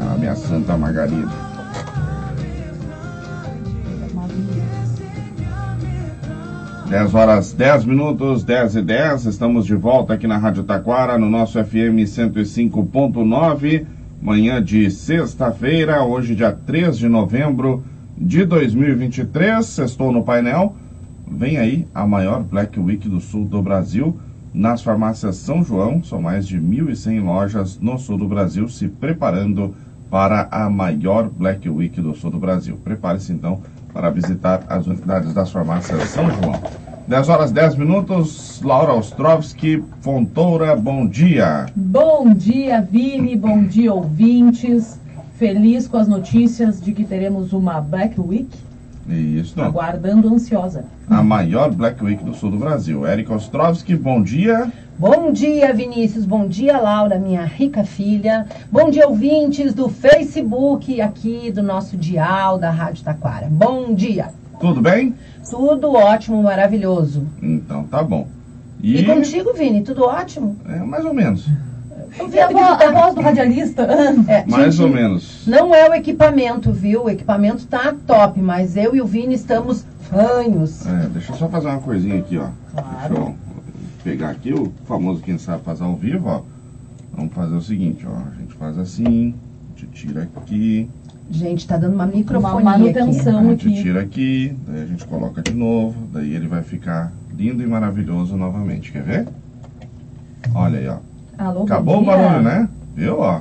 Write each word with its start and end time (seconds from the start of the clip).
Ah, 0.00 0.14
minha 0.18 0.36
Santa 0.36 0.76
Margarida. 0.76 1.28
Dez 6.88 7.12
horas, 7.12 7.52
10 7.52 7.84
minutos, 7.84 8.44
10 8.44 8.76
e 8.76 8.82
10. 8.82 9.26
Estamos 9.26 9.66
de 9.66 9.74
volta 9.74 10.14
aqui 10.14 10.26
na 10.26 10.38
Rádio 10.38 10.62
Taquara, 10.62 11.18
no 11.18 11.28
nosso 11.28 11.62
FM 11.62 12.06
105.9. 12.06 13.84
Manhã 14.22 14.62
de 14.62 14.90
sexta-feira, 14.90 16.02
hoje, 16.02 16.34
dia 16.34 16.52
3 16.52 16.96
de 16.96 17.08
novembro 17.08 17.84
de 18.16 18.44
2023. 18.44 19.78
Estou 19.78 20.12
no 20.12 20.22
painel. 20.22 20.74
Vem 21.30 21.58
aí 21.58 21.86
a 21.94 22.06
maior 22.06 22.42
Black 22.42 22.78
Week 22.80 23.06
do 23.08 23.20
sul 23.20 23.44
do 23.44 23.60
Brasil 23.60 24.18
nas 24.58 24.82
farmácias 24.82 25.36
São 25.36 25.62
João. 25.62 26.02
São 26.02 26.20
mais 26.20 26.46
de 26.46 26.60
1.100 26.60 27.22
lojas 27.22 27.78
no 27.78 27.96
sul 27.96 28.18
do 28.18 28.26
Brasil 28.26 28.68
se 28.68 28.88
preparando 28.88 29.74
para 30.10 30.48
a 30.50 30.68
maior 30.68 31.28
Black 31.30 31.68
Week 31.68 32.00
do 32.00 32.12
sul 32.14 32.32
do 32.32 32.38
Brasil. 32.38 32.76
Prepare-se 32.82 33.32
então 33.32 33.60
para 33.92 34.10
visitar 34.10 34.64
as 34.68 34.86
unidades 34.86 35.32
das 35.32 35.52
farmácias 35.52 36.02
São 36.08 36.28
João. 36.28 36.60
10 37.06 37.28
horas 37.28 37.52
10 37.52 37.76
minutos, 37.76 38.60
Laura 38.62 38.92
Ostrovski, 38.92 39.82
Fontoura, 40.00 40.76
bom 40.76 41.06
dia. 41.06 41.66
Bom 41.74 42.34
dia, 42.34 42.82
Vini, 42.82 43.36
bom 43.36 43.62
dia, 43.64 43.94
ouvintes. 43.94 45.00
Feliz 45.36 45.86
com 45.86 45.96
as 45.96 46.08
notícias 46.08 46.80
de 46.80 46.92
que 46.92 47.04
teremos 47.04 47.52
uma 47.52 47.80
Black 47.80 48.20
Week. 48.20 48.50
Isso. 49.08 49.60
Aguardando 49.60 50.28
ansiosa. 50.32 50.84
A 51.08 51.22
maior 51.22 51.72
Black 51.72 52.02
Week 52.04 52.22
do 52.22 52.34
sul 52.34 52.50
do 52.50 52.58
Brasil. 52.58 53.06
Érica 53.06 53.34
Ostrovski, 53.34 53.96
bom 53.96 54.22
dia. 54.22 54.70
Bom 54.98 55.32
dia, 55.32 55.72
Vinícius. 55.72 56.26
Bom 56.26 56.46
dia, 56.46 56.76
Laura, 56.78 57.18
minha 57.18 57.44
rica 57.44 57.84
filha. 57.84 58.46
Bom 58.70 58.90
dia, 58.90 59.08
ouvintes 59.08 59.72
do 59.72 59.88
Facebook 59.88 61.00
aqui 61.00 61.50
do 61.50 61.62
nosso 61.62 61.96
Dial 61.96 62.58
da 62.58 62.70
Rádio 62.70 63.04
Taquara. 63.04 63.48
Bom 63.50 63.94
dia. 63.94 64.30
Tudo 64.60 64.82
bem? 64.82 65.14
Tudo 65.48 65.92
ótimo, 65.92 66.42
maravilhoso. 66.42 67.26
Então 67.40 67.84
tá 67.84 68.02
bom. 68.02 68.28
E, 68.82 68.98
e 68.98 69.04
contigo, 69.06 69.54
Vini, 69.54 69.82
tudo 69.82 70.04
ótimo? 70.04 70.56
É, 70.68 70.78
mais 70.80 71.04
ou 71.04 71.14
menos. 71.14 71.48
Vi 72.30 72.40
a, 72.40 72.48
vo 72.48 72.58
a 72.58 72.90
voz 72.92 73.14
do 73.14 73.20
radialista. 73.20 73.86
É, 74.28 74.44
mais 74.46 74.74
gente, 74.74 74.82
ou 74.86 74.88
menos. 74.94 75.46
Não 75.46 75.74
é 75.74 75.88
o 75.88 75.94
equipamento, 75.94 76.72
viu? 76.72 77.04
O 77.04 77.10
equipamento 77.10 77.66
tá 77.66 77.94
top, 78.06 78.40
mas 78.40 78.76
eu 78.76 78.94
e 78.94 79.00
o 79.00 79.06
Vini 79.06 79.34
estamos 79.34 79.84
fanhos. 80.10 80.86
É, 80.86 81.08
deixa 81.08 81.32
eu 81.32 81.36
só 81.36 81.48
fazer 81.48 81.68
uma 81.68 81.80
coisinha 81.80 82.18
aqui, 82.18 82.36
ó. 82.38 82.48
Claro. 82.72 83.14
Deixa 83.14 83.20
eu 83.28 83.34
pegar 84.04 84.30
aqui 84.30 84.52
o 84.52 84.72
famoso 84.86 85.20
quem 85.22 85.38
sabe 85.38 85.62
fazer 85.64 85.84
ao 85.84 85.94
vivo, 85.96 86.28
ó. 86.28 86.42
Vamos 87.12 87.32
fazer 87.34 87.54
o 87.54 87.60
seguinte, 87.62 88.06
ó. 88.06 88.14
A 88.16 88.40
gente 88.40 88.54
faz 88.54 88.78
assim, 88.78 89.34
a 89.76 89.80
gente 89.80 89.92
tira 89.92 90.22
aqui. 90.36 90.88
Gente, 91.30 91.66
tá 91.66 91.76
dando 91.76 91.94
uma 91.94 92.06
microfonia 92.06 92.56
Uma 92.60 92.78
manutenção. 92.78 93.38
A 93.38 93.42
Então, 93.42 93.50
gente 93.50 93.68
aqui. 93.68 93.82
tira 93.82 94.00
aqui, 94.00 94.56
daí 94.66 94.82
a 94.82 94.86
gente 94.86 95.04
coloca 95.06 95.42
de 95.42 95.52
novo, 95.52 96.06
daí 96.12 96.34
ele 96.34 96.48
vai 96.48 96.62
ficar 96.62 97.12
lindo 97.36 97.62
e 97.62 97.66
maravilhoso 97.66 98.36
novamente. 98.36 98.90
Quer 98.92 99.02
ver? 99.02 99.28
Olha 100.54 100.78
aí, 100.78 100.88
ó. 100.88 100.96
Alô, 101.38 101.62
Acabou 101.62 102.00
o 102.00 102.04
barulho, 102.04 102.42
né? 102.42 102.68
Viu, 102.96 103.20
ó? 103.20 103.40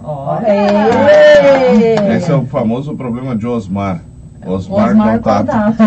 Esse 2.16 2.32
é 2.32 2.36
o 2.36 2.46
famoso 2.46 2.96
problema 2.96 3.36
de 3.36 3.48
Osmar. 3.48 4.04
Osmar, 4.46 4.90
Osmar 4.90 5.18
contato. 5.18 5.48
Contato. 5.48 5.78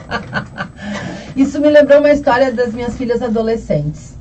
Isso 1.36 1.60
me 1.60 1.68
lembrou 1.68 1.98
uma 1.98 2.10
história 2.10 2.50
das 2.50 2.72
minhas 2.72 2.96
filhas 2.96 3.22
adolescentes. 3.22 4.16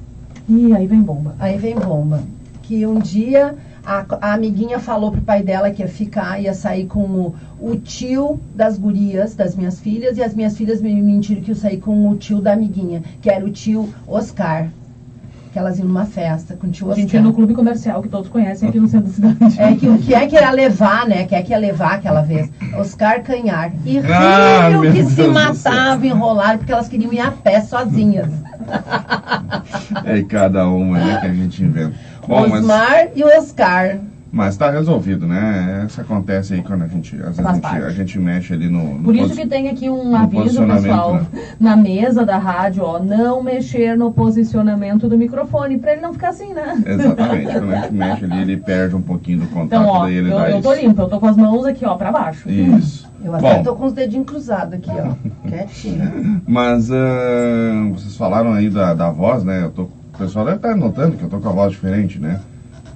Ih, 0.50 0.76
aí 0.76 0.86
vem 0.86 1.02
bomba. 1.02 1.36
Aí 1.40 1.58
vem 1.58 1.76
bomba. 1.76 2.22
Que 2.64 2.86
um 2.86 3.00
dia 3.00 3.56
a, 3.86 4.06
a 4.22 4.34
amiguinha 4.34 4.78
falou 4.78 5.12
pro 5.12 5.22
pai 5.22 5.42
dela 5.42 5.72
que 5.72 5.82
ia 5.82 5.88
ficar, 5.88 6.40
ia 6.42 6.54
sair 6.54 6.86
com 6.86 7.02
o, 7.02 7.36
o 7.60 7.76
tio 7.78 8.40
das 8.54 8.78
gurias, 8.78 9.36
das 9.36 9.56
minhas 9.56 9.80
filhas, 9.80 10.18
e 10.18 10.24
as 10.24 10.36
minhas 10.36 10.58
filhas 10.58 10.82
me 10.82 11.02
mentiram 11.02 11.42
que 11.42 11.52
eu 11.52 11.56
saí 11.56 11.78
com 11.78 12.10
o 12.10 12.16
tio 12.18 12.42
da 12.42 12.54
amiguinha, 12.54 13.02
que 13.22 13.30
era 13.30 13.46
o 13.46 13.50
tio 13.50 13.90
Oscar. 14.08 14.68
Que 15.52 15.58
elas 15.58 15.80
iam 15.80 15.88
numa 15.88 16.06
festa 16.06 16.56
com 16.56 16.68
o 16.68 16.70
tio 16.70 16.86
A 16.88 16.90
Oscar. 16.92 17.02
gente 17.02 17.14
ia 17.16 17.22
no 17.22 17.34
clube 17.34 17.56
comercial 17.56 18.04
que 18.04 18.08
todos 18.10 18.30
conhecem 18.30 18.70
aqui 18.70 18.80
no 18.80 18.88
centro 18.88 19.08
da 19.08 19.14
cidade. 19.34 19.60
É 19.60 19.76
que 19.76 19.90
o 19.90 19.98
que 19.98 20.14
é 20.14 20.28
que 20.28 20.38
era 20.38 20.52
levar, 20.52 21.08
né? 21.08 21.26
Que 21.26 21.34
é 21.34 21.42
que 21.42 21.52
ia 21.52 21.58
levar 21.58 21.94
aquela 21.94 22.22
vez? 22.22 22.52
Oscar 22.78 23.24
Canhar. 23.24 23.72
E 23.84 23.98
Ah, 24.00 24.68
riam 24.70 24.82
meu 24.82 24.92
que 24.92 25.02
Deus 25.02 25.14
se 25.14 25.28
matavam, 25.28 26.06
enrolaram, 26.06 26.60
porque 26.60 26.72
elas 26.72 26.88
queriam 26.88 27.12
ir 27.12 27.20
a 27.20 27.32
pé 27.32 27.62
sozinhas. 27.62 28.30
É 30.06 30.22
cada 30.24 30.68
uma 30.68 31.00
né, 31.00 31.18
que 31.20 31.28
a 31.28 31.34
gente 31.34 31.64
inventa. 31.64 31.96
Bom, 32.28 32.48
mas, 32.48 32.60
Osmar 32.60 33.08
e 33.16 33.24
o 33.24 33.28
Oscar. 33.38 33.98
Mas 34.32 34.56
tá 34.56 34.70
resolvido, 34.70 35.26
né? 35.26 35.86
Isso 35.88 36.00
acontece 36.00 36.54
aí 36.54 36.62
quando 36.62 36.84
a 36.84 36.88
gente, 36.88 37.16
às 37.16 37.38
vezes 37.38 37.46
a 37.46 37.54
gente, 37.54 37.66
a 37.66 37.90
gente 37.90 38.20
mexe 38.20 38.54
ali 38.54 38.70
no. 38.70 38.98
no 38.98 39.04
Por 39.04 39.16
isso 39.16 39.36
que 39.36 39.48
tem 39.48 39.70
aqui 39.70 39.90
um 39.90 40.16
aviso, 40.16 40.66
pessoal, 40.66 41.16
né? 41.16 41.28
na 41.60 41.76
mesa 41.76 42.26
da 42.26 42.38
rádio, 42.38 42.84
ó, 42.84 43.00
não 43.00 43.42
mexer 43.42 43.98
no 43.98 44.12
posicionamento 44.12 45.10
do 45.10 45.18
microfone, 45.18 45.80
pra 45.80 45.94
ele 45.94 46.02
não 46.02 46.14
ficar 46.14 46.30
assim, 46.30 46.54
né? 46.54 46.82
Exatamente. 46.86 47.52
Quando 47.52 47.74
a 47.74 47.82
gente 47.82 47.94
mexe 47.94 48.26
ali, 48.26 48.42
ele 48.42 48.58
perde 48.58 48.96
um 48.96 49.02
pouquinho 49.02 49.40
do 49.40 49.48
contato, 49.48 49.82
Então, 49.82 49.88
ó, 49.88 50.04
daí 50.04 50.16
ele 50.16 50.32
eu, 50.32 50.38
dá 50.38 50.52
eu 50.52 50.62
tô 50.62 50.74
limpa, 50.74 51.02
eu 51.02 51.10
tô 51.10 51.20
com 51.20 51.28
as 51.28 51.38
mãos 51.38 51.66
aqui, 51.66 51.86
ó, 51.86 51.96
pra 51.96 52.12
baixo. 52.12 52.50
Isso. 52.50 53.10
Eu 53.24 53.36
até 53.36 53.56
Bom, 53.56 53.64
tô 53.64 53.76
com 53.76 53.86
os 53.86 53.94
dedinhos 53.94 54.28
cruzados 54.28 54.76
aqui, 54.76 54.92
ó. 54.92 55.14
Quietinho. 55.50 56.42
mas 56.48 56.90
ah, 56.92 57.90
vocês 57.94 58.16
falaram 58.16 58.54
aí 58.54 58.70
da, 58.70 58.94
da 58.94 59.10
voz, 59.10 59.44
né? 59.44 59.64
Eu 59.64 59.72
tô, 59.72 59.84
o 59.84 60.18
pessoal 60.18 60.46
deve 60.46 60.58
estar 60.58 60.76
notando 60.76 61.18
que 61.18 61.24
eu 61.24 61.30
tô 61.30 61.40
com 61.40 61.50
a 61.50 61.52
voz 61.52 61.72
diferente, 61.72 62.20
né? 62.20 62.40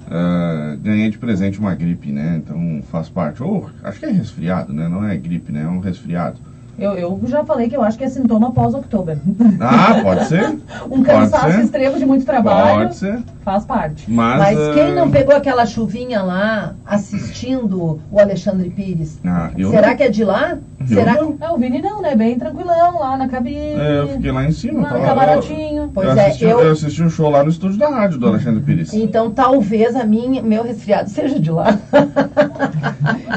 Ah, 0.06 0.76
ganhei 0.80 1.08
de 1.10 1.18
presente 1.18 1.58
uma 1.58 1.74
gripe, 1.74 2.12
né? 2.12 2.36
Então 2.36 2.82
faz 2.84 3.08
parte. 3.08 3.42
Ou 3.42 3.70
acho 3.82 3.98
que 3.98 4.06
é 4.06 4.10
resfriado, 4.10 4.72
né? 4.72 4.88
Não 4.88 5.04
é 5.04 5.16
gripe, 5.16 5.52
né? 5.52 5.62
É 5.62 5.68
um 5.68 5.80
resfriado. 5.80 6.40
Eu, 6.76 6.92
eu 6.94 7.20
já 7.26 7.44
falei 7.44 7.68
que 7.68 7.76
eu 7.76 7.82
acho 7.82 7.96
que 7.96 8.04
é 8.04 8.08
sintoma 8.08 8.50
pós-outubro. 8.52 9.16
Ah, 9.60 10.00
pode 10.02 10.24
ser? 10.26 10.58
Um 10.90 11.02
cansaço 11.02 11.52
ser. 11.52 11.60
extremo 11.64 11.98
de 11.98 12.04
muito 12.04 12.24
trabalho 12.26 12.78
Pode 12.80 12.96
ser. 12.96 13.18
faz 13.44 13.64
parte. 13.64 14.10
Mas, 14.10 14.38
Mas 14.38 14.58
ah, 14.58 14.72
quem 14.74 14.94
não 14.94 15.10
pegou 15.10 15.34
aquela 15.34 15.64
chuvinha 15.66 16.20
lá 16.22 16.74
assistindo 16.84 18.00
o 18.10 18.18
Alexandre 18.20 18.70
Pires? 18.70 19.18
Ah, 19.24 19.50
Será 19.70 19.88
não. 19.90 19.96
que 19.96 20.02
é 20.02 20.08
de 20.10 20.24
lá? 20.24 20.58
Eu 20.80 20.86
Será? 20.86 21.14
não. 21.14 21.36
É, 21.40 21.50
o 21.50 21.56
Vini 21.56 21.80
não, 21.80 22.02
né? 22.02 22.14
Bem 22.14 22.36
tranquilão 22.38 22.98
lá 22.98 23.16
na 23.16 23.28
cabine. 23.28 23.56
É, 23.78 24.00
eu 24.00 24.08
fiquei 24.08 24.32
lá 24.32 24.44
em 24.44 24.52
cima. 24.52 24.82
lá 24.82 24.88
tava- 24.90 25.04
camarotinho. 25.06 25.90
Pois 25.94 26.08
eu 26.08 26.18
é, 26.18 26.26
assisti, 26.26 26.44
eu- 26.44 26.60
eu 26.60 26.72
assisti 26.72 27.02
o 27.02 27.10
show 27.10 27.30
lá 27.30 27.42
no 27.44 27.50
estúdio 27.50 27.78
da 27.78 27.88
rádio 27.88 28.18
do 28.18 28.26
Alexandre 28.26 28.62
Pires. 28.62 28.92
Então 28.92 29.30
talvez 29.30 29.94
a 29.96 30.04
minha, 30.04 30.42
meu 30.42 30.62
resfriado 30.64 31.08
seja 31.10 31.38
de 31.38 31.50
lá. 31.50 31.78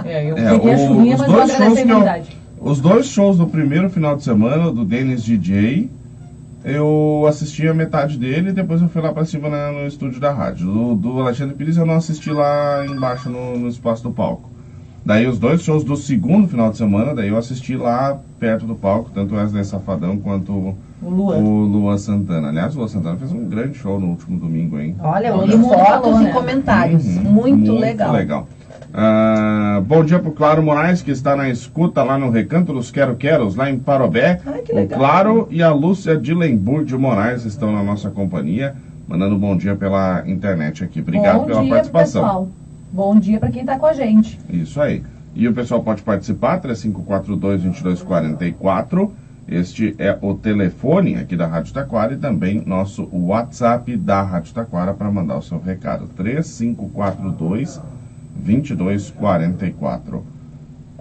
É, 0.05 0.29
eu 0.31 0.37
É, 0.37 0.49
peguei 0.51 0.73
a 0.73 0.75
o- 0.75 0.79
chuvinha, 0.87 1.15
os 1.15 1.21
mas 1.21 1.29
eu 1.29 1.35
dois 1.35 1.49
agradeci 1.51 1.81
a 1.81 1.85
que 1.85 1.89
imunidade. 1.91 2.36
Os 2.67 2.81
dois 2.81 3.05
shows 3.07 3.38
do 3.38 3.47
primeiro 3.47 3.89
final 3.89 4.13
de 4.13 4.23
semana, 4.25 4.69
do 4.69 4.83
Dennis 4.83 5.23
DJ, 5.23 5.89
eu 6.66 7.23
assisti 7.25 7.66
a 7.66 7.73
metade 7.73 8.17
dele 8.17 8.50
e 8.50 8.51
depois 8.51 8.81
eu 8.81 8.89
fui 8.89 9.01
lá 9.01 9.09
pra 9.09 9.23
cima 9.23 9.47
na- 9.47 9.72
no 9.72 9.88
estúdio 9.88 10.19
da 10.19 10.29
rádio. 10.33 10.66
Do, 10.67 10.94
do 10.95 11.22
Alexandre 11.22 11.56
Pires 11.56 11.77
eu 11.77 11.85
não 11.85 11.94
assisti 11.95 12.29
lá 12.29 12.85
embaixo 12.85 13.29
no, 13.29 13.57
no 13.57 13.69
espaço 13.69 14.03
do 14.03 14.11
palco. 14.11 14.50
Daí 15.06 15.25
os 15.25 15.39
dois 15.39 15.61
shows 15.61 15.85
do 15.85 15.95
segundo 15.95 16.45
final 16.45 16.69
de 16.69 16.75
semana, 16.75 17.13
daí 17.13 17.29
eu 17.29 17.38
assisti 17.38 17.77
lá 17.77 18.17
perto 18.38 18.66
do 18.66 18.75
palco, 18.75 19.11
tanto 19.13 19.33
o 19.33 19.38
Wesley 19.38 19.63
Safadão 19.63 20.17
quanto 20.17 20.51
O 20.51 20.75
o 21.01 21.09
Luan. 21.09 21.38
Luan 21.39 21.97
Santana. 21.97 22.50
Aliás, 22.50 22.75
o 22.75 22.79
Luan 22.79 22.89
Santana 22.89 23.16
fez 23.16 23.31
um 23.31 23.45
grande 23.47 23.77
show 23.77 23.97
no 23.97 24.07
último 24.07 24.38
domingo, 24.38 24.77
hein? 24.77 24.94
Olha, 25.00 25.27
eu 25.27 25.35
Todo 25.35 25.45
li 25.45 25.56
mundo 25.56 25.69
fotos 25.73 25.85
falou, 26.01 26.22
e 26.22 26.23
né? 26.25 26.31
comentários. 26.33 27.06
Uhum, 27.06 27.23
muito, 27.23 27.72
legal. 27.75 28.45
Ah, 28.99 29.79
bom 29.85 30.03
dia 30.03 30.17
pro 30.17 30.31
Claro 30.31 30.63
Moraes, 30.63 31.03
que 31.03 31.11
está 31.11 31.35
na 31.35 31.51
escuta 31.51 32.01
lá 32.01 32.17
no 32.17 32.31
Recanto 32.31 32.73
dos 32.73 32.89
Quero 32.89 33.15
Queros, 33.15 33.55
lá 33.55 33.69
em 33.69 33.77
Parobé. 33.77 34.41
Ai, 34.43 34.63
que 34.63 34.73
o. 34.73 34.87
Claro 34.87 35.47
e 35.51 35.61
a 35.61 35.71
Lúcia 35.71 36.17
de 36.17 36.33
Moraes 36.97 37.45
estão 37.45 37.71
na 37.71 37.83
nossa 37.83 38.09
companhia, 38.09 38.73
mandando 39.07 39.38
bom 39.38 39.55
dia 39.55 39.75
pela 39.75 40.27
internet 40.27 40.83
aqui. 40.83 40.99
Obrigado 40.99 41.41
Bom 41.41 41.45
pela 41.45 41.61
dia, 41.61 41.69
participação. 41.69 42.23
pessoal. 42.23 42.47
Bom 42.91 43.19
dia 43.19 43.39
pra 43.39 43.51
quem 43.51 43.63
tá 43.63 43.77
com 43.77 43.85
a 43.85 43.94
gente. 43.94 44.39
Isso 44.49 44.81
aí. 44.81 45.03
E 45.35 45.47
o 45.47 45.53
pessoal 45.53 45.83
pode 45.83 46.01
participar, 46.01 46.59
3542-2244. 46.61 49.11
Este 49.47 49.93
é 50.00 50.17
o 50.19 50.33
telefone 50.33 51.17
aqui 51.17 51.35
da 51.35 51.45
Rádio 51.45 51.71
Taquara 51.71 52.13
e 52.13 52.17
também 52.17 52.63
nosso 52.65 53.07
WhatsApp 53.13 53.95
da 53.95 54.23
Rádio 54.23 54.55
Taquara 54.55 54.95
para 54.95 55.11
mandar 55.11 55.38
o 55.38 55.41
seu 55.43 55.59
recado. 55.59 56.09
3542-2244. 58.45 60.22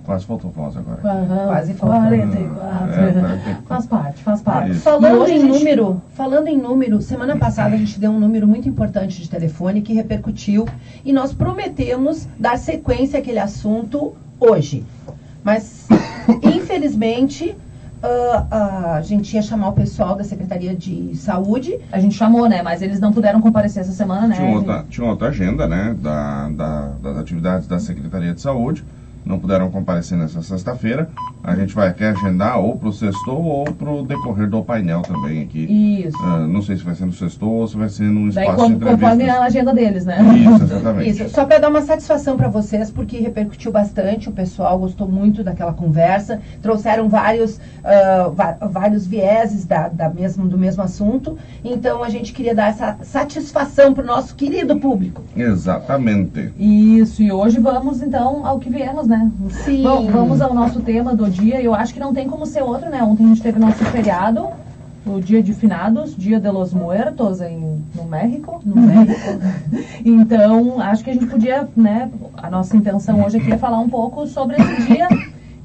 Quase 0.04 0.24
faltou 0.24 0.50
voz 0.52 0.76
agora. 0.76 1.00
Aham, 1.04 1.46
Quase 1.48 1.74
faltou. 1.74 1.98
44. 1.98 2.92
É, 2.94 3.56
Faz 3.66 3.86
parte, 3.86 4.22
faz 4.22 4.40
parte. 4.40 4.70
E 4.70 4.74
Falando 4.76 5.24
em 5.28 5.40
gente- 5.40 5.48
número, 5.58 6.00
falando 6.14 6.46
em 6.46 6.56
número, 6.56 7.02
semana 7.02 7.36
passada 7.36 7.74
a 7.74 7.78
gente 7.78 7.98
deu 7.98 8.12
um 8.12 8.20
número 8.20 8.46
muito 8.46 8.68
importante 8.68 9.20
de 9.20 9.28
telefone 9.28 9.82
que 9.82 9.92
repercutiu 9.92 10.64
e 11.04 11.12
nós 11.12 11.32
prometemos 11.32 12.28
dar 12.38 12.56
sequência 12.56 13.18
àquele 13.18 13.40
assunto 13.40 14.14
hoje. 14.38 14.84
Mas, 15.42 15.88
infelizmente, 16.40 17.56
ah, 18.02 18.94
a 18.96 19.02
gente 19.02 19.34
ia 19.34 19.42
chamar 19.42 19.68
o 19.68 19.72
pessoal 19.72 20.14
da 20.14 20.24
Secretaria 20.24 20.74
de 20.74 21.16
Saúde. 21.16 21.78
A 21.90 21.98
gente 22.00 22.14
chamou, 22.14 22.48
né? 22.48 22.62
Mas 22.62 22.82
eles 22.82 23.00
não 23.00 23.12
puderam 23.12 23.40
comparecer 23.40 23.82
essa 23.82 23.92
semana, 23.92 24.26
né? 24.28 24.36
Tinha 24.36 24.48
outra, 24.54 24.84
tinha 24.88 25.06
outra 25.06 25.28
agenda, 25.28 25.66
né? 25.66 25.94
Da, 25.98 26.48
da- 26.50 26.92
das 27.02 27.18
atividades 27.18 27.66
da 27.66 27.78
Secretaria 27.78 28.34
de 28.34 28.40
Saúde. 28.40 28.84
Não 29.24 29.38
puderam 29.40 29.70
comparecer 29.70 30.16
nessa 30.16 30.40
sexta-feira. 30.40 31.08
A 31.46 31.54
gente 31.54 31.72
vai 31.74 31.86
aqui 31.88 32.02
agendar 32.02 32.58
ou 32.58 32.76
pro 32.76 32.92
sextou 32.92 33.40
ou 33.40 33.64
pro 33.66 34.02
decorrer 34.02 34.50
do 34.50 34.64
painel 34.64 35.02
também 35.02 35.42
aqui. 35.42 35.60
Isso. 36.04 36.18
Ah, 36.20 36.40
não 36.40 36.60
sei 36.60 36.76
se 36.76 36.82
vai 36.82 36.94
ser 36.96 37.06
no 37.06 37.12
sextou 37.12 37.48
ou 37.52 37.68
se 37.68 37.76
vai 37.76 37.88
ser 37.88 38.02
num 38.02 38.28
Daí, 38.30 38.44
espaço 38.44 38.62
como- 38.64 38.78
de 38.78 38.84
conforme 38.84 39.30
a 39.30 39.42
agenda 39.44 39.72
deles, 39.72 40.04
né? 40.04 40.18
Isso, 40.36 40.64
exatamente. 40.64 41.08
Isso, 41.10 41.28
só 41.28 41.44
para 41.44 41.58
dar 41.60 41.68
uma 41.68 41.82
satisfação 41.82 42.36
para 42.36 42.48
vocês, 42.48 42.90
porque 42.90 43.18
repercutiu 43.18 43.70
bastante, 43.70 44.28
o 44.28 44.32
pessoal 44.32 44.76
gostou 44.76 45.06
muito 45.06 45.44
daquela 45.44 45.72
conversa, 45.72 46.40
trouxeram 46.60 47.08
vários, 47.08 47.60
va- 48.34 48.56
vários 48.68 49.06
vieses 49.06 49.64
da, 49.64 49.86
da 49.88 50.08
mesmo, 50.08 50.48
do 50.48 50.58
mesmo 50.58 50.82
assunto, 50.82 51.38
então 51.64 52.02
a 52.02 52.08
gente 52.08 52.32
queria 52.32 52.56
dar 52.56 52.70
essa 52.70 52.96
satisfação 53.02 53.94
para 53.94 54.02
o 54.02 54.06
nosso 54.06 54.34
querido 54.34 54.80
público. 54.80 55.22
Exatamente. 55.36 56.52
Isso, 56.58 57.22
e 57.22 57.30
hoje 57.30 57.60
vamos 57.60 58.02
então 58.02 58.44
ao 58.44 58.58
que 58.58 58.68
viemos, 58.68 59.06
né? 59.06 59.30
Sim. 59.64 59.84
Bom, 59.84 60.06
vamos 60.10 60.40
ao 60.40 60.52
nosso 60.52 60.80
tema 60.80 61.14
do 61.14 61.35
dia. 61.36 61.60
Eu 61.60 61.74
acho 61.74 61.92
que 61.94 62.00
não 62.00 62.12
tem 62.12 62.28
como 62.28 62.46
ser 62.46 62.62
outro, 62.62 62.88
né? 62.88 63.02
Ontem 63.02 63.24
a 63.24 63.28
gente 63.28 63.42
teve 63.42 63.58
nosso 63.58 63.84
feriado, 63.86 64.48
o 65.06 65.20
dia 65.20 65.42
de 65.42 65.54
finados, 65.54 66.16
Dia 66.16 66.40
de 66.40 66.50
los 66.50 66.72
Muertos 66.74 67.40
em, 67.40 67.84
no 67.94 68.04
México. 68.04 68.60
No 68.64 68.76
México. 68.76 69.38
Então, 70.04 70.80
acho 70.80 71.04
que 71.04 71.10
a 71.10 71.12
gente 71.12 71.26
podia, 71.26 71.68
né? 71.76 72.10
A 72.36 72.50
nossa 72.50 72.76
intenção 72.76 73.24
hoje 73.24 73.38
aqui 73.38 73.52
é 73.52 73.58
falar 73.58 73.78
um 73.78 73.88
pouco 73.88 74.26
sobre 74.26 74.56
esse 74.56 74.86
dia, 74.86 75.08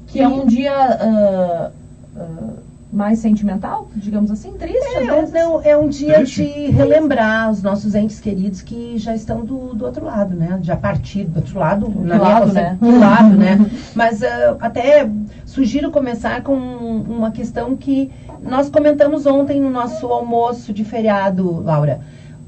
que 0.06 0.20
é 0.20 0.28
um 0.28 0.46
dia 0.46 0.72
ah, 0.72 1.70
ah, 2.16 2.52
mais 2.92 3.20
sentimental, 3.20 3.88
digamos 3.96 4.30
assim, 4.30 4.52
triste 4.52 4.76
às 4.98 5.08
É, 5.08 5.10
vezes. 5.16 5.32
não, 5.32 5.62
é 5.62 5.74
um 5.76 5.88
dia 5.88 6.16
Triste. 6.16 6.44
de 6.44 6.70
relembrar 6.70 7.50
os 7.50 7.62
nossos 7.62 7.94
entes 7.94 8.20
queridos 8.20 8.60
que 8.60 8.98
já 8.98 9.14
estão 9.14 9.42
do, 9.44 9.74
do 9.74 9.86
outro 9.86 10.04
lado, 10.04 10.34
né? 10.34 10.58
Já 10.62 10.76
partido 10.76 11.30
do 11.30 11.36
outro 11.38 11.58
lado, 11.58 11.88
Do 11.88 12.00
na 12.04 12.16
minha 12.16 12.18
lado, 12.18 12.40
conce- 12.48 12.54
né? 12.54 12.76
Do 12.78 12.98
lado, 12.98 13.36
né? 13.36 13.58
Mas 13.96 14.22
ah, 14.22 14.56
até 14.60 15.08
sugiro 15.46 15.90
começar 15.90 16.42
com 16.42 16.54
uma 16.54 17.30
questão 17.30 17.74
que 17.74 18.10
nós 18.42 18.68
comentamos 18.68 19.24
ontem 19.26 19.58
no 19.58 19.70
nosso 19.70 20.06
almoço 20.08 20.72
de 20.72 20.84
feriado, 20.84 21.62
Laura. 21.62 22.00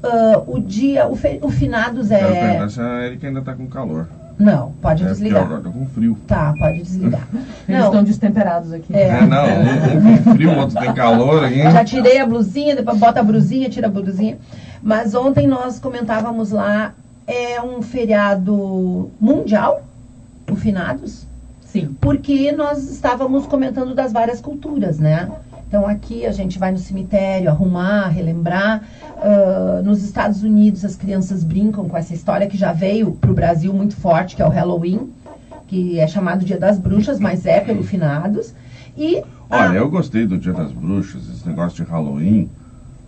Ah, 0.03 0.43
o 0.45 0.59
dia, 0.59 1.07
o, 1.07 1.15
fe- 1.15 1.39
o 1.41 1.49
finados 1.49 2.09
Quero 2.09 2.33
é. 2.35 2.39
perguntar 2.41 2.69
se 2.69 2.79
a 2.81 3.05
Erika 3.07 3.25
ainda 3.27 3.41
tá 3.41 3.55
com 3.55 3.65
calor. 3.67 4.07
Não, 4.37 4.73
pode 4.81 5.03
É, 5.03 5.07
porque 5.07 5.21
desligar. 5.21 5.43
Agora 5.43 5.61
tá 5.61 5.69
com 5.69 5.85
frio. 5.85 6.17
Tá, 6.27 6.53
pode 6.59 6.81
desligar. 6.81 7.27
Eles 7.67 7.79
Não, 7.79 7.85
estão 7.85 8.03
destemperados 8.03 8.73
aqui. 8.73 8.93
É. 8.93 9.07
É, 9.07 9.25
não, 9.25 9.45
um, 9.45 9.61
um 9.61 10.17
tem 10.17 10.33
frio, 10.33 10.51
o 10.51 10.57
outro 10.57 10.77
tem 10.79 10.93
calor 10.93 11.45
aqui. 11.45 11.61
Já 11.61 11.85
tirei 11.85 12.19
a 12.19 12.25
blusinha, 12.25 12.75
depois 12.75 12.97
bota 12.97 13.21
a 13.21 13.23
blusinha, 13.23 13.69
tira 13.69 13.87
a 13.87 13.89
blusinha. 13.89 14.37
Mas 14.83 15.15
ontem 15.15 15.47
nós 15.47 15.79
comentávamos 15.79 16.51
lá, 16.51 16.93
é 17.25 17.61
um 17.61 17.81
feriado 17.81 19.09
mundial, 19.19 19.83
o 20.51 20.55
Finados, 20.55 21.25
Sim. 21.61 21.95
porque 21.99 22.51
nós 22.51 22.89
estávamos 22.91 23.47
comentando 23.47 23.95
das 23.95 24.11
várias 24.13 24.39
culturas, 24.41 24.99
né? 24.99 25.27
Então 25.67 25.85
aqui 25.87 26.25
a 26.25 26.31
gente 26.31 26.57
vai 26.59 26.71
no 26.71 26.77
cemitério 26.77 27.49
arrumar, 27.49 28.07
relembrar. 28.07 28.81
Ah, 29.17 29.81
nos 29.83 30.03
Estados 30.03 30.43
Unidos 30.43 30.85
as 30.85 30.95
crianças 30.95 31.43
brincam 31.43 31.87
com 31.87 31.97
essa 31.97 32.13
história 32.13 32.47
que 32.47 32.57
já 32.57 32.71
veio 32.71 33.11
para 33.13 33.31
o 33.31 33.33
Brasil 33.33 33.73
muito 33.73 33.95
forte, 33.95 34.35
que 34.35 34.41
é 34.41 34.45
o 34.45 34.49
Halloween, 34.49 35.09
que 35.67 35.99
é 35.99 36.07
chamado 36.07 36.45
Dia 36.45 36.57
das 36.57 36.77
Bruxas, 36.77 37.19
mas 37.19 37.45
é 37.45 37.59
pelo 37.59 37.83
Finados. 37.83 38.53
E 38.95 39.17
a- 39.49 39.57
Olha, 39.57 39.77
eu 39.77 39.89
gostei 39.89 40.25
do 40.25 40.37
Dia 40.37 40.53
das 40.53 40.71
Bruxas, 40.71 41.27
esse 41.29 41.47
negócio 41.47 41.83
de 41.83 41.89
Halloween. 41.91 42.49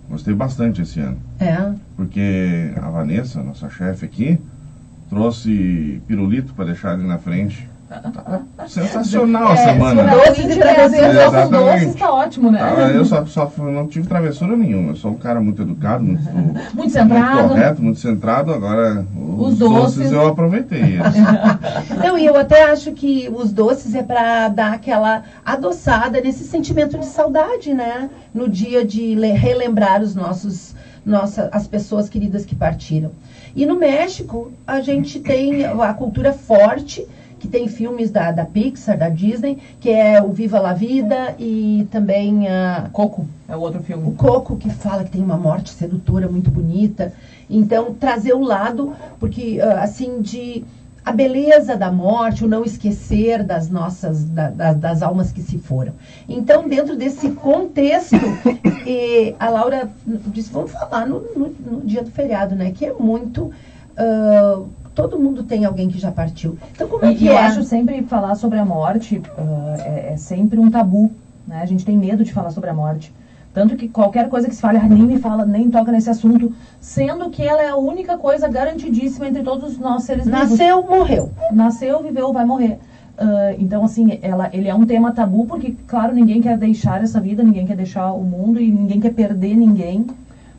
Gostei 0.09 0.33
bastante 0.33 0.81
esse 0.81 0.99
ano. 0.99 1.17
é, 1.39 1.71
Porque 1.95 2.71
a 2.81 2.89
Vanessa, 2.89 3.41
nossa 3.43 3.69
chefe 3.69 4.05
aqui, 4.05 4.39
trouxe 5.09 6.01
pirulito 6.07 6.53
para 6.53 6.65
deixar 6.65 6.91
ali 6.93 7.05
na 7.05 7.17
frente. 7.17 7.67
Sensacional 8.67 9.47
a 9.49 9.53
É, 9.53 9.57
semana. 9.57 10.03
Doces 10.03 10.55
e 10.55 10.59
travessuras. 10.59 11.15
só 11.31 11.31
com 11.43 11.49
doces, 11.49 11.95
tá 11.95 12.11
ótimo, 12.13 12.51
né? 12.51 12.59
Ah, 12.61 12.89
Eu 12.89 13.05
só, 13.05 13.25
só 13.25 13.51
não 13.57 13.87
tive 13.87 14.07
travessura 14.07 14.55
nenhuma. 14.57 14.91
Eu 14.91 14.95
sou 14.95 15.11
um 15.11 15.17
cara 15.17 15.39
muito 15.39 15.61
educado, 15.61 16.03
muito, 16.03 16.23
Muito 16.31 16.75
muito 16.75 16.91
centrado. 16.91 17.47
correto, 17.49 17.81
muito 17.81 17.99
centrado. 17.99 18.53
Agora, 18.53 19.05
os, 19.15 19.53
Os 19.53 19.57
doces. 19.59 19.95
doces. 19.97 20.11
eu 20.11 20.27
aproveitei. 20.27 20.97
Não, 22.03 22.17
e 22.17 22.25
eu 22.25 22.35
até 22.35 22.63
acho 22.71 22.91
que 22.91 23.29
os 23.33 23.51
doces 23.53 23.95
é 23.95 24.03
para 24.03 24.49
dar 24.49 24.73
aquela 24.73 25.23
adoçada 25.45 26.19
nesse 26.21 26.43
sentimento 26.43 26.97
de 26.97 27.05
saudade, 27.05 27.73
né? 27.73 28.09
No 28.33 28.49
dia 28.49 28.83
de 28.85 29.15
le- 29.15 29.31
relembrar 29.31 30.01
os 30.01 30.13
nossos, 30.13 30.75
nossa, 31.05 31.49
as 31.51 31.67
pessoas 31.67 32.09
queridas 32.09 32.45
que 32.45 32.55
partiram. 32.55 33.11
E 33.55 33.65
no 33.65 33.75
México, 33.79 34.51
a 34.67 34.81
gente 34.81 35.19
tem 35.19 35.65
a 35.65 35.93
cultura 35.93 36.31
forte, 36.33 37.07
que 37.47 37.51
tem 37.51 37.67
filmes 37.67 38.11
da, 38.11 38.31
da 38.31 38.45
Pixar, 38.45 38.97
da 38.97 39.07
Disney, 39.09 39.57
que 39.79 39.89
é 39.89 40.21
o 40.21 40.31
Viva 40.31 40.59
la 40.59 40.73
Vida 40.73 41.33
e 41.39 41.87
também 41.89 42.47
a, 42.49 42.89
Coco 42.91 43.25
é 43.47 43.55
o 43.55 43.59
outro 43.61 43.79
o 43.79 43.83
filme. 43.83 44.13
Coco 44.15 44.57
que 44.57 44.69
fala 44.69 45.03
que 45.05 45.11
tem 45.11 45.23
uma 45.23 45.37
morte 45.37 45.69
sedutora 45.69 46.27
muito 46.27 46.51
bonita. 46.51 47.13
Então, 47.49 47.93
trazer 47.93 48.33
o 48.33 48.41
lado, 48.43 48.93
porque 49.19 49.59
ah, 49.61 49.81
assim, 49.83 50.21
de 50.21 50.65
a 51.05 51.13
beleza 51.13 51.77
da 51.77 51.89
morte, 51.89 52.43
o 52.43 52.47
não 52.49 52.65
esquecer 52.65 53.41
das 53.41 53.69
nossas, 53.69 54.25
da- 54.25 54.49
da- 54.49 54.73
das 54.73 55.01
almas 55.01 55.31
que 55.31 55.41
se 55.41 55.57
foram. 55.57 55.93
Então, 56.27 56.67
dentro 56.67 56.97
desse 56.97 57.29
contexto, 57.29 58.17
a 59.39 59.49
Laura 59.49 59.89
disse, 60.05 60.51
vamos 60.51 60.71
falar 60.71 61.05
no, 61.07 61.21
no- 61.33 61.55
no 61.71 61.81
dia 61.85 62.03
do 62.03 62.11
feriado, 62.11 62.53
né? 62.55 62.71
Que 62.71 62.87
é 62.87 62.93
muito. 62.93 63.49
ah, 63.95 64.59
todo 64.97 65.19
mundo 65.19 65.43
tem 65.43 65.63
alguém 65.63 65.87
que 65.87 65.99
já 65.99 66.11
partiu. 66.11 66.57
Então, 66.71 66.87
como 66.87 67.05
é 67.05 67.13
que 67.13 67.25
e 67.25 67.27
eu 67.27 67.33
é? 67.33 67.37
acho 67.37 67.61
sempre 67.61 68.01
falar 68.01 68.33
sobre 68.33 68.57
a 68.57 68.65
morte 68.65 69.21
ah, 69.37 69.75
é, 69.85 70.13
é 70.13 70.17
sempre 70.17 70.59
um 70.59 70.71
tabu, 70.71 71.11
né? 71.47 71.61
A 71.61 71.67
gente 71.67 71.85
tem 71.85 71.95
medo 71.95 72.23
de 72.23 72.33
falar 72.33 72.49
sobre 72.49 72.71
a 72.71 72.73
morte. 72.73 73.13
Tanto 73.53 73.75
que 73.75 73.87
qualquer 73.87 74.27
coisa 74.27 74.47
que 74.47 74.55
se 74.55 74.61
fale, 74.61 74.79
ah, 74.79 74.87
nem 74.87 75.03
me 75.03 75.19
fala, 75.19 75.45
nem 75.45 75.69
toca 75.69 75.91
nesse 75.91 76.09
assunto, 76.09 76.51
sendo 76.81 77.29
que 77.29 77.43
ela 77.43 77.61
é 77.61 77.69
a 77.69 77.75
única 77.75 78.17
coisa 78.17 78.47
garantidíssima 78.47 79.27
entre 79.27 79.43
todos 79.43 79.77
nós 79.77 80.01
seres 80.01 80.25
vivos. 80.25 80.49
Nasceu, 80.49 80.81
morreu. 80.81 81.31
Nasceu, 81.51 82.01
viveu, 82.01 82.33
vai 82.33 82.43
morrer. 82.43 82.79
Ah, 83.19 83.53
então, 83.59 83.85
assim, 83.85 84.17
ela, 84.23 84.49
ele 84.51 84.67
é 84.67 84.73
um 84.73 84.85
tema 84.85 85.11
tabu, 85.11 85.45
porque, 85.45 85.75
claro, 85.85 86.11
ninguém 86.11 86.41
quer 86.41 86.57
deixar 86.57 87.03
essa 87.03 87.21
vida, 87.21 87.43
ninguém 87.43 87.67
quer 87.67 87.77
deixar 87.77 88.11
o 88.13 88.23
mundo 88.23 88.59
e 88.59 88.71
ninguém 88.71 88.99
quer 88.99 89.13
perder 89.13 89.55
ninguém. 89.55 90.07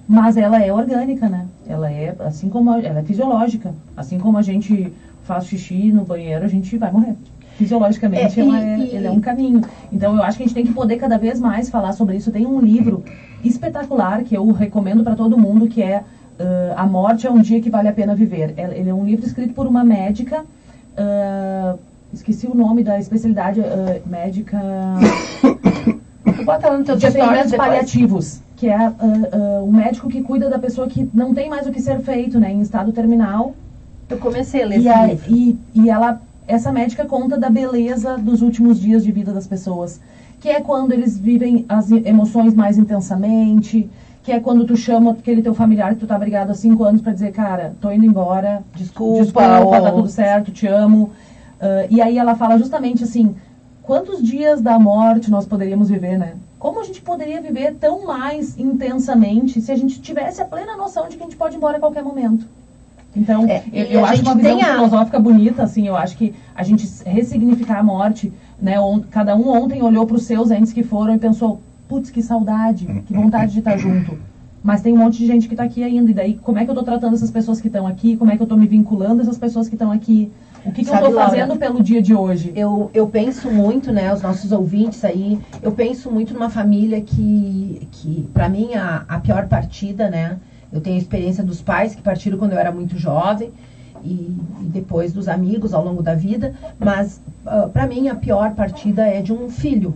Mas 0.08 0.36
ela 0.38 0.58
é 0.62 0.72
orgânica, 0.72 1.28
né? 1.28 1.46
Ela 1.68 1.90
é, 1.90 2.14
assim 2.20 2.48
como, 2.48 2.70
a- 2.70 2.80
ela 2.80 3.00
é 3.00 3.02
fisiológica. 3.02 3.74
Assim 3.96 4.18
como 4.18 4.38
a 4.38 4.42
gente 4.42 4.90
faz 5.24 5.44
xixi 5.44 5.92
no 5.92 6.02
banheiro, 6.02 6.44
a 6.44 6.48
gente 6.48 6.76
vai 6.78 6.90
morrer. 6.90 7.14
Fisiologicamente, 7.58 8.40
É, 8.40 8.42
ela 8.42 8.58
e- 8.58 8.64
é, 8.96 9.00
e- 9.02 9.06
é 9.06 9.10
um 9.10 9.20
caminho. 9.20 9.60
Então, 9.92 10.14
eu 10.16 10.22
acho 10.22 10.38
que 10.38 10.44
a 10.44 10.46
gente 10.46 10.54
tem 10.54 10.64
que 10.64 10.72
poder 10.72 10.96
cada 10.96 11.18
vez 11.18 11.38
mais 11.38 11.68
falar 11.68 11.92
sobre 11.92 12.16
isso. 12.16 12.30
Tem 12.30 12.46
um 12.46 12.58
livro 12.58 13.02
espetacular 13.44 14.22
que 14.22 14.34
eu 14.34 14.50
recomendo 14.50 15.02
para 15.04 15.14
todo 15.14 15.36
mundo, 15.36 15.66
que 15.68 15.82
é 15.82 16.02
ah, 16.40 16.82
A 16.82 16.86
Morte 16.86 17.26
é 17.26 17.30
um 17.30 17.40
Dia 17.42 17.60
que 17.60 17.68
Vale 17.68 17.88
a 17.88 17.92
Pena 17.92 18.14
Viver. 18.14 18.54
Ele 18.56 18.74
ele 18.78 18.88
é 18.88 18.94
um 18.94 19.04
livro 19.04 19.26
escrito 19.26 19.52
por 19.52 19.66
uma 19.66 19.84
médica 19.84 20.44
ah, 20.96 21.74
esqueci 22.12 22.46
o 22.46 22.54
nome 22.54 22.82
da 22.82 22.98
especialidade 22.98 23.60
ah, 23.60 24.00
médica 24.06 24.56
bota 26.44 26.68
lá 26.70 26.78
no 26.78 26.84
teu 26.84 26.96
de 26.96 27.06
atendimentos 27.06 27.50
depois. 27.50 27.68
paliativos, 27.68 28.40
que 28.58 28.66
é 28.68 28.74
ah, 28.74 28.92
ah, 28.98 29.62
o 29.62 29.72
médico 29.72 30.08
que 30.08 30.20
cuida 30.22 30.50
da 30.50 30.58
pessoa 30.58 30.88
que 30.88 31.08
não 31.14 31.32
tem 31.32 31.48
mais 31.48 31.66
o 31.66 31.70
que 31.72 31.80
ser 31.80 32.00
feito, 32.00 32.38
né, 32.40 32.52
em 32.52 32.60
estado 32.60 32.92
terminal. 32.92 33.54
Eu 34.10 34.18
comecei 34.18 34.62
a 34.62 34.66
ler 34.66 34.80
E, 34.80 34.88
a- 34.88 35.14
e, 35.28 35.58
e 35.74 35.90
ela, 35.90 36.20
essa 36.46 36.72
médica 36.72 37.04
conta 37.04 37.38
da 37.38 37.50
beleza 37.50 38.16
dos 38.18 38.42
últimos 38.42 38.80
dias 38.80 39.04
de 39.04 39.12
vida 39.12 39.32
das 39.32 39.46
pessoas, 39.46 40.00
que 40.40 40.48
é 40.48 40.60
quando 40.60 40.92
eles 40.92 41.18
vivem 41.18 41.64
as 41.68 41.90
emoções 41.90 42.54
mais 42.54 42.78
intensamente, 42.78 43.88
que 44.22 44.32
é 44.32 44.40
quando 44.40 44.64
tu 44.64 44.76
chama 44.76 45.12
aquele 45.12 45.40
teu 45.42 45.54
familiar 45.54 45.94
que 45.94 46.00
tu 46.00 46.06
tá 46.06 46.18
brigado 46.18 46.52
há 46.52 46.54
cinco 46.54 46.84
anos 46.84 47.00
pra 47.00 47.12
dizer, 47.12 47.32
cara, 47.32 47.74
tô 47.80 47.90
indo 47.90 48.04
embora, 48.04 48.62
Desculpa, 48.74 49.22
desculpa, 49.22 49.64
ou- 49.64 49.70
tá 49.82 49.92
tudo 49.92 50.08
certo, 50.08 50.50
te 50.50 50.66
amo. 50.66 51.10
Ah, 51.60 51.86
e 51.90 52.00
aí 52.00 52.18
ela 52.18 52.34
fala 52.34 52.58
justamente 52.58 53.04
assim, 53.04 53.34
quantos 53.82 54.22
dias 54.22 54.60
da 54.60 54.78
morte 54.78 55.30
nós 55.30 55.46
poderíamos 55.46 55.88
viver, 55.88 56.18
né? 56.18 56.34
Como 56.58 56.80
a 56.80 56.84
gente 56.84 57.00
poderia 57.00 57.40
viver 57.40 57.74
tão 57.74 58.04
mais 58.04 58.58
intensamente 58.58 59.60
se 59.60 59.70
a 59.70 59.76
gente 59.76 60.00
tivesse 60.00 60.40
a 60.40 60.44
plena 60.44 60.76
noção 60.76 61.08
de 61.08 61.16
que 61.16 61.22
a 61.22 61.26
gente 61.26 61.36
pode 61.36 61.54
ir 61.54 61.58
embora 61.58 61.76
a 61.76 61.80
qualquer 61.80 62.02
momento? 62.02 62.46
Então, 63.16 63.44
É, 63.48 63.62
eu, 63.72 63.84
eu 63.86 64.04
acho 64.04 64.22
uma 64.22 64.34
visão 64.34 64.60
a- 64.60 64.72
filosófica 64.74 65.18
bonita, 65.18 65.62
assim, 65.62 65.86
eu 65.86 65.96
acho 65.96 66.16
que 66.16 66.32
a 66.54 66.62
gente 66.62 66.86
ressignificar 67.06 67.78
a 67.78 67.82
morte, 67.82 68.32
né? 68.60 68.78
on- 68.78 69.00
cada 69.10 69.34
um 69.34 69.48
ontem 69.48 69.82
olhou 69.82 70.04
para 70.04 70.16
os 70.16 70.24
seus 70.24 70.50
entes 70.50 70.72
que 70.72 70.82
foram 70.82 71.14
e 71.14 71.18
pensou, 71.18 71.58
putz, 71.88 72.10
que 72.10 72.20
saudade, 72.20 72.86
que 73.06 73.14
vontade 73.14 73.52
de 73.52 73.60
estar 73.60 73.76
junto. 73.76 74.18
Mas 74.62 74.80
tem 74.80 74.92
um 74.92 74.96
monte 74.96 75.18
de 75.18 75.26
gente 75.26 75.46
que 75.46 75.54
está 75.54 75.62
aqui 75.62 75.82
ainda, 75.82 76.10
e 76.10 76.14
daí 76.14 76.34
como 76.34 76.58
é 76.58 76.64
que 76.64 76.70
eu 76.70 76.72
estou 76.72 76.84
tratando 76.84 77.14
essas 77.14 77.30
pessoas 77.30 77.60
que 77.60 77.68
estão 77.68 77.86
aqui, 77.86 78.16
como 78.16 78.30
é 78.30 78.36
que 78.36 78.42
eu 78.42 78.44
estou 78.44 78.58
me 78.58 78.66
vinculando 78.66 79.20
a 79.20 79.22
essas 79.22 79.38
pessoas 79.38 79.68
que 79.68 79.74
estão 79.74 79.90
aqui. 79.90 80.28
O 80.64 80.72
que, 80.72 80.82
que 80.82 80.90
eu 80.90 80.92
Sabe, 80.92 81.06
estou 81.06 81.14
Laura, 81.14 81.30
fazendo 81.30 81.56
pelo 81.56 81.82
dia 81.82 82.02
de 82.02 82.14
hoje? 82.14 82.52
Eu, 82.54 82.90
eu 82.92 83.06
penso 83.06 83.50
muito, 83.50 83.92
né, 83.92 84.12
os 84.12 84.20
nossos 84.20 84.52
ouvintes 84.52 85.04
aí, 85.04 85.38
eu 85.62 85.72
penso 85.72 86.10
muito 86.10 86.34
numa 86.34 86.48
família 86.48 87.00
que, 87.00 87.86
que 87.90 88.28
para 88.34 88.48
mim, 88.48 88.74
a, 88.74 89.04
a 89.08 89.18
pior 89.18 89.46
partida, 89.46 90.08
né, 90.08 90.36
eu 90.72 90.80
tenho 90.80 90.96
a 90.96 90.98
experiência 90.98 91.42
dos 91.42 91.60
pais 91.60 91.94
que 91.94 92.02
partiram 92.02 92.36
quando 92.36 92.52
eu 92.52 92.58
era 92.58 92.70
muito 92.70 92.96
jovem 92.98 93.52
e, 94.02 94.36
e 94.60 94.64
depois 94.64 95.12
dos 95.12 95.28
amigos 95.28 95.72
ao 95.72 95.82
longo 95.82 96.02
da 96.02 96.14
vida, 96.14 96.52
mas 96.78 97.20
uh, 97.46 97.68
para 97.68 97.86
mim 97.86 98.08
a 98.08 98.14
pior 98.14 98.52
partida 98.52 99.06
é 99.06 99.20
de 99.20 99.32
um 99.32 99.48
filho, 99.48 99.94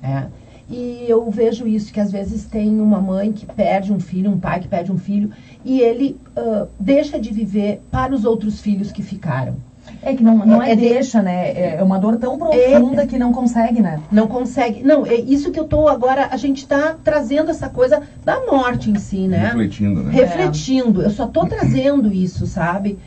né, 0.00 0.28
e 0.68 1.04
eu 1.08 1.28
vejo 1.30 1.66
isso, 1.66 1.92
que 1.92 2.00
às 2.00 2.10
vezes 2.10 2.44
tem 2.44 2.80
uma 2.80 3.00
mãe 3.00 3.32
que 3.32 3.44
perde 3.44 3.92
um 3.92 3.98
filho, 3.98 4.30
um 4.30 4.38
pai 4.38 4.60
que 4.60 4.68
perde 4.68 4.92
um 4.92 4.96
filho, 4.96 5.30
e 5.64 5.80
ele 5.80 6.16
uh, 6.36 6.66
deixa 6.78 7.18
de 7.18 7.30
viver 7.30 7.80
para 7.90 8.14
os 8.14 8.24
outros 8.24 8.60
filhos 8.60 8.92
que 8.92 9.02
ficaram. 9.02 9.56
É 10.00 10.14
que 10.14 10.22
não, 10.22 10.36
não 10.44 10.62
é, 10.62 10.72
É 10.72 10.74
de- 10.74 10.80
deixa, 10.88 11.22
né? 11.22 11.76
É 11.76 11.82
uma 11.82 11.98
dor 11.98 12.16
tão 12.16 12.36
profunda 12.38 13.06
que 13.06 13.18
não 13.18 13.32
consegue, 13.32 13.80
né? 13.80 14.00
Não 14.10 14.26
consegue. 14.26 14.82
Não, 14.82 15.06
é 15.06 15.14
isso 15.14 15.50
que 15.50 15.58
eu 15.60 15.64
tô 15.64 15.88
agora. 15.88 16.28
A 16.30 16.36
gente 16.36 16.58
está 16.58 16.96
trazendo 17.04 17.50
essa 17.50 17.68
coisa 17.68 18.00
da 18.24 18.40
morte 18.46 18.90
em 18.90 18.98
si, 18.98 19.28
né? 19.28 19.46
Refletindo, 19.46 20.02
né? 20.02 20.10
Refletindo. 20.12 21.02
Eu 21.02 21.10
só 21.10 21.26
tô 21.26 21.44
trazendo 21.46 22.12
isso, 22.12 22.46
sabe? 22.46 22.98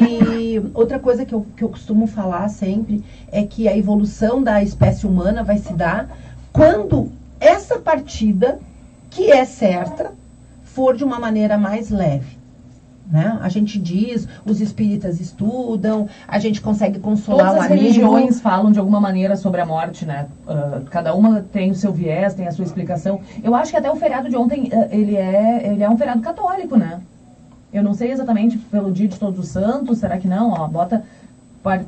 E 0.00 0.60
outra 0.74 0.98
coisa 0.98 1.24
que 1.24 1.32
eu, 1.34 1.44
que 1.56 1.62
eu 1.62 1.68
costumo 1.68 2.06
falar 2.06 2.48
sempre 2.48 3.02
é 3.32 3.42
que 3.42 3.66
a 3.68 3.76
evolução 3.76 4.42
da 4.42 4.62
espécie 4.62 5.06
humana 5.06 5.42
vai 5.42 5.58
se 5.58 5.72
dar 5.72 6.08
quando 6.52 7.10
essa 7.40 7.78
partida, 7.78 8.58
que 9.10 9.30
é 9.30 9.44
certa, 9.44 10.12
for 10.62 10.96
de 10.96 11.04
uma 11.04 11.18
maneira 11.18 11.56
mais 11.58 11.90
leve. 11.90 12.38
Né? 13.10 13.38
A 13.42 13.48
gente 13.50 13.78
diz, 13.78 14.26
os 14.46 14.62
espíritas 14.62 15.20
estudam, 15.20 16.08
a 16.26 16.38
gente 16.38 16.60
consegue 16.60 16.98
consolar 16.98 17.48
Todas 17.48 17.60
o 17.60 17.64
as 17.64 17.70
amigo. 17.70 17.82
religiões 17.82 18.40
falam 18.40 18.72
de 18.72 18.78
alguma 18.78 18.98
maneira 18.98 19.36
sobre 19.36 19.60
a 19.60 19.66
morte, 19.66 20.06
né? 20.06 20.26
Ah, 20.48 20.80
cada 20.90 21.14
uma 21.14 21.42
tem 21.42 21.70
o 21.70 21.74
seu 21.74 21.92
viés, 21.92 22.32
tem 22.32 22.46
a 22.46 22.50
sua 22.50 22.64
explicação. 22.64 23.20
Eu 23.42 23.54
acho 23.54 23.70
que 23.70 23.76
até 23.76 23.90
o 23.90 23.96
feriado 23.96 24.30
de 24.30 24.36
ontem, 24.36 24.70
ah, 24.72 24.88
ele, 24.90 25.16
é, 25.16 25.70
ele 25.70 25.82
é 25.82 25.88
um 25.88 25.98
feriado 25.98 26.22
católico, 26.22 26.76
né? 26.76 27.00
Eu 27.70 27.82
não 27.82 27.92
sei 27.92 28.10
exatamente 28.10 28.56
pelo 28.56 28.90
dia 28.90 29.08
de 29.08 29.18
Todos 29.18 29.38
os 29.38 29.48
Santos, 29.48 29.98
será 29.98 30.16
que 30.16 30.28
não? 30.28 30.52
Ó, 30.52 30.66
bota, 30.68 31.04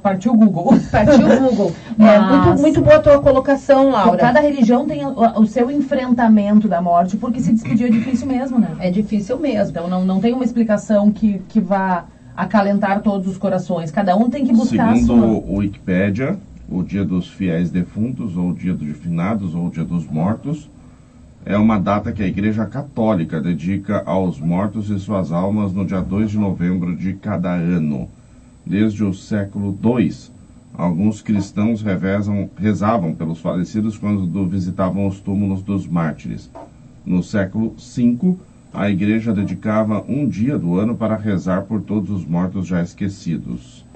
partiu 0.03 0.33
o 0.33 0.37
Google. 0.37 0.79
Partiu 0.91 1.27
o 1.27 1.41
Google. 1.51 1.73
É, 1.99 2.21
muito, 2.21 2.61
muito 2.61 2.81
boa 2.83 2.97
a 2.97 3.01
tua 3.01 3.19
colocação, 3.21 3.91
Laura. 3.91 4.19
Cada 4.19 4.39
religião 4.39 4.87
tem 4.87 5.03
o, 5.05 5.15
o 5.41 5.47
seu 5.47 5.71
enfrentamento 5.71 6.69
da 6.69 6.83
morte, 6.83 7.17
porque 7.17 7.41
se 7.41 7.51
despedir 7.53 7.87
é 7.87 7.91
difícil 7.91 8.27
mesmo, 8.27 8.59
né? 8.59 8.77
É 8.79 8.91
difícil 8.91 9.39
mesmo. 9.39 9.71
Então 9.71 9.89
não, 9.89 10.05
não 10.05 10.21
tem 10.21 10.35
uma 10.35 10.45
explicação 10.45 11.11
que, 11.11 11.41
que 11.49 11.59
vá 11.59 12.05
acalentar 12.37 13.01
todos 13.01 13.27
os 13.27 13.39
corações. 13.39 13.91
Cada 13.91 14.15
um 14.15 14.29
tem 14.29 14.45
que 14.45 14.53
buscar 14.53 14.91
a 14.91 14.97
Segundo 14.97 15.07
sua. 15.07 15.27
o 15.27 15.57
Wikipédia, 15.57 16.39
o 16.69 16.83
dia 16.83 17.05
dos 17.05 17.29
fiéis 17.29 17.71
defuntos, 17.71 18.37
ou 18.37 18.51
o 18.51 18.55
dia 18.55 18.75
dos 18.75 18.97
finados, 18.99 19.55
ou 19.55 19.69
o 19.69 19.71
dia 19.71 19.85
dos 19.85 20.07
mortos, 20.07 20.69
é 21.47 21.57
uma 21.57 21.79
data 21.79 22.13
que 22.13 22.23
a 22.23 22.27
Igreja 22.27 22.67
Católica 22.67 23.41
dedica 23.41 24.03
aos 24.05 24.39
mortos 24.39 24.91
e 24.91 24.99
suas 24.99 25.33
almas 25.33 25.73
no 25.73 25.87
dia 25.87 26.03
2 26.03 26.33
de 26.33 26.39
novembro 26.39 26.95
de 26.95 27.15
cada 27.15 27.53
ano. 27.53 28.09
Desde 28.67 29.05
o 29.05 29.15
século 29.15 29.79
II, 29.81 30.13
alguns 30.75 31.23
cristãos 31.23 31.83
revezam- 31.83 32.51
rezavam 32.57 33.15
pelos 33.15 33.39
falecidos 33.39 33.97
quando 33.97 34.49
visitavam 34.49 35.07
os 35.07 35.21
túmulos 35.21 35.63
dos 35.63 35.87
mártires. 35.87 36.51
No 37.05 37.23
século 37.23 37.77
V, 37.79 38.35
a 38.75 38.91
igreja 38.91 39.33
dedicava 39.33 40.05
um 40.09 40.29
dia 40.29 40.59
do 40.59 40.77
ano 40.77 40.97
para 40.97 41.15
rezar 41.15 41.63
por 41.63 41.81
todos 41.81 42.11
os 42.11 42.27
mortos 42.27 42.67
já 42.67 42.83
esquecidos. 42.83 43.87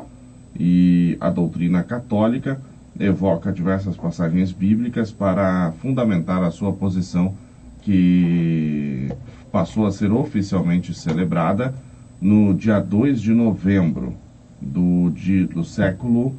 E 0.57 1.19
a 1.21 1.31
doutrina 1.31 1.83
católica 1.83 2.63
evoca 2.97 3.51
diversas 3.51 3.97
passagens 3.97 4.53
bíblicas 4.53 5.11
para 5.11 5.73
fundamentar 5.83 6.45
a 6.45 6.51
sua 6.53 6.73
posição, 6.73 7.35
que 7.83 9.09
passou 9.51 9.85
a 9.85 9.91
ser 9.91 10.13
oficialmente 10.13 10.95
celebrada 10.95 11.75
no 12.21 12.55
dia 12.55 12.79
2 12.79 13.21
de 13.21 13.35
novembro 13.35 14.15
do, 14.61 15.11
di- 15.11 15.47
do 15.47 15.65
século 15.65 16.35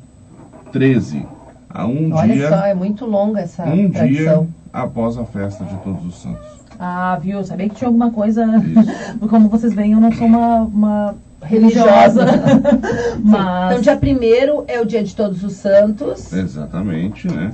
XIII. 0.74 1.26
A 1.70 1.86
um 1.88 2.14
Olha 2.14 2.34
dia, 2.34 2.50
só, 2.50 2.66
é 2.66 2.74
muito 2.74 3.06
longa 3.06 3.40
essa 3.42 3.64
um 3.64 3.90
dia 3.90 3.92
tradição. 3.92 4.48
após 4.74 5.18
a 5.18 5.24
festa 5.26 5.64
de 5.66 5.76
Todos 5.78 6.06
os 6.06 6.22
Santos. 6.22 6.46
Ah, 6.80 7.18
viu? 7.22 7.38
Eu 7.38 7.44
sabia 7.44 7.70
que 7.70 7.76
tinha 7.76 7.88
alguma 7.88 8.12
coisa. 8.12 8.46
Como 9.30 9.48
vocês 9.50 9.74
veem, 9.74 9.94
eu 9.94 10.00
não 10.02 10.12
sou 10.12 10.28
uma, 10.28 10.62
uma 10.64 11.16
Religiosa. 11.44 12.26
Mas. 13.24 13.80
Então, 13.80 13.82
dia 13.82 14.00
1 14.20 14.64
é 14.68 14.82
o 14.82 14.86
dia 14.86 15.04
de 15.04 15.16
Todos 15.16 15.44
os 15.44 15.54
Santos. 15.54 16.32
Exatamente, 16.34 17.28
né? 17.28 17.54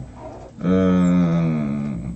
Ah, 0.59 2.09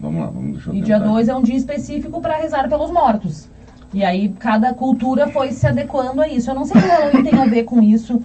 vamos 0.00 0.20
lá, 0.20 0.26
vamos 0.26 0.52
deixar 0.52 0.74
E 0.74 0.80
dia 0.80 0.98
tentar 0.98 1.10
2 1.10 1.28
aqui. 1.28 1.36
é 1.36 1.40
um 1.40 1.42
dia 1.42 1.56
específico 1.56 2.20
para 2.20 2.36
rezar 2.36 2.68
pelos 2.68 2.90
mortos. 2.90 3.48
E 3.92 4.04
aí 4.04 4.28
cada 4.38 4.74
cultura 4.74 5.28
foi 5.28 5.52
se 5.52 5.66
adequando 5.66 6.20
a 6.20 6.28
isso. 6.28 6.50
Eu 6.50 6.54
não 6.54 6.64
sei 6.64 6.80
se 6.80 6.86
o 6.86 6.90
Halloween 6.90 7.24
tem 7.24 7.38
a 7.38 7.46
ver 7.46 7.64
com 7.64 7.82
isso. 7.82 8.22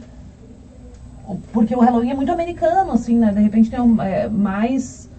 Porque 1.51 1.75
o 1.75 1.79
Halloween 1.79 2.11
é 2.11 2.13
muito 2.13 2.31
americano, 2.31 2.91
assim, 2.91 3.17
né? 3.17 3.31
De 3.31 3.39
repente 3.39 3.69
tem 3.69 3.79
um, 3.79 4.01
é, 4.01 4.27
mais 4.27 5.09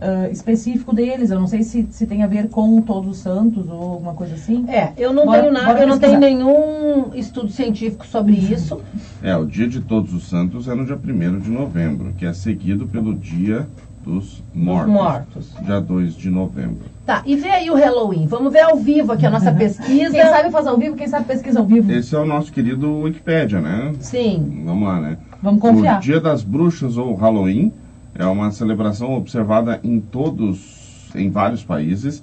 ah, 0.00 0.28
específico 0.30 0.92
deles. 0.92 1.30
Eu 1.30 1.38
não 1.38 1.46
sei 1.46 1.62
se, 1.62 1.86
se 1.90 2.06
tem 2.06 2.24
a 2.24 2.26
ver 2.26 2.48
com 2.48 2.80
Todos 2.82 3.08
os 3.08 3.18
Santos 3.18 3.68
ou 3.68 3.92
alguma 3.92 4.14
coisa 4.14 4.34
assim. 4.34 4.64
É, 4.68 4.92
eu 4.96 5.12
não 5.12 5.24
Bora- 5.24 5.42
tenho 5.42 5.52
nada, 5.52 5.80
eu 5.80 5.86
não 5.86 5.98
tenho 5.98 6.18
nenhum 6.18 7.14
estudo 7.14 7.48
científico 7.50 8.04
sobre 8.04 8.34
isso. 8.34 8.80
É, 9.22 9.36
o 9.36 9.44
dia 9.44 9.68
de 9.68 9.80
Todos 9.80 10.12
os 10.12 10.28
Santos 10.28 10.66
é 10.66 10.74
no 10.74 10.84
dia 10.84 10.96
1 10.96 11.38
de 11.38 11.50
novembro, 11.50 12.12
que 12.18 12.26
é 12.26 12.32
seguido 12.32 12.88
pelo 12.88 13.14
dia 13.14 13.68
dos 14.04 14.42
mortos. 14.54 14.92
mortos. 14.92 15.54
Dia 15.62 15.80
2 15.80 16.16
de 16.16 16.30
novembro. 16.30 16.86
Tá, 17.06 17.22
e 17.24 17.36
vê 17.36 17.50
aí 17.50 17.70
o 17.70 17.74
Halloween. 17.74 18.26
Vamos 18.26 18.52
ver 18.52 18.60
ao 18.60 18.76
vivo 18.76 19.12
aqui 19.12 19.26
a 19.26 19.30
nossa 19.30 19.52
pesquisa. 19.52 20.12
Quem 20.12 20.22
sabe 20.22 20.50
faz 20.50 20.66
ao 20.66 20.76
vivo, 20.76 20.96
quem 20.96 21.08
sabe 21.08 21.26
pesquisa 21.26 21.60
ao 21.60 21.66
vivo. 21.66 21.90
Esse 21.90 22.14
é 22.14 22.18
o 22.18 22.24
nosso 22.24 22.52
querido 22.52 23.00
Wikipédia, 23.00 23.60
né? 23.60 23.92
Sim. 24.00 24.62
Vamos 24.64 24.88
lá, 24.88 25.00
né? 25.00 25.18
Vamos 25.42 25.60
confiar. 25.60 25.98
O 25.98 26.00
Dia 26.00 26.20
das 26.20 26.42
Bruxas 26.42 26.96
ou 26.96 27.14
Halloween 27.14 27.72
é 28.14 28.26
uma 28.26 28.50
celebração 28.50 29.14
observada 29.14 29.80
em 29.82 30.00
todos, 30.00 31.10
em 31.14 31.30
vários 31.30 31.64
países, 31.64 32.22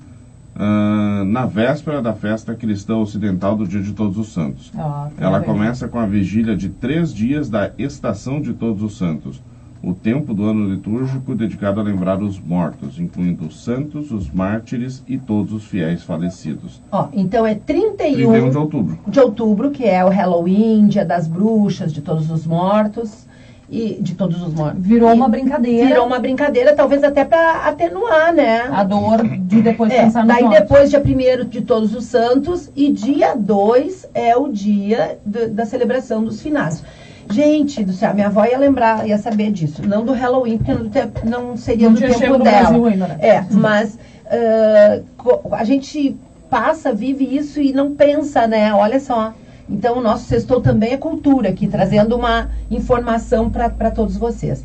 ah, 0.55 1.23
na 1.25 1.45
véspera 1.45 2.01
da 2.01 2.13
festa 2.13 2.53
cristã 2.53 2.97
ocidental 2.97 3.55
do 3.55 3.67
Dia 3.67 3.81
de 3.81 3.93
Todos 3.93 4.17
os 4.17 4.33
Santos. 4.33 4.71
Ó, 4.75 4.81
tá 4.81 5.11
Ela 5.17 5.41
começa 5.41 5.87
com 5.87 5.97
a 5.97 6.05
vigília 6.05 6.55
de 6.55 6.69
três 6.69 7.13
dias 7.13 7.49
da 7.49 7.71
estação 7.77 8.41
de 8.41 8.53
Todos 8.53 8.83
os 8.83 8.97
Santos, 8.97 9.41
o 9.81 9.93
tempo 9.93 10.33
do 10.33 10.43
ano 10.43 10.69
litúrgico 10.69 11.33
dedicado 11.33 11.79
a 11.79 11.83
lembrar 11.83 12.21
os 12.21 12.39
mortos, 12.39 12.99
incluindo 12.99 13.45
os 13.47 13.63
santos, 13.63 14.11
os 14.11 14.29
mártires 14.29 15.01
e 15.07 15.17
todos 15.17 15.53
os 15.53 15.63
fiéis 15.65 16.03
falecidos. 16.03 16.81
Ó, 16.91 17.07
então 17.13 17.45
é 17.45 17.55
31, 17.55 18.13
31 18.31 18.49
de 18.49 18.57
outubro. 18.57 18.99
de 19.07 19.19
outubro, 19.19 19.71
que 19.71 19.85
é 19.85 20.03
o 20.03 20.09
Halloween, 20.09 20.87
dia 20.87 21.05
das 21.05 21.27
bruxas, 21.27 21.93
de 21.93 22.01
todos 22.01 22.29
os 22.29 22.45
mortos. 22.45 23.27
E 23.71 23.99
de 24.01 24.15
todos 24.15 24.41
os 24.41 24.51
mortos. 24.51 24.83
Virou 24.83 25.11
E 25.11 25.13
uma 25.13 25.29
brincadeira. 25.29 25.85
Virou 25.89 26.07
uma 26.07 26.17
brincadeira, 26.17 26.75
talvez 26.75 27.03
até 27.03 27.23
para 27.23 27.67
atenuar, 27.67 28.33
né? 28.33 28.61
A 28.61 28.83
dor 28.83 29.21
de 29.23 29.61
depois 29.61 29.91
É, 29.93 30.05
pensar 30.05 30.23
no 30.23 30.27
daí 30.29 30.49
depois, 30.49 30.89
dia 30.89 30.99
1 30.99 31.45
de 31.47 31.61
Todos 31.61 31.93
os 31.93 32.05
Santos, 32.05 32.71
e 32.75 32.91
dia 32.91 33.35
2 33.35 34.07
é 34.15 34.35
o 34.35 34.47
dia 34.51 35.19
do- 35.23 35.49
da 35.51 35.67
celebração 35.67 36.23
dos 36.23 36.41
finados. 36.41 36.83
Gente 37.31 37.83
do 37.83 37.93
céu, 37.93 38.13
minha 38.13 38.27
avó 38.27 38.43
ia 38.45 38.57
lembrar, 38.57 39.07
ia 39.07 39.17
saber 39.17 39.51
disso. 39.51 39.81
Não 39.87 40.03
do 40.03 40.13
Halloween, 40.13 40.57
porque 40.57 40.73
não, 40.73 40.89
te- 40.89 41.25
não 41.25 41.55
seria 41.57 41.87
Não 41.87 41.93
do 41.93 41.99
tempo 42.01 42.37
dela. 42.39 42.87
Ainda, 42.87 43.07
né? 43.07 43.17
É, 43.19 43.43
mas 43.51 43.97
co- 45.17 45.41
a 45.51 45.63
gente 45.63 46.15
passa, 46.49 46.91
vive 46.91 47.23
isso 47.23 47.59
e 47.61 47.71
não 47.71 47.93
pensa, 47.93 48.47
né? 48.47 48.73
Olha 48.73 48.99
só. 48.99 49.33
Então, 49.69 49.97
o 49.99 50.01
nosso 50.01 50.23
sextou 50.25 50.59
também 50.59 50.93
é 50.93 50.97
cultura 50.97 51.49
aqui, 51.49 51.67
trazendo 51.67 52.15
uma 52.15 52.49
informação 52.71 53.49
para 53.49 53.91
todos 53.91 54.17
vocês. 54.17 54.63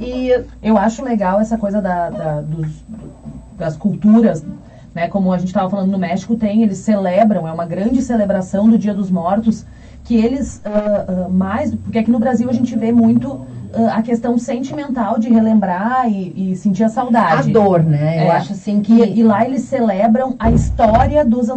E 0.00 0.30
Eu 0.62 0.76
acho 0.78 1.02
legal 1.02 1.40
essa 1.40 1.56
coisa 1.58 1.80
da, 1.80 2.08
da- 2.08 2.40
dos- 2.40 2.84
das 3.58 3.76
culturas, 3.76 4.44
né? 4.94 5.08
Como 5.08 5.32
a 5.32 5.38
gente 5.38 5.48
estava 5.48 5.68
falando 5.68 5.90
no 5.90 5.98
México, 5.98 6.36
tem, 6.36 6.62
eles 6.62 6.78
celebram, 6.78 7.48
é 7.48 7.52
uma 7.52 7.64
grande 7.66 8.00
celebração 8.00 8.68
do 8.68 8.78
Dia 8.78 8.94
dos 8.94 9.10
Mortos, 9.10 9.66
que 10.08 10.16
eles 10.16 10.62
ah, 10.64 11.04
ah, 11.06 11.28
mais, 11.28 11.74
porque 11.74 11.98
aqui 11.98 12.10
no 12.10 12.18
Brasil 12.18 12.48
a 12.48 12.52
gente 12.54 12.74
vê 12.74 12.90
muito 12.90 13.42
ah, 13.74 13.96
a 13.98 14.02
questão 14.02 14.38
sentimental 14.38 15.18
de 15.18 15.28
relembrar 15.28 16.10
e, 16.10 16.52
e 16.52 16.56
sentir 16.56 16.82
a 16.84 16.86
a 16.86 16.88
saudade. 16.88 17.52
dor, 17.52 17.82
né? 17.82 18.24
Eu 18.24 18.32
É. 18.32 18.36
acho 18.36 18.52
assim 18.54 18.80
que. 18.80 18.94
E, 18.94 19.18
e 19.20 19.22
lá 19.22 19.44
eles 19.44 19.62
celebram 19.62 20.34
a 20.38 20.50
história 20.50 21.22
dos, 21.26 21.48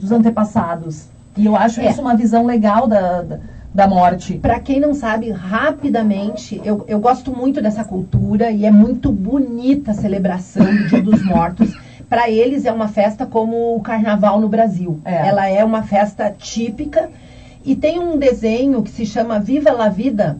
dos 0.00 0.10
antepassados. 0.10 1.08
E 1.36 1.44
eu 1.44 1.54
acho 1.54 1.78
É. 1.82 1.90
isso 1.90 2.00
uma 2.00 2.16
visão 2.16 2.46
legal 2.46 2.86
da, 2.86 3.20
da, 3.20 3.38
da 3.74 3.86
morte. 3.86 4.38
Para 4.38 4.58
quem 4.60 4.80
não 4.80 4.94
sabe, 4.94 5.30
rapidamente, 5.30 6.58
eu, 6.64 6.84
eu 6.88 6.98
gosto 6.98 7.30
muito 7.36 7.60
dessa 7.60 7.84
cultura 7.84 8.50
e 8.50 8.64
é 8.64 8.70
muito 8.70 9.12
bonita 9.12 9.90
a 9.90 9.94
celebração 9.94 10.64
do 10.64 10.88
Dia 10.88 11.02
dos 11.02 11.22
Mortos. 11.22 11.76
Para 12.08 12.30
eles 12.30 12.64
é 12.64 12.72
uma 12.72 12.88
festa 12.88 13.26
como 13.26 13.76
o 13.76 13.80
Carnaval 13.80 14.40
no 14.40 14.48
Brasil. 14.48 15.00
É. 15.04 15.28
Ela 15.28 15.48
é 15.48 15.62
uma 15.64 15.82
festa 15.82 16.30
típica 16.38 17.10
e 17.64 17.74
tem 17.74 17.98
um 17.98 18.18
desenho 18.18 18.82
que 18.82 18.90
se 18.90 19.06
chama 19.06 19.40
Viva 19.40 19.72
la 19.72 19.88
Vida, 19.88 20.38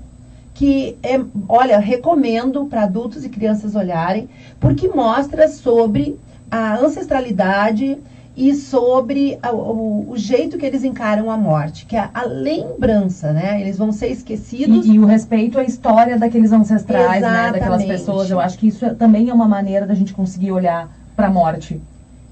que 0.52 0.96
é, 1.02 1.20
olha, 1.48 1.78
recomendo 1.78 2.66
para 2.66 2.82
adultos 2.82 3.24
e 3.24 3.28
crianças 3.28 3.74
olharem, 3.74 4.28
porque 4.60 4.88
mostra 4.88 5.48
sobre 5.48 6.18
a 6.50 6.76
ancestralidade 6.76 7.98
e 8.36 8.54
sobre 8.54 9.38
a, 9.42 9.52
o, 9.52 10.10
o, 10.10 10.16
jeito 10.16 10.58
que 10.58 10.66
eles 10.66 10.84
encaram 10.84 11.30
a 11.30 11.36
morte, 11.36 11.86
que 11.86 11.96
é 11.96 12.08
a 12.12 12.24
lembrança, 12.24 13.32
né? 13.32 13.60
Eles 13.60 13.78
vão 13.78 13.92
ser 13.92 14.08
esquecidos. 14.08 14.86
E, 14.86 14.92
e 14.92 14.98
o 14.98 15.04
respeito 15.04 15.58
à 15.58 15.64
história 15.64 16.18
daqueles 16.18 16.52
ancestrais, 16.52 17.22
né? 17.22 17.52
Daquelas 17.52 17.84
pessoas. 17.84 18.30
Eu 18.30 18.40
acho 18.40 18.58
que 18.58 18.68
isso 18.68 18.84
é, 18.84 18.92
também 18.92 19.30
é 19.30 19.34
uma 19.34 19.48
maneira 19.48 19.86
da 19.86 19.94
gente 19.94 20.12
conseguir 20.12 20.52
olhar 20.52 20.90
para 21.16 21.28
a 21.28 21.30
morte, 21.30 21.80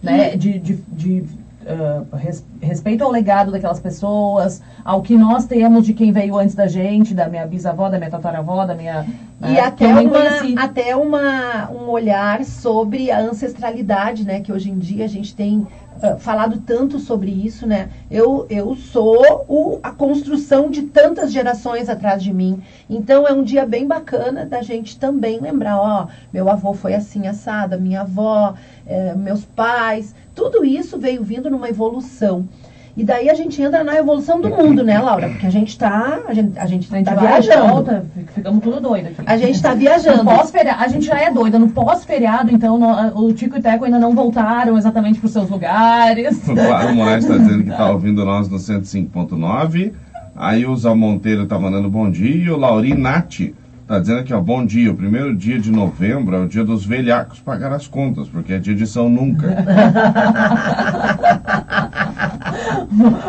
né? 0.03 0.37
De, 0.37 0.59
de, 0.59 0.75
de 0.75 1.25
uh, 1.63 2.17
res, 2.17 2.45
respeito 2.61 3.05
ao 3.05 3.11
legado 3.11 3.51
daquelas 3.51 3.81
pessoas, 3.81 4.63
ao 4.85 5.03
que 5.03 5.17
nós 5.17 5.47
temos 5.47 5.85
de 5.85 5.93
quem 5.95 6.13
veio 6.13 6.39
antes 6.39 6.55
da 6.55 6.67
gente, 6.67 7.15
da 7.15 7.29
minha 7.29 7.47
bisavó, 7.47 7.89
da 7.89 7.99
minha 7.99 8.11
tataravó, 8.11 8.65
da 8.65 8.75
minha. 8.75 9.07
E 9.41 9.55
uh, 9.55 9.65
até, 9.65 9.87
uma, 9.87 10.63
até 10.63 10.97
uma, 10.97 11.71
um 11.71 11.89
olhar 11.89 12.45
sobre 12.45 13.11
a 13.11 13.21
ancestralidade, 13.21 14.25
né? 14.25 14.41
Que 14.41 14.53
hoje 14.53 14.71
em 14.71 14.79
dia 14.79 15.05
a 15.05 15.09
gente 15.09 15.35
tem 15.35 15.59
uh, 15.59 16.19
falado 16.19 16.59
tanto 16.65 16.99
sobre 16.99 17.31
isso, 17.31 17.67
né? 17.67 17.89
Eu, 18.11 18.47
eu 18.49 18.75
sou 18.77 19.45
o, 19.49 19.81
a 19.83 19.91
construção 19.91 20.71
de 20.71 20.83
tantas 20.83 21.33
gerações 21.33 21.89
atrás 21.89 22.23
de 22.23 22.33
mim. 22.33 22.63
Então 22.89 23.27
é 23.27 23.33
um 23.33 23.43
dia 23.43 23.67
bem 23.67 23.87
bacana 23.87 24.45
da 24.47 24.63
gente 24.63 24.99
também 24.99 25.41
lembrar, 25.41 25.79
ó, 25.79 26.07
meu 26.33 26.49
avô 26.49 26.73
foi 26.75 26.95
assim 26.95 27.27
assada, 27.27 27.77
minha 27.77 28.03
avó, 28.03 28.55
eh, 28.87 29.15
meus 29.15 29.45
pais, 29.45 30.15
tudo 30.35 30.65
isso 30.65 30.99
veio 30.99 31.23
vindo 31.23 31.51
numa 31.51 31.69
evolução. 31.69 32.49
E 32.95 33.05
daí 33.05 33.31
a 33.31 33.35
gente 33.35 33.61
entra 33.63 33.83
na 33.83 33.97
evolução 33.97 34.39
do 34.39 34.51
mundo, 34.51 34.85
né, 34.85 34.99
Laura? 34.99 35.31
Porque 35.31 35.47
a 35.47 35.51
gente 35.51 35.69
está 35.69 36.21
a 36.29 36.35
gente, 36.35 36.59
a 36.59 36.67
gente, 36.67 36.89
a 36.93 36.97
gente 36.99 37.07
tá 37.07 37.15
viajando. 37.15 37.69
Volta, 37.69 38.05
ficamos 38.35 38.63
tudo 38.63 38.81
doido 38.81 39.07
aqui. 39.07 39.23
A 39.25 39.37
gente 39.39 39.55
está 39.55 39.73
viajando. 39.73 40.29
A 40.31 40.89
gente 40.89 41.07
já 41.07 41.19
é 41.19 41.31
doida. 41.31 41.59
No 41.59 41.71
pós-feriado, 41.71 42.55
então, 42.55 42.79
no, 42.79 43.27
o 43.27 43.33
Tico 43.33 43.57
e 43.57 43.61
o 43.61 43.63
Teco 43.63 43.87
ainda 43.87 43.99
não 43.99 44.15
voltaram 44.15 44.77
exatamente 44.77 45.19
para 45.19 45.27
os 45.27 45.33
seus 45.33 45.49
lugares. 45.49 46.43
O 46.53 46.55
Claro 46.55 46.95
Moraes 46.95 47.25
está 47.25 47.39
dizendo 47.39 47.65
que 47.65 47.71
está 47.71 47.91
ouvindo 47.91 48.25
nós 48.25 48.49
no 48.49 48.59
105.9. 48.59 49.93
Aí 50.37 50.67
o 50.67 50.77
Zé 50.77 50.93
Monteiro 50.93 51.45
está 51.45 51.59
mandando 51.59 51.89
bom 51.89 52.11
dia. 52.11 52.45
E 52.45 52.51
o 52.51 52.59
Laurinati 52.59 53.01
Nati 53.01 53.55
Tá 53.87 53.99
dizendo 53.99 54.21
aqui, 54.21 54.33
ó, 54.33 54.41
bom 54.41 54.65
dia. 54.65 54.93
O 54.93 54.97
primeiro 54.97 55.35
dia 55.35 55.59
de 55.59 55.71
novembro 55.71 56.37
é 56.37 56.39
o 56.39 56.49
dia 56.49 56.65
dos 56.65 56.87
velhacos 56.87 57.41
pagar 57.41 57.73
as 57.73 57.89
contas, 57.89 58.29
porque 58.29 58.53
é 58.53 58.59
dia 58.59 58.75
de 58.75 58.87
São 58.87 59.09
Nunca. 59.09 59.49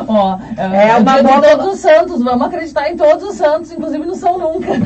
ó, 0.07 0.37
é, 0.55 0.89
é 0.89 0.97
uma 0.97 1.23
boa... 1.23 1.41
de 1.41 1.49
todos 1.49 1.73
os 1.73 1.79
santos. 1.79 2.23
Vamos 2.23 2.45
acreditar 2.47 2.87
em 2.89 2.95
todos 2.95 3.29
os 3.29 3.35
santos, 3.35 3.71
inclusive 3.71 4.05
no 4.05 4.15
São 4.15 4.37
Nunca. 4.37 4.73
Uh, 4.73 4.77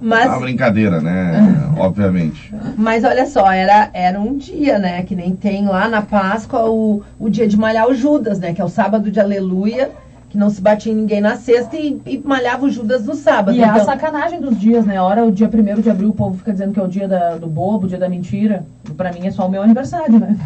mas... 0.02 0.26
Uma 0.26 0.40
brincadeira, 0.40 1.00
né? 1.00 1.40
Obviamente. 1.78 2.52
Mas 2.76 3.04
olha 3.04 3.26
só, 3.26 3.52
era, 3.52 3.90
era 3.92 4.20
um 4.20 4.36
dia, 4.36 4.76
né? 4.78 5.04
Que 5.04 5.14
nem 5.14 5.36
tem 5.36 5.66
lá 5.66 5.88
na 5.88 6.02
Páscoa 6.02 6.68
o, 6.68 7.04
o 7.18 7.30
dia 7.30 7.46
de 7.46 7.56
malhar 7.56 7.86
o 7.86 7.94
Judas, 7.94 8.40
né? 8.40 8.52
Que 8.52 8.60
é 8.60 8.64
o 8.64 8.68
sábado 8.68 9.08
de 9.08 9.20
aleluia 9.20 9.92
que 10.30 10.38
não 10.38 10.48
se 10.48 10.62
batia 10.62 10.92
em 10.92 10.96
ninguém 10.96 11.20
na 11.20 11.34
sexta 11.34 11.76
e, 11.76 12.00
e 12.06 12.22
malhava 12.24 12.64
o 12.64 12.70
Judas 12.70 13.04
no 13.04 13.14
sábado. 13.14 13.52
E 13.52 13.58
então... 13.58 13.68
é 13.68 13.72
a 13.72 13.74
então 13.82 13.84
sacanagem 13.84 14.40
dos 14.40 14.58
dias, 14.58 14.86
né? 14.86 14.96
A 14.96 15.02
hora, 15.02 15.24
o 15.24 15.32
dia 15.32 15.48
primeiro 15.48 15.82
de 15.82 15.90
abril, 15.90 16.10
o 16.10 16.14
povo 16.14 16.38
fica 16.38 16.52
dizendo 16.52 16.72
que 16.72 16.78
é 16.78 16.82
o 16.82 16.88
dia 16.88 17.08
da, 17.08 17.36
do 17.36 17.48
bobo, 17.48 17.86
o 17.86 17.88
dia 17.88 17.98
da 17.98 18.08
mentira. 18.08 18.64
Pra 18.96 19.12
mim 19.12 19.26
é 19.26 19.30
só 19.32 19.46
o 19.46 19.50
meu 19.50 19.60
aniversário, 19.60 20.20
né? 20.20 20.36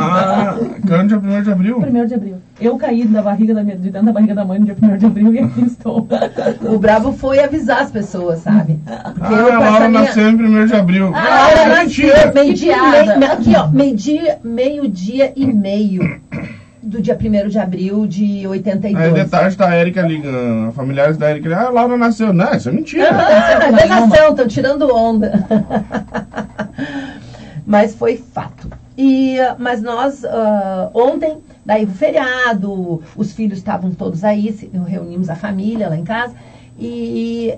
ah, 0.00 0.56
quando 0.86 1.08
dia 1.08 1.18
primeiro 1.18 1.44
de 1.44 1.50
abril? 1.50 1.80
Primeiro 1.80 2.08
de 2.08 2.14
abril. 2.14 2.36
Eu 2.60 2.76
caí 2.76 3.04
da 3.04 3.20
barriga 3.20 3.52
da 3.52 3.64
minha, 3.64 3.76
de 3.76 3.90
dentro 3.90 4.06
da 4.06 4.12
barriga 4.12 4.34
da 4.34 4.44
mãe 4.44 4.60
no 4.60 4.64
dia 4.64 4.74
primeiro 4.76 5.00
de 5.00 5.06
abril 5.06 5.34
e 5.34 5.40
aqui 5.40 5.64
estou. 5.64 6.06
o 6.62 6.78
brabo 6.78 7.12
foi 7.12 7.40
avisar 7.40 7.82
as 7.82 7.90
pessoas, 7.90 8.38
sabe? 8.40 8.78
Porque 9.14 9.34
ah, 9.34 9.38
eu, 9.38 9.52
a 9.52 9.58
Laura 9.58 9.88
minha... 9.88 10.02
nasceu 10.02 10.30
em 10.30 10.36
primeiro 10.36 10.68
de 10.68 10.74
abril. 10.74 11.10
Ah, 11.12 11.46
ah 11.46 11.50
é 11.50 11.82
mentira. 11.82 12.32
Meio-dia, 12.32 12.76
meio, 12.90 13.32
aqui 13.32 13.56
ó, 13.56 13.68
meio-dia, 13.68 14.38
meio-dia 14.44 15.32
e 15.34 15.52
meio 15.52 16.20
do 16.84 17.00
dia 17.00 17.18
1 17.18 17.48
de 17.48 17.58
abril 17.58 18.06
de 18.06 18.46
82. 18.46 19.04
Aí 19.04 19.24
de 19.24 19.30
tarde 19.30 19.56
tá 19.56 19.68
a 19.68 19.76
Erika 19.76 20.02
ligando, 20.02 20.72
familiares 20.72 21.16
da 21.16 21.30
Erika 21.30 21.56
ah, 21.56 21.66
a 21.66 21.70
Laura 21.70 21.96
nasceu. 21.96 22.32
Não, 22.32 22.52
isso 22.52 22.68
é 22.68 22.72
mentira. 22.72 23.08
Ah, 23.10 23.64
é 23.82 23.86
nasceu, 23.86 24.30
estão 24.30 24.46
tirando 24.46 24.94
onda. 24.94 25.32
mas 27.66 27.94
foi 27.94 28.16
fato. 28.16 28.70
E, 28.96 29.38
mas 29.58 29.82
nós, 29.82 30.22
uh, 30.22 30.90
ontem, 30.94 31.38
daí 31.64 31.84
o 31.84 31.88
feriado, 31.88 33.02
os 33.16 33.32
filhos 33.32 33.58
estavam 33.58 33.90
todos 33.90 34.22
aí, 34.22 34.54
reunimos 34.86 35.28
a 35.28 35.34
família 35.34 35.88
lá 35.88 35.96
em 35.96 36.04
casa, 36.04 36.34
e 36.78 37.54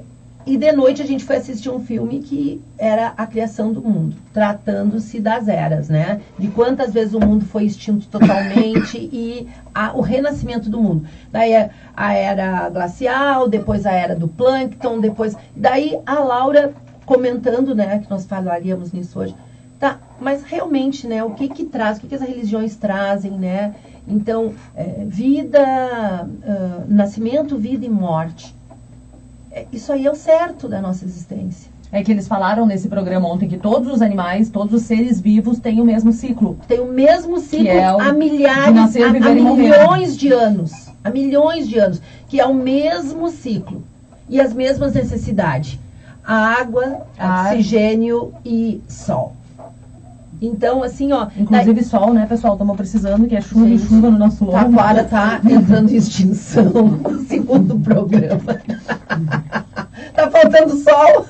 e 0.46 0.56
de 0.56 0.70
noite 0.70 1.02
a 1.02 1.06
gente 1.06 1.24
foi 1.24 1.36
assistir 1.36 1.68
um 1.68 1.80
filme 1.80 2.20
que 2.20 2.62
era 2.78 3.12
a 3.16 3.26
criação 3.26 3.72
do 3.72 3.82
mundo, 3.82 4.14
tratando-se 4.32 5.18
das 5.18 5.48
eras, 5.48 5.88
né? 5.88 6.20
De 6.38 6.46
quantas 6.46 6.92
vezes 6.92 7.14
o 7.14 7.20
mundo 7.20 7.44
foi 7.44 7.64
extinto 7.64 8.06
totalmente 8.06 8.96
e 9.12 9.48
a, 9.74 9.92
o 9.96 10.00
renascimento 10.00 10.70
do 10.70 10.80
mundo. 10.80 11.04
Daí 11.32 11.52
a 11.96 12.14
era 12.14 12.70
glacial, 12.70 13.48
depois 13.48 13.84
a 13.84 13.90
era 13.90 14.14
do 14.14 14.28
plâncton, 14.28 15.00
depois. 15.00 15.34
Daí 15.56 15.98
a 16.06 16.20
Laura 16.20 16.72
comentando, 17.04 17.74
né, 17.74 17.98
que 17.98 18.08
nós 18.08 18.24
falaríamos 18.24 18.92
nisso 18.92 19.18
hoje. 19.18 19.34
Tá, 19.80 19.98
mas 20.20 20.44
realmente, 20.44 21.08
né, 21.08 21.24
o 21.24 21.30
que 21.30 21.48
que 21.48 21.64
traz, 21.64 21.98
o 21.98 22.02
que, 22.02 22.06
que 22.06 22.14
as 22.14 22.22
religiões 22.22 22.76
trazem, 22.76 23.32
né? 23.32 23.74
Então, 24.06 24.54
é, 24.76 25.04
vida, 25.04 26.24
uh, 26.24 26.84
nascimento, 26.86 27.58
vida 27.58 27.84
e 27.84 27.90
morte 27.90 28.55
é, 28.55 28.55
isso 29.72 29.92
aí 29.92 30.06
é 30.06 30.10
o 30.10 30.14
certo 30.14 30.68
da 30.68 30.80
nossa 30.80 31.04
existência. 31.04 31.70
É 31.92 32.02
que 32.02 32.10
eles 32.10 32.26
falaram 32.26 32.66
nesse 32.66 32.88
programa 32.88 33.28
ontem 33.28 33.48
que 33.48 33.56
todos 33.56 33.90
os 33.90 34.02
animais, 34.02 34.50
todos 34.50 34.74
os 34.74 34.82
seres 34.82 35.20
vivos 35.20 35.60
têm 35.60 35.80
o 35.80 35.84
mesmo 35.84 36.12
ciclo. 36.12 36.58
Tem 36.66 36.80
o 36.80 36.86
mesmo 36.92 37.38
ciclo 37.38 37.68
é 37.68 37.94
o 37.94 38.00
há 38.00 38.12
milhares, 38.12 38.74
nascer, 38.74 39.04
há, 39.04 39.08
há 39.08 39.12
milhões 39.12 40.16
de 40.16 40.32
anos. 40.32 40.72
Há 41.04 41.10
milhões 41.10 41.68
de 41.68 41.78
anos. 41.78 42.02
Que 42.28 42.40
é 42.40 42.46
o 42.46 42.52
mesmo 42.52 43.30
ciclo. 43.30 43.84
E 44.28 44.40
as 44.40 44.52
mesmas 44.52 44.94
necessidades. 44.94 45.78
Água, 46.24 47.06
Ar. 47.16 47.52
oxigênio 47.52 48.34
e 48.44 48.82
sol. 48.88 49.35
Então, 50.40 50.82
assim, 50.82 51.12
ó. 51.12 51.28
Inclusive 51.36 51.74
daí... 51.74 51.84
sol, 51.84 52.12
né, 52.12 52.26
pessoal? 52.26 52.54
Estamos 52.54 52.76
precisando, 52.76 53.26
que 53.26 53.36
é 53.36 53.40
chuva 53.40 53.68
e 53.68 53.78
chuva 53.78 54.10
no 54.10 54.18
nosso 54.18 54.44
lobo. 54.44 54.58
Taquara 54.58 55.04
tá 55.04 55.40
entrando 55.44 55.90
em 55.90 55.96
extinção, 55.96 57.00
segundo 57.26 57.74
o 57.74 57.80
programa. 57.80 58.60
tá 60.14 60.30
faltando 60.30 60.76
sol. 60.76 61.26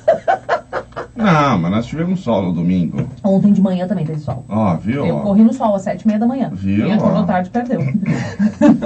Não, 1.15 1.57
mas 1.57 1.71
nós 1.71 1.85
tivemos 1.87 2.19
sol 2.19 2.43
no 2.43 2.53
domingo. 2.53 3.07
Ontem 3.23 3.51
de 3.51 3.61
manhã 3.61 3.87
também 3.87 4.05
teve 4.05 4.19
sol. 4.19 4.45
Ó, 4.47 4.75
viu? 4.75 5.03
Eu 5.05 5.19
corri 5.21 5.43
no 5.43 5.51
sol 5.51 5.75
às 5.75 5.81
sete 5.81 6.03
e 6.03 6.07
meia 6.07 6.19
da 6.19 6.27
manhã. 6.27 6.51
Viu? 6.53 6.85
Quem 6.85 6.93
acordou 6.93 7.23
tarde 7.23 7.49
perdeu. 7.49 7.79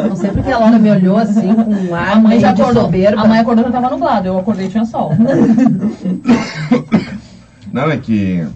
Não 0.08 0.16
sei 0.16 0.32
porque 0.32 0.50
a 0.50 0.58
Laura 0.58 0.80
me 0.80 0.92
olhou 0.92 1.18
assim 1.18 1.54
com 1.54 1.70
um 1.70 1.94
ar 1.94 2.14
a 2.14 2.16
mãe 2.16 2.40
já 2.40 2.52
acordou, 2.52 2.84
soberba. 2.84 3.22
A 3.22 3.28
mãe 3.28 3.40
acordou 3.40 3.66
já 3.66 3.72
tava 3.72 3.90
nublado. 3.90 4.28
Eu 4.28 4.40
acordei 4.40 4.68
e 4.68 4.70
tinha 4.70 4.86
sol. 4.86 5.12
Não, 7.74 7.92
é 7.92 7.98
que 7.98 8.48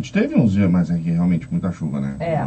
gente 0.00 0.12
teve 0.12 0.34
uns 0.34 0.52
dias, 0.52 0.70
mas 0.70 0.90
é 0.90 0.96
que 0.96 1.10
realmente 1.10 1.46
muita 1.50 1.70
chuva, 1.70 2.00
né? 2.00 2.16
É. 2.18 2.46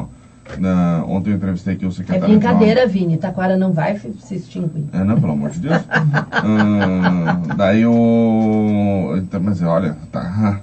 Na, 0.59 1.05
ontem 1.07 1.29
eu 1.29 1.37
entrevistei 1.37 1.75
aqui 1.75 1.85
o 1.85 1.91
secretário. 1.91 2.25
É 2.25 2.37
brincadeira, 2.37 2.85
Vini. 2.85 3.17
Taquara 3.17 3.55
não 3.55 3.71
vai 3.71 3.97
se 3.97 4.35
extinguir. 4.35 4.85
É, 4.91 5.01
não, 5.03 5.19
pelo 5.19 5.31
amor 5.31 5.51
de 5.51 5.59
Deus. 5.59 5.77
uh, 5.77 7.55
daí 7.55 7.85
o. 7.85 9.15
Então, 9.17 9.41
mas 9.41 9.61
olha, 9.61 9.95
tá. 10.11 10.59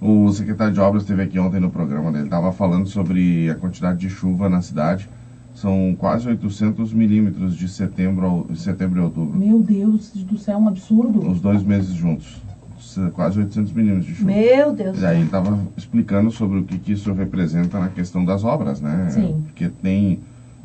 O 0.00 0.30
secretário 0.32 0.72
de 0.72 0.80
obras 0.80 1.02
esteve 1.02 1.22
aqui 1.22 1.38
ontem 1.38 1.60
no 1.60 1.70
programa 1.70 2.10
dele. 2.10 2.24
Estava 2.24 2.52
falando 2.52 2.86
sobre 2.86 3.50
a 3.50 3.54
quantidade 3.56 3.98
de 3.98 4.08
chuva 4.08 4.48
na 4.48 4.62
cidade. 4.62 5.10
São 5.54 5.94
quase 5.98 6.28
800 6.28 6.92
milímetros 6.92 7.56
de 7.56 7.68
setembro, 7.68 8.48
setembro 8.54 9.00
e 9.00 9.02
outubro. 9.02 9.36
Meu 9.36 9.58
Deus 9.58 10.12
do 10.12 10.38
céu, 10.38 10.56
um 10.58 10.68
absurdo. 10.68 11.28
Os 11.28 11.40
dois 11.40 11.64
meses 11.64 11.92
juntos 11.94 12.40
quase 13.12 13.38
800 13.38 13.72
milímetros 13.72 14.06
de 14.06 14.14
chuva. 14.14 14.30
Meu 14.30 14.72
Deus. 14.72 15.00
E 15.00 15.06
aí 15.06 15.16
ele 15.16 15.26
estava 15.26 15.58
explicando 15.76 16.30
sobre 16.30 16.58
o 16.58 16.64
que, 16.64 16.78
que 16.78 16.92
isso 16.92 17.12
representa 17.12 17.78
na 17.78 17.88
questão 17.88 18.24
das 18.24 18.44
obras, 18.44 18.80
né? 18.80 19.08
Sim. 19.10 19.42
Porque 19.46 19.68
tem 19.68 20.20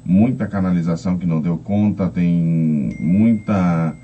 muita 0.05 0.47
canalização 0.47 1.17
que 1.17 1.25
não 1.25 1.41
deu 1.41 1.57
conta, 1.57 2.07
tem 2.09 2.95
muita 2.99 3.95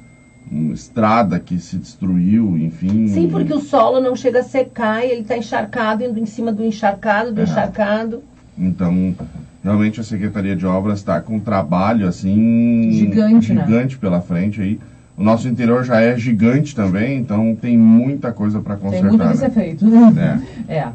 um, 0.52 0.72
estrada 0.72 1.40
que 1.40 1.60
se 1.60 1.78
destruiu, 1.78 2.58
enfim. 2.58 3.08
Sim, 3.08 3.30
porque 3.30 3.54
o 3.54 3.60
solo 3.60 4.00
não 4.00 4.16
chega 4.16 4.40
a 4.40 4.44
secar 4.44 5.06
e 5.06 5.12
ele 5.12 5.22
está 5.22 5.38
encharcado, 5.38 6.04
indo 6.04 6.20
em 6.20 6.26
cima 6.26 6.52
do 6.52 6.64
encharcado, 6.64 7.34
do 7.34 7.42
é. 7.42 7.44
encharcado. 7.44 8.24
Então, 8.58 9.16
realmente 9.64 10.00
a 10.00 10.04
Secretaria 10.04 10.56
de 10.56 10.66
Obras 10.66 11.00
está 11.00 11.22
com 11.22 11.36
um 11.36 11.40
trabalho 11.40 12.08
assim 12.08 12.90
gigante, 12.92 13.54
né? 13.54 13.66
gigante 13.66 13.96
né? 13.96 14.02
pela 14.02 14.22
frente 14.22 14.62
aí 14.62 14.80
o 15.20 15.24
nosso 15.24 15.50
interior 15.50 15.84
já 15.84 16.00
é 16.00 16.18
gigante 16.18 16.74
também, 16.74 17.18
então 17.20 17.54
tem 17.54 17.78
muita 17.78 18.32
coisa 18.32 18.62
para 18.62 18.78
consertar. 18.78 19.10
Tem 19.10 19.18
muito 19.18 19.32
que 19.32 19.38
ser 19.38 19.50
né? 19.50 19.54
feito. 19.54 19.86
É. 20.18 20.74
é. 20.80 20.88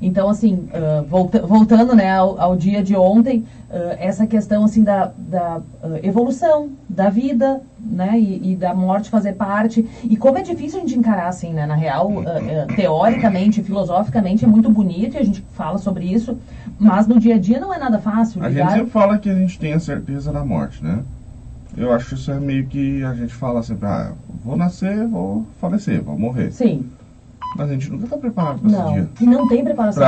Então, 0.00 0.28
assim, 0.28 0.68
uh, 0.74 1.04
volta, 1.08 1.46
voltando 1.46 1.94
né, 1.94 2.10
ao, 2.10 2.40
ao, 2.40 2.56
dia 2.56 2.82
de 2.82 2.96
ontem, 2.96 3.44
uh, 3.70 3.94
essa 4.00 4.26
questão 4.26 4.64
assim 4.64 4.82
da, 4.82 5.12
da 5.16 5.58
uh, 5.58 6.00
evolução 6.02 6.70
da 6.88 7.08
vida, 7.08 7.60
né, 7.78 8.18
e, 8.18 8.50
e, 8.50 8.56
da 8.56 8.74
morte 8.74 9.08
fazer 9.08 9.34
parte. 9.34 9.88
E 10.02 10.16
como 10.16 10.38
é 10.38 10.42
difícil 10.42 10.78
a 10.78 10.80
gente 10.80 10.98
encarar 10.98 11.28
assim, 11.28 11.52
né, 11.52 11.64
na 11.64 11.76
real, 11.76 12.10
teoricamente, 12.74 13.62
filosoficamente, 13.62 14.44
é 14.44 14.48
muito 14.48 14.68
bonito 14.70 15.14
e 15.14 15.18
a 15.18 15.24
gente 15.24 15.40
fala 15.52 15.78
sobre 15.78 16.04
isso, 16.04 16.36
mas 16.80 17.06
no 17.06 17.20
dia 17.20 17.36
a 17.36 17.38
dia 17.38 17.60
não 17.60 17.72
é 17.72 17.78
nada 17.78 18.00
fácil. 18.00 18.42
A 18.42 18.48
ligar... 18.48 18.64
gente 18.64 18.78
sempre 18.78 18.90
fala 18.90 19.18
que 19.18 19.30
a 19.30 19.34
gente 19.36 19.56
tem 19.56 19.72
a 19.72 19.78
certeza 19.78 20.32
da 20.32 20.44
morte, 20.44 20.82
né? 20.82 20.98
Eu 21.76 21.92
acho 21.92 22.08
que 22.08 22.14
isso 22.14 22.30
é 22.30 22.38
meio 22.38 22.66
que 22.66 23.02
a 23.02 23.14
gente 23.14 23.32
fala 23.32 23.62
sempre, 23.62 23.86
ah, 23.86 24.12
vou 24.44 24.56
nascer, 24.56 25.06
vou 25.06 25.46
falecer, 25.60 26.02
vou 26.02 26.18
morrer. 26.18 26.52
Sim. 26.52 26.90
Mas 27.56 27.68
a 27.68 27.72
gente 27.74 27.90
nunca 27.90 28.04
está 28.04 28.16
preparado 28.16 28.60
para 28.60 28.70
esse 28.70 28.92
dia. 28.92 29.08
E 29.20 29.26
não 29.26 29.46
tem 29.46 29.62
preparação. 29.62 30.02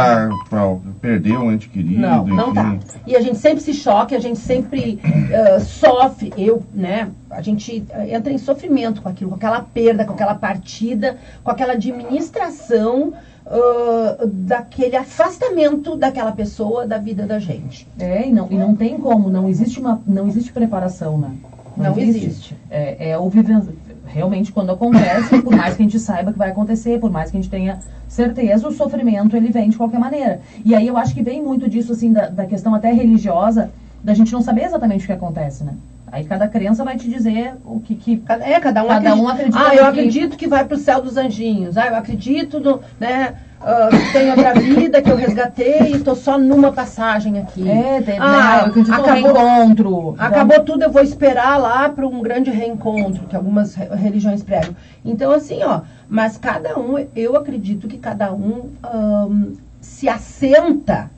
Para 0.49 0.77
perder 1.01 1.37
um 1.37 1.53
ente 1.53 1.69
querido. 1.69 2.01
Não, 2.01 2.27
não 2.27 2.55
tá. 2.55 2.79
E 3.07 3.15
a 3.15 3.21
gente 3.21 3.37
sempre 3.37 3.61
se 3.61 3.75
choca, 3.75 4.17
a 4.17 4.21
gente 4.21 4.39
sempre 4.39 4.99
uh, 5.05 5.61
sofre. 5.61 6.33
Eu, 6.39 6.63
né? 6.73 7.11
A 7.29 7.43
gente 7.43 7.85
entra 8.09 8.33
em 8.33 8.39
sofrimento 8.39 9.03
com 9.03 9.09
aquilo, 9.09 9.31
com 9.31 9.37
aquela 9.37 9.61
perda, 9.61 10.05
com 10.07 10.15
aquela 10.15 10.35
partida, 10.35 11.19
com 11.43 11.51
aquela 11.51 11.75
administração 11.75 13.13
uh, 13.47 14.27
daquele 14.27 14.97
afastamento 14.97 15.97
daquela 15.97 16.33
pessoa 16.33 16.87
da 16.87 16.97
vida 16.97 17.27
da 17.27 17.39
gente. 17.39 17.87
É, 17.99 18.27
e 18.27 18.33
não, 18.33 18.51
e 18.51 18.57
não 18.57 18.75
tem 18.75 18.97
como, 18.99 19.29
não 19.29 19.49
existe, 19.49 19.81
uma, 19.81 20.01
não 20.07 20.27
existe 20.29 20.53
preparação, 20.53 21.19
né? 21.19 21.31
Não, 21.77 21.91
não 21.91 21.99
existe. 21.99 22.27
existe. 22.27 22.57
É, 22.71 23.11
é 23.11 23.19
o 23.19 23.29
viver 23.29 23.63
realmente 24.07 24.53
quando 24.53 24.71
acontece, 24.71 25.43
por 25.43 25.55
mais 25.55 25.77
que 25.77 25.83
a 25.83 25.85
gente 25.85 25.99
saiba 25.99 26.33
que 26.33 26.39
vai 26.39 26.51
acontecer, 26.51 27.01
por 27.01 27.11
mais 27.11 27.31
que 27.31 27.37
a 27.37 27.41
gente 27.41 27.51
tenha 27.51 27.79
certeza, 28.09 28.69
o 28.69 28.73
sofrimento 28.73 29.37
ele 29.37 29.51
vem 29.51 29.71
de 29.71 29.77
qualquer 29.77 29.99
maneira. 29.99 30.41
E 30.65 30.75
aí 30.75 30.87
eu 30.87 30.97
acho 30.97 31.15
que 31.15 31.23
vem 31.23 31.43
muito 31.43 31.69
disso, 31.69 31.93
assim, 31.93 32.13
da, 32.13 32.29
da 32.29 32.47
questão 32.47 32.75
até 32.75 32.93
religiosa, 32.93 33.71
da 34.03 34.15
gente 34.15 34.33
não 34.33 34.43
saber 34.43 34.65
exatamente 34.65 35.05
o 35.05 35.07
que 35.07 35.13
acontece, 35.13 35.65
né? 35.65 35.75
Aí 36.13 36.25
cada 36.25 36.47
crença 36.47 36.85
vai 36.85 36.97
te 36.97 37.09
dizer 37.09 37.55
o 37.65 37.81
que. 37.81 37.97
que 37.97 38.23
é, 38.29 38.61
cada 38.61 38.85
um, 38.85 38.89
cada 38.89 39.11
acredita, 39.11 39.17
um 39.17 39.29
acredita. 39.29 39.59
Ah, 39.59 39.75
eu 39.75 39.83
que... 39.83 39.89
acredito 39.89 40.37
que 40.37 40.47
vai 40.47 40.65
para 40.65 40.77
o 40.77 40.79
céu 40.79 41.03
dos 41.03 41.17
anjinhos. 41.17 41.77
Ah, 41.77 41.89
eu 41.89 41.97
acredito 41.97 42.61
no. 42.61 42.81
Né, 43.01 43.35
uh, 43.65 44.13
tem 44.13 44.31
outra 44.31 44.55
vida, 44.55 45.03
que 45.03 45.11
eu 45.11 45.17
resgatei 45.17 45.81
e 45.81 45.97
estou 45.97 46.15
só 46.15 46.39
numa 46.39 46.73
passagem 46.73 47.39
aqui. 47.39 47.69
É, 47.69 48.03
tem, 48.03 48.19
ah, 48.21 48.61
eu 48.63 48.67
acredito 48.67 48.93
acabou, 48.93 49.13
reencontro. 49.13 50.15
Acabou 50.19 50.61
tudo, 50.61 50.83
eu 50.83 50.93
vou 50.93 51.03
esperar 51.03 51.59
lá 51.59 51.89
para 51.89 52.07
um 52.07 52.21
grande 52.21 52.51
reencontro, 52.51 53.27
que 53.27 53.35
algumas 53.35 53.75
religiões 53.75 54.43
pregam. 54.43 54.77
Então, 55.05 55.33
assim, 55.33 55.63
ó, 55.63 55.81
mas 56.09 56.37
cada 56.37 56.79
um, 56.79 57.07
eu 57.17 57.37
acredito 57.37 57.89
que 57.89 57.99
cada 57.99 58.33
um, 58.33 58.71
um 58.95 59.57
se 59.81 60.09
assenta 60.09 61.11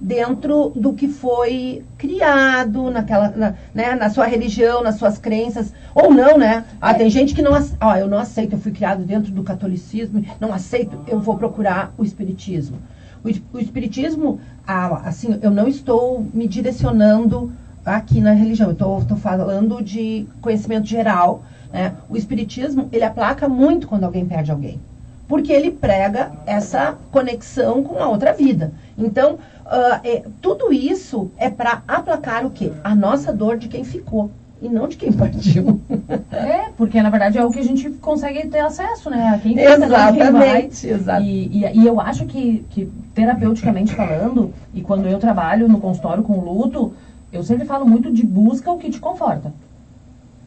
dentro 0.00 0.72
do 0.74 0.94
que 0.94 1.06
foi 1.06 1.84
criado 1.98 2.90
naquela, 2.90 3.28
na, 3.30 3.54
né, 3.74 3.94
na 3.94 4.08
sua 4.08 4.26
religião, 4.26 4.82
nas 4.82 4.96
suas 4.96 5.18
crenças, 5.18 5.74
ou 5.94 6.12
não, 6.12 6.38
né? 6.38 6.64
Ah, 6.80 6.94
tem 6.94 7.10
gente 7.10 7.34
que 7.34 7.42
não, 7.42 7.52
ó, 7.80 7.96
eu 7.96 8.08
não 8.08 8.18
aceito, 8.18 8.54
eu 8.54 8.58
fui 8.58 8.72
criado 8.72 9.04
dentro 9.04 9.30
do 9.30 9.42
catolicismo, 9.42 10.24
não 10.40 10.54
aceito, 10.54 10.98
eu 11.06 11.20
vou 11.20 11.36
procurar 11.36 11.92
o 11.98 12.04
espiritismo. 12.04 12.78
O, 13.22 13.56
o 13.56 13.60
espiritismo, 13.60 14.40
ah, 14.66 15.02
assim, 15.04 15.38
eu 15.42 15.50
não 15.50 15.68
estou 15.68 16.26
me 16.32 16.48
direcionando 16.48 17.52
aqui 17.84 18.20
na 18.20 18.32
religião, 18.32 18.68
eu 18.70 18.72
estou 18.98 19.16
falando 19.18 19.82
de 19.82 20.26
conhecimento 20.40 20.86
geral, 20.86 21.42
né? 21.70 21.94
O 22.08 22.16
espiritismo, 22.16 22.88
ele 22.90 23.04
aplaca 23.04 23.48
muito 23.48 23.86
quando 23.86 24.04
alguém 24.04 24.24
perde 24.24 24.50
alguém 24.50 24.80
porque 25.30 25.52
ele 25.52 25.70
prega 25.70 26.32
essa 26.44 26.98
conexão 27.12 27.84
com 27.84 28.02
a 28.02 28.08
outra 28.08 28.32
vida. 28.32 28.72
Então, 28.98 29.38
uh, 29.70 30.00
é, 30.04 30.24
tudo 30.42 30.72
isso 30.72 31.30
é 31.38 31.48
para 31.48 31.82
aplacar 31.86 32.44
o 32.44 32.50
quê? 32.50 32.72
A 32.82 32.94
nossa 32.94 33.32
dor 33.32 33.56
de 33.56 33.68
quem 33.68 33.84
ficou 33.84 34.30
e 34.60 34.68
não 34.68 34.88
de 34.88 34.96
quem 34.96 35.12
partiu. 35.14 35.80
É, 36.30 36.70
porque 36.76 37.00
na 37.00 37.08
verdade 37.08 37.38
é 37.38 37.44
o 37.44 37.50
que 37.50 37.60
a 37.60 37.64
gente 37.64 37.88
consegue 37.90 38.46
ter 38.48 38.60
acesso, 38.60 39.08
né? 39.08 39.28
A 39.28 39.38
quem 39.38 39.56
fica, 39.56 39.74
Exatamente. 39.74 40.86
Quem 40.86 40.96
vai. 40.98 41.22
E, 41.22 41.64
e, 41.64 41.80
e, 41.80 41.86
eu 41.86 42.00
acho 42.00 42.26
que, 42.26 42.66
que, 42.70 42.90
terapeuticamente 43.14 43.94
falando, 43.94 44.52
e 44.74 44.82
quando 44.82 45.06
eu 45.06 45.18
trabalho 45.18 45.68
no 45.68 45.80
consultório 45.80 46.22
com 46.22 46.40
luto, 46.40 46.92
eu 47.32 47.42
sempre 47.42 47.64
falo 47.64 47.86
muito 47.86 48.12
de 48.12 48.26
busca 48.26 48.70
o 48.70 48.78
que 48.78 48.90
te 48.90 48.98
conforta 48.98 49.52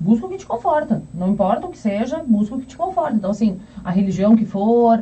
busca 0.03 0.25
o 0.25 0.29
que 0.29 0.37
te 0.37 0.45
conforta. 0.45 1.01
Não 1.13 1.29
importa 1.29 1.65
o 1.65 1.69
que 1.69 1.77
seja, 1.77 2.21
busca 2.27 2.55
o 2.55 2.59
que 2.59 2.65
te 2.65 2.75
conforta. 2.75 3.15
Então, 3.15 3.31
assim, 3.31 3.59
a 3.83 3.89
religião 3.89 4.35
que 4.35 4.45
for, 4.45 5.01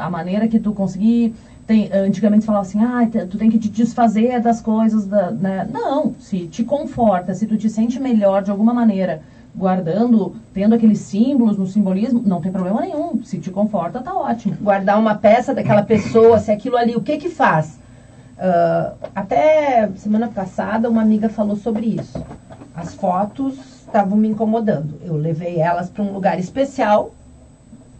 a 0.00 0.10
maneira 0.10 0.48
que 0.48 0.58
tu 0.58 0.72
conseguir. 0.72 1.34
Tem, 1.68 1.90
antigamente 1.92 2.46
falava 2.46 2.66
assim, 2.66 2.82
ah, 2.82 3.06
tu 3.28 3.36
tem 3.36 3.50
que 3.50 3.58
te 3.58 3.68
desfazer 3.68 4.40
das 4.40 4.58
coisas. 4.58 5.06
Da, 5.06 5.30
né? 5.30 5.68
Não, 5.70 6.14
se 6.18 6.46
te 6.46 6.64
conforta, 6.64 7.34
se 7.34 7.46
tu 7.46 7.58
te 7.58 7.68
sente 7.68 8.00
melhor 8.00 8.42
de 8.42 8.50
alguma 8.50 8.72
maneira, 8.72 9.20
guardando, 9.54 10.34
tendo 10.54 10.74
aqueles 10.74 10.98
símbolos 11.00 11.58
no 11.58 11.66
simbolismo, 11.66 12.22
não 12.24 12.40
tem 12.40 12.50
problema 12.50 12.80
nenhum. 12.80 13.22
Se 13.22 13.38
te 13.38 13.50
conforta, 13.50 14.00
tá 14.00 14.14
ótimo. 14.14 14.56
Guardar 14.58 14.98
uma 14.98 15.14
peça 15.16 15.54
daquela 15.54 15.82
pessoa, 15.82 16.38
se 16.38 16.50
aquilo 16.50 16.78
ali, 16.78 16.96
o 16.96 17.02
que 17.02 17.18
que 17.18 17.28
faz? 17.28 17.78
Uh, 18.38 18.96
até 19.14 19.90
semana 19.96 20.28
passada, 20.28 20.88
uma 20.88 21.02
amiga 21.02 21.28
falou 21.28 21.54
sobre 21.54 21.84
isso. 21.84 22.24
As 22.74 22.94
fotos 22.94 23.58
estavam 23.80 24.16
me 24.16 24.28
incomodando. 24.28 24.94
Eu 25.04 25.18
levei 25.18 25.58
elas 25.60 25.90
para 25.90 26.02
um 26.02 26.14
lugar 26.14 26.38
especial. 26.38 27.12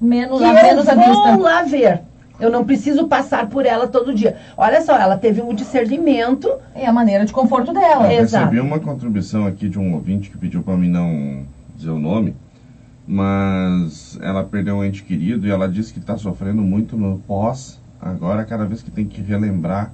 Menos, 0.01 0.39
que 0.39 0.45
a, 0.47 0.53
menos 0.55 0.89
eu 0.89 0.97
vou 0.97 1.41
lá 1.41 1.65
ver. 1.65 2.08
Eu 2.41 2.51
não 2.51 2.65
preciso 2.65 3.09
passar 3.09 3.49
por 3.49 3.67
ela 3.67 3.89
todo 3.89 4.15
dia. 4.15 4.37
Olha 4.57 4.81
só, 4.81 4.97
ela 4.97 5.17
teve 5.17 5.43
um 5.43 5.55
discernimento. 5.55 6.51
É 6.75 6.87
a 6.87 6.93
maneira 6.93 7.25
de 7.25 7.33
conforto 7.33 7.73
dela. 7.73 8.13
Eu 8.13 8.23
Exato. 8.23 8.45
recebi 8.45 8.61
uma 8.61 8.79
contribuição 8.79 9.47
aqui 9.47 9.69
de 9.69 9.79
um 9.79 9.95
ouvinte 9.95 10.31
que 10.31 10.39
pediu 10.39 10.63
para 10.63 10.77
mim 10.77 10.89
não 10.89 11.47
dizer 11.75 11.91
o 11.91 11.99
nome, 11.99 12.37
mas 13.07 14.19
ela 14.23 14.45
perdeu 14.45 14.77
um 14.77 14.85
ente 14.85 15.03
querido 15.03 15.47
e 15.47 15.51
ela 15.51 15.69
disse 15.69 15.93
que 15.93 15.99
está 15.99 16.17
sofrendo 16.17 16.63
muito 16.63 16.97
no 16.97 17.19
pós. 17.19 17.81
Agora, 18.01 18.45
cada 18.45 18.65
vez 18.65 18.83
que 18.83 18.91
tem 18.91 19.05
que 19.05 19.21
relembrar 19.21 19.93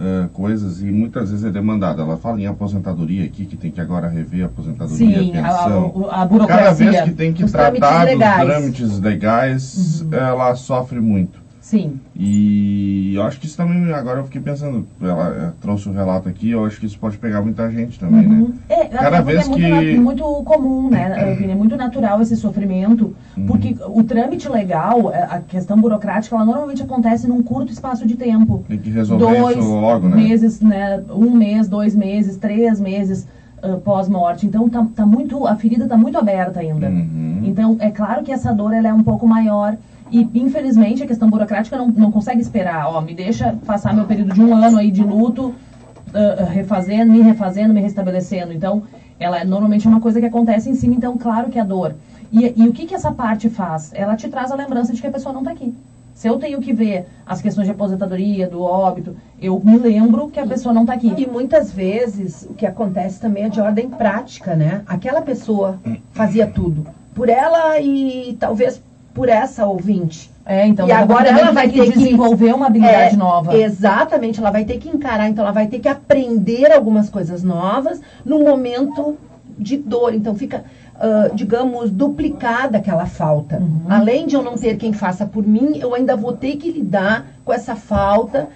uh, 0.00 0.28
coisas 0.30 0.82
e 0.82 0.86
muitas 0.86 1.30
vezes 1.30 1.44
é 1.44 1.50
demandada. 1.50 2.02
Ela 2.02 2.16
fala 2.16 2.40
em 2.40 2.46
aposentadoria 2.46 3.24
aqui, 3.24 3.44
que 3.44 3.56
tem 3.56 3.70
que 3.70 3.80
agora 3.80 4.08
rever 4.08 4.42
a 4.42 4.46
aposentadoria, 4.46 4.96
Sim, 4.96 5.36
a 5.36 5.42
pensão. 5.42 6.08
A, 6.10 6.16
a, 6.16 6.22
a 6.22 6.26
burocracia. 6.26 6.58
Cada 6.58 6.74
vez 6.74 7.00
que 7.02 7.10
tem 7.12 7.32
que 7.32 7.44
tratar 7.44 8.06
dos 8.06 8.18
trâmites 8.18 9.00
legais, 9.00 10.00
uhum. 10.00 10.14
ela 10.14 10.54
sofre 10.54 11.00
muito. 11.00 11.38
Sim. 11.70 12.00
E 12.16 13.14
eu 13.14 13.22
acho 13.22 13.38
que 13.38 13.46
isso 13.46 13.56
também, 13.56 13.92
agora 13.92 14.18
eu 14.18 14.24
fiquei 14.24 14.40
pensando, 14.40 14.88
ela 15.00 15.54
trouxe 15.60 15.88
o 15.88 15.92
um 15.92 15.94
relato 15.94 16.28
aqui, 16.28 16.50
eu 16.50 16.64
acho 16.64 16.80
que 16.80 16.86
isso 16.86 16.98
pode 16.98 17.16
pegar 17.16 17.42
muita 17.42 17.70
gente 17.70 17.96
também, 17.96 18.26
né? 18.26 18.34
uhum. 18.34 18.48
né? 18.48 18.54
É, 18.68 18.86
Cada 18.86 19.18
é 19.18 19.22
vez 19.22 19.46
é 19.46 19.48
muito, 19.48 19.78
que... 19.78 19.98
muito 19.98 20.24
comum, 20.42 20.90
né? 20.90 21.36
É 21.48 21.54
muito 21.54 21.76
natural 21.76 22.20
esse 22.20 22.34
sofrimento, 22.34 23.14
uhum. 23.36 23.46
porque 23.46 23.76
o 23.86 24.02
trâmite 24.02 24.48
legal, 24.48 25.12
é, 25.14 25.22
a 25.22 25.38
questão 25.38 25.80
burocrática, 25.80 26.34
ela 26.34 26.44
normalmente 26.44 26.82
acontece 26.82 27.28
num 27.28 27.40
curto 27.40 27.72
espaço 27.72 28.04
de 28.04 28.16
tempo. 28.16 28.64
Tem 28.66 28.76
que 28.76 28.90
resolver 28.90 29.24
dois 29.24 29.56
isso 29.56 29.72
logo, 29.72 30.08
né? 30.08 30.16
meses, 30.16 30.60
né? 30.60 31.00
Um 31.08 31.30
mês, 31.30 31.68
dois 31.68 31.94
meses, 31.94 32.36
três 32.36 32.80
meses. 32.80 33.28
Uh, 33.62 33.78
pós-morte. 33.78 34.46
Então 34.46 34.70
tá, 34.70 34.86
tá, 34.96 35.04
muito, 35.04 35.46
a 35.46 35.54
ferida 35.54 35.84
está 35.84 35.94
muito 35.94 36.16
aberta 36.16 36.60
ainda. 36.60 36.88
Uhum. 36.88 37.42
Então 37.44 37.76
é 37.78 37.90
claro 37.90 38.24
que 38.24 38.32
essa 38.32 38.54
dor 38.54 38.72
ela 38.72 38.88
é 38.88 38.92
um 38.94 39.02
pouco 39.02 39.28
maior 39.28 39.76
e, 40.10 40.28
infelizmente, 40.34 41.02
a 41.02 41.06
questão 41.06 41.30
burocrática 41.30 41.76
não, 41.76 41.88
não 41.88 42.10
consegue 42.10 42.40
esperar. 42.40 42.88
Ó, 42.88 43.00
me 43.00 43.14
deixa 43.14 43.56
passar 43.66 43.94
meu 43.94 44.04
período 44.04 44.34
de 44.34 44.42
um 44.42 44.54
ano 44.54 44.78
aí 44.78 44.90
de 44.90 45.02
luto, 45.02 45.48
uh, 45.48 46.44
refazendo, 46.50 47.12
me 47.12 47.20
refazendo, 47.20 47.72
me 47.72 47.80
restabelecendo. 47.80 48.52
Então, 48.52 48.82
ela 49.18 49.38
é, 49.38 49.44
normalmente 49.44 49.86
é 49.86 49.90
uma 49.90 50.00
coisa 50.00 50.20
que 50.20 50.26
acontece 50.26 50.70
em 50.70 50.74
cima, 50.74 50.94
então, 50.94 51.16
claro 51.16 51.50
que 51.50 51.58
é 51.58 51.64
dor. 51.64 51.94
E, 52.32 52.52
e 52.56 52.68
o 52.68 52.72
que, 52.72 52.86
que 52.86 52.94
essa 52.94 53.12
parte 53.12 53.48
faz? 53.48 53.92
Ela 53.94 54.16
te 54.16 54.28
traz 54.28 54.50
a 54.50 54.54
lembrança 54.54 54.92
de 54.92 55.00
que 55.00 55.06
a 55.06 55.10
pessoa 55.10 55.32
não 55.32 55.40
está 55.40 55.52
aqui. 55.52 55.74
Se 56.14 56.28
eu 56.28 56.38
tenho 56.38 56.60
que 56.60 56.72
ver 56.72 57.06
as 57.24 57.40
questões 57.40 57.66
de 57.66 57.72
aposentadoria, 57.72 58.46
do 58.46 58.60
óbito, 58.60 59.16
eu 59.40 59.58
me 59.64 59.78
lembro 59.78 60.28
que 60.28 60.38
a 60.38 60.46
pessoa 60.46 60.74
não 60.74 60.82
está 60.82 60.92
aqui. 60.92 61.14
E 61.16 61.26
muitas 61.26 61.72
vezes 61.72 62.46
o 62.48 62.54
que 62.54 62.66
acontece 62.66 63.18
também 63.18 63.44
é 63.44 63.48
de 63.48 63.60
ordem 63.60 63.88
prática, 63.88 64.54
né? 64.54 64.82
Aquela 64.86 65.22
pessoa 65.22 65.78
fazia 66.12 66.46
tudo 66.46 66.86
por 67.14 67.28
ela 67.28 67.80
e 67.80 68.36
talvez 68.38 68.82
por 69.20 69.28
essa 69.28 69.66
ouvinte. 69.66 70.30
É, 70.46 70.66
então 70.66 70.88
e 70.88 70.92
agora 70.92 71.28
ela 71.28 71.52
vai 71.52 71.68
ter 71.68 71.92
que 71.92 71.98
desenvolver 71.98 72.54
uma 72.54 72.68
habilidade 72.68 73.14
é, 73.14 73.18
nova. 73.18 73.54
Exatamente, 73.54 74.40
ela 74.40 74.50
vai 74.50 74.64
ter 74.64 74.78
que 74.78 74.88
encarar, 74.88 75.28
então 75.28 75.44
ela 75.44 75.52
vai 75.52 75.66
ter 75.66 75.78
que 75.78 75.88
aprender 75.88 76.72
algumas 76.72 77.10
coisas 77.10 77.42
novas 77.42 78.00
no 78.24 78.38
momento 78.38 79.18
de 79.58 79.76
dor. 79.76 80.14
Então 80.14 80.34
fica, 80.34 80.64
uh, 80.94 81.34
digamos, 81.34 81.90
duplicada 81.90 82.78
aquela 82.78 83.04
falta. 83.04 83.58
Uhum. 83.58 83.82
Além 83.90 84.26
de 84.26 84.36
eu 84.36 84.42
não 84.42 84.54
ter 84.54 84.78
quem 84.78 84.94
faça 84.94 85.26
por 85.26 85.46
mim, 85.46 85.78
eu 85.78 85.94
ainda 85.94 86.16
vou 86.16 86.32
ter 86.32 86.56
que 86.56 86.72
lidar 86.72 87.26
com 87.44 87.52
essa 87.52 87.76
falta 87.76 88.48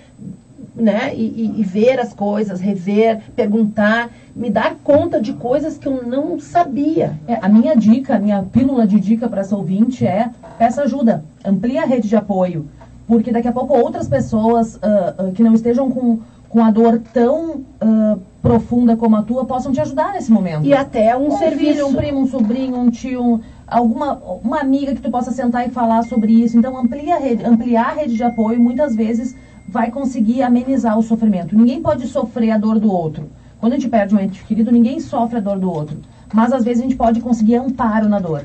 né? 0.74 1.14
E, 1.14 1.22
e, 1.22 1.60
e, 1.60 1.62
ver 1.62 2.00
as 2.00 2.12
coisas, 2.12 2.60
rever, 2.60 3.20
perguntar, 3.37 4.10
me 4.34 4.50
dar 4.50 4.76
conta 4.82 5.20
de 5.20 5.32
coisas 5.34 5.78
que 5.78 5.87
eu 5.87 6.02
não 6.04 6.40
sabia. 6.40 7.18
É, 7.28 7.38
a 7.40 7.48
minha 7.48 7.76
dica, 7.76 8.16
a 8.16 8.18
minha 8.18 8.42
pílula 8.42 8.87
de 8.87 8.98
dica 8.98 9.28
para 9.28 9.42
essa 9.42 9.56
ouvinte 9.56 10.06
é 10.06 10.30
peça 10.58 10.82
ajuda, 10.82 11.24
amplie 11.44 11.78
a 11.78 11.87
rede 11.87 12.08
de 12.08 12.16
apoio. 12.16 12.66
porque 13.06 13.30
daqui 13.30 13.46
a 13.46 13.52
pouco 13.52 13.76
outras 13.76 14.08
pessoas 14.08 14.76
uh, 14.76 15.28
uh, 15.28 15.32
que 15.32 15.42
não 15.42 15.52
estejam 15.52 15.90
com, 15.90 16.20
com 16.48 16.64
a 16.64 16.70
dor 16.70 17.00
tão 17.12 17.56
uh, 17.56 18.20
profunda 18.40 18.96
como 18.96 19.16
a 19.16 19.22
tua 19.22 19.44
possam 19.44 19.72
te 19.72 19.80
ajudar 19.80 20.12
nesse 20.12 20.32
momento. 20.32 20.64
E 20.64 20.72
até 20.72 21.16
um, 21.16 21.28
um 21.28 21.38
serviço. 21.38 21.72
filho, 21.72 21.87
um 21.87 21.94
primo, 21.94 22.20
um 22.20 22.26
sobrinho, 22.26 22.76
um 22.76 22.90
tio, 22.90 23.22
um, 23.22 23.40
alguma 23.66 24.14
uma 24.42 24.60
amiga 24.60 24.94
que 24.94 25.00
tu 25.00 25.10
possa 25.10 25.30
sentar 25.30 25.66
e 25.68 25.70
falar 25.70 26.02
sobre 26.04 26.32
isso. 26.32 26.58
Então 26.58 26.76
amplia 26.76 27.16
a 27.16 27.18
rede, 27.18 27.44
ampliar 27.44 27.90
a 27.90 27.94
rede 27.94 28.16
de 28.16 28.22
apoio 28.22 28.58
muitas 28.58 28.94
vezes 28.96 29.37
vai 29.66 29.90
conseguir 29.90 30.42
amenizar 30.42 30.98
o 30.98 31.03
sofrimento. 31.03 31.57
Ninguém 31.57 31.83
pode 31.83 32.07
sofrer 32.07 32.50
a 32.50 32.59
dor 32.59 32.79
do 32.79 32.92
outro. 32.92 33.31
Quando 33.59 33.72
a 33.72 33.77
gente 33.77 33.88
perde 33.88 34.14
um 34.14 34.20
ente 34.20 34.44
querido, 34.44 34.70
ninguém 34.70 35.00
sofre 35.00 35.38
a 35.38 35.40
dor 35.40 35.59
do 35.59 35.70
outro. 35.70 35.98
Mas 36.33 36.53
às 36.53 36.64
vezes 36.64 36.81
a 36.81 36.83
gente 36.83 36.96
pode 36.96 37.20
conseguir 37.20 37.57
amparo 37.57 38.09
na 38.09 38.18
dor. 38.18 38.44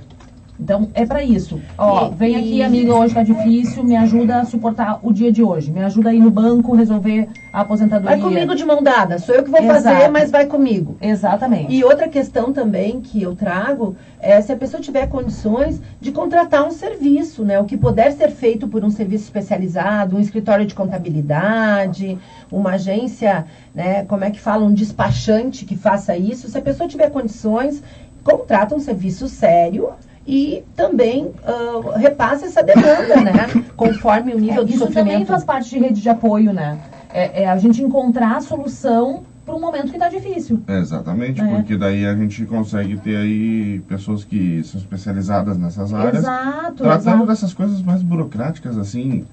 Então, 0.60 0.90
é 0.94 1.06
para 1.06 1.24
isso. 1.24 1.60
Ó, 1.78 2.08
E- 2.08 2.16
vem 2.16 2.36
aqui, 2.36 2.62
amiga, 2.62 2.94
hoje 2.94 3.14
tá 3.14 3.24
difícil, 3.24 3.82
me 3.84 3.96
ajuda 3.96 4.42
a 4.42 4.46
suportar 4.46 5.00
o 5.02 5.14
dia 5.14 5.32
de 5.32 5.42
hoje. 5.42 5.72
Me 5.72 5.82
ajuda 5.82 6.10
a 6.10 6.14
ir 6.14 6.20
no 6.20 6.30
banco, 6.30 6.76
resolver 6.76 7.30
a 7.54 7.62
aposentadoria. 7.62 8.18
Vai 8.18 8.20
comigo 8.20 8.54
de 8.54 8.66
mão 8.66 8.84
dada. 8.84 9.18
Sou 9.18 9.34
eu 9.34 9.44
que 9.44 9.50
vou 9.50 9.62
Exato. 9.62 9.84
fazer, 9.84 10.10
mas 10.10 10.30
vai 10.30 10.46
comigo. 10.46 10.98
Exatamente. 11.02 11.74
E 11.74 11.84
outra 11.84 12.10
questão 12.10 12.52
também 12.52 13.00
que 13.00 13.22
eu 13.22 13.36
trago 13.36 13.96
é 14.20 14.42
se 14.42 14.52
a 14.52 14.56
pessoa 14.58 14.82
tiver 14.82 15.08
condições 15.08 15.82
de 16.02 16.12
contratar 16.12 16.68
um 16.68 16.72
serviço, 16.72 17.46
né? 17.46 17.58
O 17.58 17.64
que 17.64 17.78
puder 17.78 18.12
ser 18.12 18.30
feito 18.30 18.68
por 18.68 18.84
um 18.84 18.90
serviço 18.90 19.24
especializado, 19.24 20.18
um 20.18 20.20
escritório 20.20 20.66
de 20.66 20.76
contabilidade, 20.76 22.18
uma 22.52 22.72
agência, 22.72 23.46
né? 23.74 24.04
Como 24.04 24.26
é 24.26 24.30
que 24.30 24.40
fala, 24.40 24.66
um 24.66 24.74
despachante 24.74 25.64
que 25.64 25.78
faça 25.78 26.18
isso. 26.18 26.50
Se 26.50 26.58
a 26.58 26.62
pessoa 26.62 26.88
tiver 26.90 27.10
condições, 27.10 27.82
contrata 28.24 28.76
um 28.76 28.80
serviço 28.80 29.30
sério 29.30 29.90
e 30.32 30.64
também 30.76 31.32
ah, 31.44 31.98
repassa 31.98 32.46
essa 32.46 32.62
demanda, 32.62 33.16
né? 33.24 33.48
Conforme 33.76 34.34
o 34.36 34.40
nível 34.40 34.62
É, 34.62 34.66
do 34.66 34.70
isso 34.70 34.80
sofrimento. 34.86 35.08
também 35.10 35.26
faz 35.26 35.44
parte 35.44 35.70
de 35.72 35.80
rede 35.80 36.00
de 36.02 36.08
apoio, 36.08 36.54
né? 36.54 36.78
É, 37.12 37.44
é 37.44 37.50
a 37.50 37.58
gente 37.58 37.82
encontrar 37.82 38.38
a 38.38 38.42
solução 38.42 39.24
para 39.44 39.56
um 39.56 39.60
momento 39.60 39.92
que 39.92 39.98
tá 39.98 40.08
difícil. 40.08 40.62
Exatamente, 40.68 41.42
É. 41.42 41.48
porque 41.48 41.76
daí 41.76 42.06
a 42.06 42.16
gente 42.16 42.46
consegue 42.46 42.98
ter 42.98 43.16
aí 43.16 43.82
pessoas 43.88 44.24
que 44.24 44.62
são 44.64 44.80
especializadas 44.80 45.58
nessas 45.58 45.92
áreas. 45.92 46.18
Exato, 46.18 46.84
Tratando 46.84 47.08
exato. 47.16 47.26
dessas 47.26 47.52
coisas 47.54 47.82
mais 47.82 48.04
burocráticas, 48.04 48.78
assim. 48.78 49.26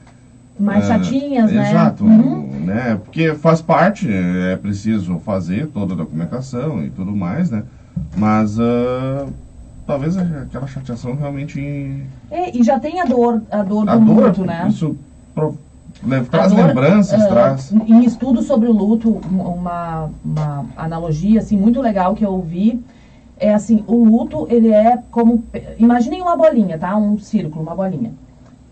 Mais 0.58 0.84
é, 0.84 0.88
chatinhas, 0.88 1.52
né? 1.52 1.68
Exato, 1.70 2.04
Uhum. 2.04 2.48
né? 2.64 2.98
Porque 3.04 3.34
faz 3.34 3.60
parte, 3.60 4.08
é 4.10 4.56
preciso 4.56 5.18
fazer 5.18 5.66
toda 5.66 5.92
a 5.92 5.96
documentação 5.98 6.82
e 6.82 6.88
tudo 6.88 7.14
mais, 7.14 7.50
né? 7.50 7.64
Mas 8.16 8.58
ah, 8.58 9.26
talvez 9.86 10.16
aquela 10.16 10.66
chateação 10.66 11.14
realmente. 11.14 12.02
É, 12.30 12.56
e 12.56 12.62
já 12.62 12.78
tem 12.78 13.00
a 13.00 13.04
dor, 13.04 13.42
a 13.50 13.62
dor 13.62 13.84
do 13.84 13.90
A 13.90 13.96
dor, 13.96 14.24
luto, 14.26 14.44
né? 14.44 14.66
isso 14.68 14.96
pro- 15.34 15.56
traz 16.30 16.52
dor, 16.52 16.66
lembranças, 16.66 17.22
ah, 17.22 17.28
traz. 17.28 17.72
Em 17.72 18.04
estudos 18.04 18.44
sobre 18.46 18.68
o 18.68 18.72
luto, 18.72 19.08
um- 19.30 19.40
uma, 19.42 20.10
uma 20.24 20.66
analogia 20.76 21.38
assim 21.40 21.56
muito 21.56 21.80
legal 21.80 22.14
que 22.14 22.24
eu 22.24 22.32
ouvi 22.32 22.82
é 23.38 23.52
assim, 23.52 23.84
o 23.86 24.04
luto 24.04 24.46
ele 24.50 24.68
é 24.68 24.98
como 25.10 25.44
imaginem 25.78 26.22
uma 26.22 26.36
bolinha, 26.36 26.78
tá? 26.78 26.96
Um 26.96 27.18
círculo, 27.18 27.62
uma 27.62 27.74
bolinha. 27.74 28.12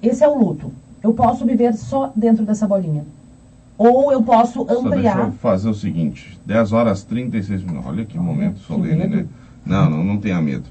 Esse 0.03 0.24
é 0.24 0.29
o 0.29 0.35
luto. 0.38 0.72
Eu 1.03 1.12
posso 1.12 1.44
viver 1.44 1.74
só 1.74 2.11
dentro 2.16 2.44
dessa 2.46 2.66
bolinha. 2.66 3.05
Ou 3.77 4.11
eu 4.12 4.22
posso 4.22 4.61
Só 4.61 4.64
deixa 4.64 4.87
ampliar. 4.88 5.18
eu 5.18 5.33
fazer 5.33 5.68
o 5.68 5.74
seguinte: 5.74 6.38
10 6.46 6.72
horas 6.72 7.03
36 7.03 7.62
minutos. 7.62 7.87
Olha 7.90 8.05
que 8.05 8.18
momento 8.18 8.59
solene, 8.61 9.07
né? 9.07 9.27
Não, 9.66 9.88
não, 9.88 10.05
não 10.05 10.18
tenha 10.18 10.40
medo. 10.40 10.64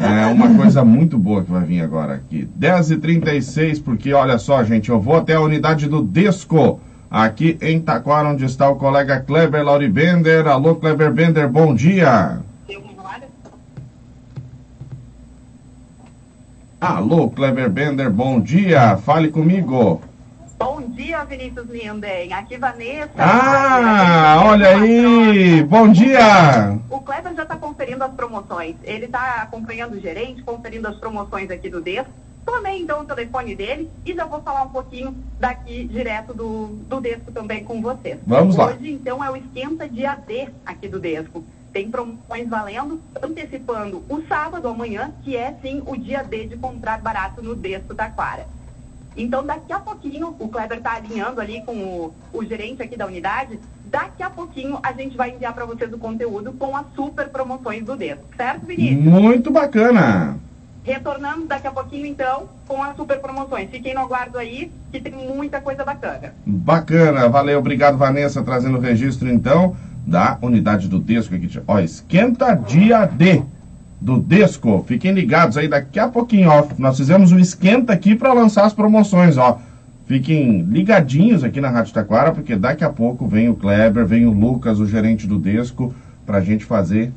É 0.00 0.26
uma 0.26 0.54
coisa 0.54 0.84
muito 0.84 1.16
boa 1.16 1.44
que 1.44 1.52
vai 1.52 1.64
vir 1.64 1.80
agora 1.80 2.14
aqui. 2.14 2.48
10 2.56 2.90
e 2.90 2.96
36 2.96 3.78
porque 3.78 4.12
olha 4.12 4.38
só, 4.38 4.62
gente, 4.64 4.90
eu 4.90 5.00
vou 5.00 5.16
até 5.16 5.34
a 5.34 5.40
unidade 5.40 5.88
do 5.88 6.02
Desco, 6.02 6.80
aqui 7.08 7.56
em 7.60 7.80
Taquara, 7.80 8.28
onde 8.28 8.44
está 8.44 8.68
o 8.68 8.76
colega 8.76 9.20
Kleber 9.20 9.64
Lauribender. 9.64 10.48
Alô, 10.48 10.74
Kleber 10.74 11.12
Bender, 11.12 11.48
bom 11.48 11.74
dia. 11.74 12.40
Alô, 16.80 17.28
Kleber 17.28 17.70
Bender, 17.70 18.10
bom 18.10 18.40
dia. 18.40 18.96
Fale 18.96 19.28
comigo. 19.28 20.00
Bom 20.60 20.82
dia, 20.82 21.24
Vinícius 21.24 21.70
Linden. 21.70 22.34
Aqui, 22.34 22.58
Vanessa. 22.58 23.10
Ah, 23.16 24.42
olha 24.44 24.68
aí. 24.76 25.62
Bom 25.62 25.88
dia. 25.88 26.78
O 26.90 27.00
Kleber 27.00 27.34
já 27.34 27.44
está 27.44 27.56
conferindo 27.56 28.04
as 28.04 28.12
promoções. 28.12 28.76
Ele 28.84 29.06
está 29.06 29.36
acompanhando 29.36 29.94
o 29.94 29.98
gerente, 29.98 30.42
conferindo 30.42 30.86
as 30.86 30.96
promoções 30.96 31.50
aqui 31.50 31.70
do 31.70 31.80
Desco. 31.80 32.12
Tomei 32.44 32.78
então 32.78 33.00
o 33.00 33.04
telefone 33.06 33.56
dele 33.56 33.90
e 34.04 34.12
já 34.12 34.26
vou 34.26 34.42
falar 34.42 34.64
um 34.64 34.68
pouquinho 34.68 35.16
daqui 35.38 35.84
direto 35.84 36.34
do, 36.34 36.66
do 36.86 37.00
Desco 37.00 37.32
também 37.32 37.64
com 37.64 37.80
vocês. 37.80 38.18
Vamos 38.26 38.54
lá. 38.54 38.66
Hoje, 38.66 38.92
então, 38.92 39.24
é 39.24 39.30
o 39.30 39.36
esquenta 39.36 39.88
dia 39.88 40.14
D 40.14 40.50
aqui 40.66 40.88
do 40.88 41.00
Desco. 41.00 41.42
Tem 41.72 41.90
promoções 41.90 42.46
valendo, 42.46 43.00
antecipando 43.22 44.04
o 44.10 44.20
sábado 44.28 44.68
amanhã, 44.68 45.10
que 45.22 45.34
é 45.38 45.56
sim 45.62 45.82
o 45.86 45.96
dia 45.96 46.22
D 46.22 46.48
de 46.48 46.58
comprar 46.58 47.00
barato 47.00 47.42
no 47.42 47.54
Desco 47.54 47.94
Taquara. 47.94 48.59
Então, 49.22 49.44
daqui 49.44 49.72
a 49.72 49.78
pouquinho, 49.78 50.34
o 50.38 50.48
Kleber 50.48 50.78
está 50.78 50.94
alinhando 50.94 51.40
ali 51.40 51.62
com 51.62 51.74
o, 51.76 52.14
o 52.32 52.44
gerente 52.44 52.82
aqui 52.82 52.96
da 52.96 53.06
unidade. 53.06 53.58
Daqui 53.86 54.22
a 54.22 54.30
pouquinho, 54.30 54.78
a 54.82 54.92
gente 54.92 55.16
vai 55.16 55.30
enviar 55.30 55.52
para 55.52 55.66
vocês 55.66 55.92
o 55.92 55.98
conteúdo 55.98 56.52
com 56.52 56.76
as 56.76 56.86
super 56.94 57.28
promoções 57.28 57.84
do 57.84 57.96
Desco. 57.96 58.24
Certo, 58.36 58.66
Vinícius? 58.66 59.04
Muito 59.04 59.50
bacana. 59.50 60.38
Retornando 60.82 61.46
daqui 61.46 61.66
a 61.66 61.72
pouquinho, 61.72 62.06
então, 62.06 62.48
com 62.66 62.82
as 62.82 62.96
super 62.96 63.20
promoções. 63.20 63.68
Fiquem 63.68 63.94
no 63.94 64.00
aguardo 64.00 64.38
aí, 64.38 64.72
que 64.90 65.00
tem 65.00 65.12
muita 65.12 65.60
coisa 65.60 65.84
bacana. 65.84 66.34
Bacana, 66.46 67.28
valeu, 67.28 67.58
obrigado 67.58 67.98
Vanessa, 67.98 68.42
trazendo 68.42 68.78
o 68.78 68.80
registro 68.80 69.28
então 69.28 69.76
da 70.06 70.38
unidade 70.40 70.88
do 70.88 70.98
Desco 70.98 71.34
aqui. 71.34 71.60
Ó, 71.68 71.78
esquenta 71.78 72.54
dia 72.54 73.04
D 73.04 73.44
do 74.00 74.18
Desco. 74.18 74.84
Fiquem 74.86 75.12
ligados 75.12 75.56
aí 75.56 75.68
daqui 75.68 75.98
a 75.98 76.08
pouquinho, 76.08 76.48
ó. 76.48 76.66
Nós 76.78 76.96
fizemos 76.96 77.32
um 77.32 77.38
esquenta 77.38 77.92
aqui 77.92 78.14
para 78.14 78.32
lançar 78.32 78.64
as 78.64 78.72
promoções, 78.72 79.36
ó. 79.36 79.60
Fiquem 80.06 80.62
ligadinhos 80.62 81.44
aqui 81.44 81.60
na 81.60 81.68
Rádio 81.68 81.92
Taquara, 81.94 82.32
porque 82.32 82.56
daqui 82.56 82.82
a 82.82 82.90
pouco 82.90 83.28
vem 83.28 83.48
o 83.48 83.54
Kleber, 83.54 84.04
vem 84.06 84.26
o 84.26 84.32
Lucas, 84.32 84.80
o 84.80 84.86
gerente 84.86 85.26
do 85.26 85.38
Desco, 85.38 85.94
pra 86.26 86.40
gente 86.40 86.64
fazer 86.64 87.12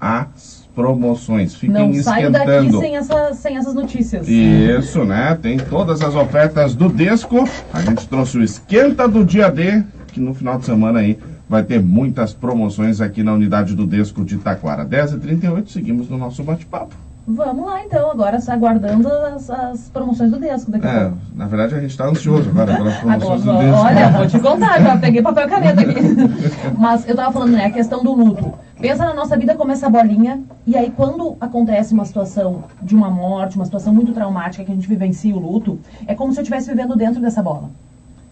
as 0.00 0.66
promoções. 0.74 1.54
Fiquem 1.54 1.74
Não 1.74 2.02
saio 2.02 2.30
daqui 2.30 2.50
esquentando. 2.50 2.80
sem, 2.80 2.96
essa, 2.96 3.34
sem 3.34 3.56
essas 3.56 3.74
notícias. 3.74 4.28
Isso, 4.28 5.04
né? 5.04 5.36
Tem 5.42 5.58
todas 5.58 6.00
as 6.00 6.14
ofertas 6.14 6.74
do 6.74 6.88
Desco. 6.88 7.46
A 7.72 7.82
gente 7.82 8.06
trouxe 8.08 8.38
o 8.38 8.42
esquenta 8.42 9.08
do 9.08 9.24
dia 9.24 9.50
D, 9.50 9.82
que 10.12 10.20
no 10.20 10.32
final 10.32 10.56
de 10.56 10.64
semana 10.64 11.00
aí 11.00 11.18
vai 11.48 11.62
ter 11.62 11.82
muitas 11.82 12.32
promoções 12.34 13.00
aqui 13.00 13.22
na 13.22 13.32
unidade 13.32 13.74
do 13.74 13.86
Desco 13.86 14.24
de 14.24 14.36
Taquara. 14.38 14.84
10h38, 14.84 15.68
seguimos 15.68 16.08
no 16.08 16.18
nosso 16.18 16.42
bate-papo. 16.42 16.94
Vamos 17.30 17.66
lá 17.66 17.84
então, 17.84 18.10
agora 18.10 18.38
aguardando 18.48 19.06
as, 19.06 19.50
as 19.50 19.90
promoções 19.90 20.30
do 20.30 20.38
Desco 20.38 20.70
daqui 20.70 20.86
a 20.86 20.90
É, 20.90 21.00
pouco. 21.00 21.18
na 21.34 21.46
verdade 21.46 21.74
a 21.74 21.80
gente 21.80 21.90
está 21.90 22.06
ansioso 22.06 22.48
agora 22.48 22.74
pelas 22.74 22.96
promoções 22.96 23.42
do 23.42 23.50
Agora, 23.50 23.66
Desco. 23.66 23.84
olha, 23.84 24.08
vou 24.10 24.26
te 24.26 24.38
contar, 24.40 24.80
já 24.80 24.96
peguei 24.96 25.20
papel 25.20 25.46
e 25.46 25.50
caneta 25.50 25.80
aqui. 25.82 26.00
Mas 26.78 27.06
eu 27.06 27.14
tava 27.14 27.30
falando, 27.30 27.52
né, 27.52 27.66
a 27.66 27.70
questão 27.70 28.02
do 28.02 28.14
luto. 28.14 28.54
Pensa 28.80 29.04
na 29.04 29.12
nossa 29.12 29.36
vida 29.36 29.54
como 29.56 29.72
essa 29.72 29.90
bolinha, 29.90 30.40
e 30.66 30.74
aí 30.74 30.90
quando 30.96 31.36
acontece 31.38 31.92
uma 31.92 32.06
situação 32.06 32.64
de 32.82 32.94
uma 32.94 33.10
morte, 33.10 33.56
uma 33.56 33.64
situação 33.66 33.92
muito 33.92 34.12
traumática 34.14 34.64
que 34.64 34.72
a 34.72 34.74
gente 34.74 34.88
vivencia 34.88 35.34
o 35.36 35.38
luto, 35.38 35.78
é 36.06 36.14
como 36.14 36.32
se 36.32 36.38
eu 36.38 36.42
estivesse 36.42 36.70
vivendo 36.70 36.96
dentro 36.96 37.20
dessa 37.20 37.42
bola. 37.42 37.68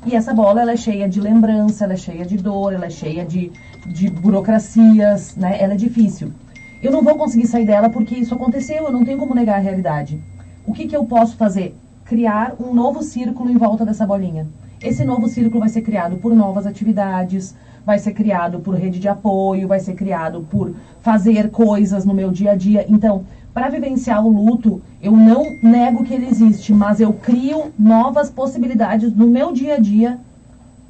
E 0.06 0.14
essa 0.14 0.32
bola, 0.32 0.62
ela 0.62 0.70
é 0.70 0.76
cheia 0.76 1.08
de 1.08 1.20
lembrança, 1.20 1.82
ela 1.82 1.94
é 1.94 1.96
cheia 1.96 2.24
de 2.24 2.36
dor, 2.36 2.72
ela 2.72 2.86
é 2.86 2.90
cheia 2.90 3.24
de, 3.24 3.50
de 3.84 4.08
burocracias, 4.08 5.34
né? 5.34 5.56
Ela 5.60 5.74
é 5.74 5.76
difícil. 5.76 6.32
Eu 6.80 6.92
não 6.92 7.02
vou 7.02 7.16
conseguir 7.16 7.48
sair 7.48 7.66
dela 7.66 7.90
porque 7.90 8.14
isso 8.14 8.32
aconteceu, 8.32 8.84
eu 8.84 8.92
não 8.92 9.04
tenho 9.04 9.18
como 9.18 9.34
negar 9.34 9.56
a 9.56 9.60
realidade. 9.60 10.22
O 10.64 10.72
que, 10.72 10.86
que 10.86 10.96
eu 10.96 11.04
posso 11.04 11.36
fazer? 11.36 11.74
Criar 12.04 12.54
um 12.60 12.72
novo 12.72 13.02
círculo 13.02 13.50
em 13.50 13.56
volta 13.56 13.84
dessa 13.84 14.06
bolinha. 14.06 14.46
Esse 14.80 15.04
novo 15.04 15.26
círculo 15.26 15.58
vai 15.58 15.68
ser 15.68 15.82
criado 15.82 16.18
por 16.18 16.36
novas 16.36 16.66
atividades, 16.66 17.56
vai 17.84 17.98
ser 17.98 18.12
criado 18.12 18.60
por 18.60 18.76
rede 18.76 19.00
de 19.00 19.08
apoio, 19.08 19.66
vai 19.66 19.80
ser 19.80 19.94
criado 19.94 20.46
por 20.48 20.72
fazer 21.00 21.50
coisas 21.50 22.04
no 22.04 22.14
meu 22.14 22.30
dia 22.30 22.52
a 22.52 22.54
dia. 22.54 22.86
Então, 22.88 23.24
para 23.56 23.70
vivenciar 23.70 24.22
o 24.22 24.28
luto, 24.28 24.82
eu 25.02 25.12
não 25.12 25.56
nego 25.62 26.04
que 26.04 26.12
ele 26.12 26.26
existe, 26.26 26.74
mas 26.74 27.00
eu 27.00 27.14
crio 27.14 27.72
novas 27.78 28.28
possibilidades 28.28 29.16
no 29.16 29.26
meu 29.28 29.50
dia 29.50 29.76
a 29.76 29.78
dia 29.78 30.18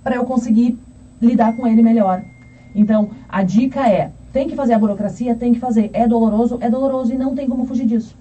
para 0.02 0.16
eu 0.16 0.24
conseguir 0.24 0.76
lidar 1.22 1.54
com 1.54 1.64
ele 1.64 1.80
melhor. 1.80 2.24
Então, 2.74 3.10
a 3.28 3.44
dica 3.44 3.88
é: 3.88 4.10
tem 4.32 4.48
que 4.48 4.56
fazer 4.56 4.74
a 4.74 4.80
burocracia, 4.80 5.36
tem 5.36 5.52
que 5.54 5.60
fazer. 5.60 5.90
É 5.92 6.08
doloroso, 6.08 6.58
é 6.60 6.68
doloroso 6.68 7.14
e 7.14 7.16
não 7.16 7.36
tem 7.36 7.48
como 7.48 7.66
fugir 7.66 7.86
disso. 7.86 8.16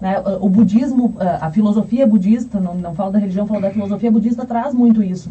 Né? 0.00 0.16
O 0.40 0.48
budismo, 0.48 1.14
a 1.40 1.48
filosofia 1.52 2.08
budista, 2.08 2.58
não, 2.58 2.74
não 2.74 2.92
falo 2.92 3.12
da 3.12 3.20
religião, 3.20 3.46
falo 3.46 3.60
da 3.60 3.70
filosofia 3.70 4.10
budista, 4.10 4.44
traz 4.44 4.74
muito 4.74 5.00
isso. 5.00 5.30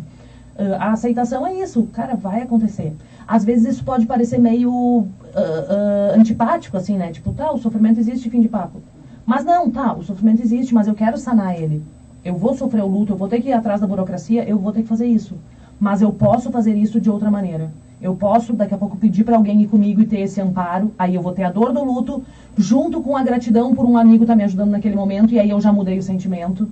A 0.80 0.94
aceitação 0.94 1.46
é 1.46 1.56
isso, 1.56 1.84
cara, 1.92 2.16
vai 2.16 2.44
acontecer. 2.44 2.96
Às 3.28 3.44
vezes 3.44 3.74
isso 3.74 3.84
pode 3.84 4.06
parecer 4.06 4.40
meio 4.40 5.08
uh, 5.36 6.16
uh, 6.16 6.20
antipático, 6.20 6.78
assim, 6.78 6.98
né? 6.98 7.12
Tipo, 7.12 7.34
tá, 7.34 7.52
o 7.52 7.58
sofrimento 7.58 8.00
existe, 8.00 8.30
fim 8.30 8.42
de 8.42 8.48
papo. 8.48 8.82
Mas 9.26 9.44
não, 9.44 9.70
tá, 9.70 9.94
o 9.94 10.04
sofrimento 10.04 10.42
existe, 10.42 10.74
mas 10.74 10.88
eu 10.88 10.96
quero 10.96 11.18
sanar 11.18 11.60
ele. 11.60 11.84
eu 12.24 12.36
vou 12.36 12.56
sofrer 12.56 12.82
o 12.82 12.88
luto, 12.88 13.14
eu 13.14 13.18
vou 13.18 13.28
ter 13.28 13.40
que 13.40 13.50
ir 13.50 13.54
atrás 13.54 13.80
da 13.82 13.86
burocracia, 13.86 14.44
eu 14.48 14.58
vou 14.58 14.72
ter 14.72 14.82
que 14.82 14.88
fazer 14.88 15.06
isso. 15.06 15.36
Mas 15.80 16.02
eu 16.02 16.12
posso 16.12 16.50
fazer 16.52 16.74
isso 16.76 17.00
de 17.00 17.10
outra 17.10 17.30
maneira. 17.30 17.70
Eu 18.02 18.16
posso, 18.16 18.54
daqui 18.54 18.74
a 18.74 18.78
pouco, 18.78 18.98
pedir 18.98 19.24
para 19.24 19.36
alguém 19.36 19.62
ir 19.62 19.68
comigo 19.68 20.02
e 20.02 20.06
ter 20.06 20.22
esse 20.22 20.42
amparo. 20.42 20.92
Aí 20.98 21.16
eu 21.16 21.22
vou 21.22 21.34
ter 21.34 21.44
a 21.44 21.52
dor 21.52 21.72
do 21.72 21.84
luto, 21.84 22.24
junto 22.58 23.02
com 23.02 23.16
a 23.16 23.24
gratidão 23.24 23.76
por 23.76 23.86
um 23.86 23.98
amigo 23.98 24.24
estar 24.24 24.34
tá 24.34 24.38
me 24.38 24.44
ajudando 24.44 24.72
naquele 24.72 24.96
momento, 24.96 25.34
e 25.34 25.40
aí 25.40 25.50
eu 25.50 25.62
já 25.62 25.72
mudei 25.72 25.98
o 25.98 26.04
sentimento. 26.04 26.68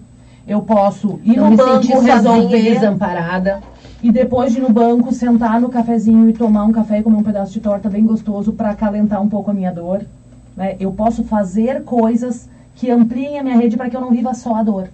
Eu 0.47 0.62
posso 0.62 1.19
ir 1.23 1.38
Não 1.38 1.52
no 1.52 1.58
banco 1.58 1.99
resolver. 2.02 2.73
desamparada. 2.73 3.62
E 4.04 4.12
depois 4.12 4.52
de 4.52 4.60
ir 4.60 4.62
no 4.62 4.70
banco, 4.70 5.13
sentar 5.13 5.62
no 5.62 5.70
cafezinho 5.70 6.30
e 6.30 6.34
tomar 6.34 6.66
um 6.66 6.74
café 6.74 7.00
e 7.00 7.04
comer 7.04 7.16
um 7.16 7.24
pedaço 7.24 7.54
de 7.54 7.62
torta 7.62 7.89
bem 7.89 8.06
gostoso 8.06 8.52
para 8.52 8.72
acalentar 8.72 9.22
um 9.22 9.30
pouco 9.30 9.50
a 9.50 9.54
minha 9.54 9.72
dor. 9.72 10.04
Né? 10.58 10.76
Eu 10.78 10.92
posso 10.92 11.24
fazer 11.24 11.84
coisas 11.86 12.50
que 12.76 12.92
ampliem 12.92 13.39
a 13.39 13.44
minha 13.44 13.56
rede 13.56 13.78
para 13.78 13.89
que 13.89 13.96
eu 13.96 14.02
não 14.02 14.12
viva 14.12 14.34
só 14.34 14.56
a 14.56 14.63
dor. 14.63 14.89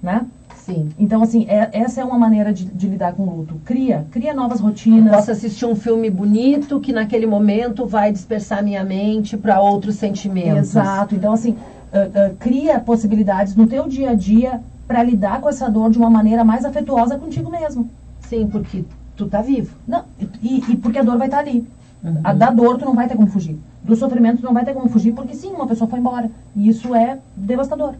Né? 0.00 0.24
Sim. 0.54 0.90
Então, 0.96 1.24
assim, 1.24 1.44
é, 1.48 1.68
essa 1.72 2.02
é 2.02 2.04
uma 2.04 2.16
maneira 2.16 2.52
de, 2.52 2.64
de, 2.64 2.86
lidar 2.86 3.14
com 3.14 3.24
o 3.24 3.36
luto. 3.38 3.56
Cria, 3.64 4.06
cria 4.12 4.32
novas 4.32 4.60
rotinas. 4.60 5.12
Posso 5.12 5.32
assistir 5.32 5.66
um 5.66 5.74
filme 5.74 6.08
bonito 6.08 6.78
que 6.78 6.92
naquele 6.92 7.26
momento 7.26 7.84
vai 7.84 8.12
dispersar 8.12 8.62
minha 8.62 8.84
mente 8.84 9.36
para 9.36 9.60
outros 9.60 9.96
sentimentos. 9.96 10.70
Exato. 10.70 11.16
Então, 11.16 11.32
assim, 11.32 11.50
uh, 11.50 12.30
uh, 12.30 12.36
cria 12.38 12.78
possibilidades 12.78 13.56
no 13.56 13.66
teu 13.66 13.88
dia 13.88 14.10
a 14.10 14.14
dia 14.14 14.60
para 14.86 15.02
lidar 15.02 15.40
com 15.40 15.48
essa 15.48 15.68
dor 15.68 15.90
de 15.90 15.98
uma 15.98 16.08
maneira 16.08 16.44
mais 16.44 16.64
afetuosa 16.64 17.18
contigo 17.18 17.50
mesmo. 17.50 17.90
Sim, 18.28 18.48
porque 18.48 18.84
tu 19.16 19.26
tá 19.26 19.42
vivo. 19.42 19.74
Não, 19.86 20.04
e, 20.42 20.72
e 20.72 20.76
porque 20.76 20.98
a 20.98 21.02
dor 21.02 21.18
vai 21.18 21.28
estar 21.28 21.42
tá 21.42 21.48
ali. 21.48 21.66
Uhum. 22.02 22.20
A, 22.22 22.32
da 22.32 22.50
dor 22.50 22.78
tu 22.78 22.84
não 22.84 22.94
vai 22.94 23.08
ter 23.08 23.16
como 23.16 23.28
fugir. 23.28 23.58
Do 23.82 23.96
sofrimento 23.96 24.40
tu 24.40 24.44
não 24.44 24.52
vai 24.52 24.64
ter 24.64 24.74
como 24.74 24.88
fugir, 24.88 25.12
porque 25.12 25.34
sim, 25.34 25.50
uma 25.50 25.66
pessoa 25.66 25.88
foi 25.88 25.98
embora. 25.98 26.30
E 26.54 26.68
isso 26.68 26.94
é 26.94 27.18
devastador. 27.36 27.94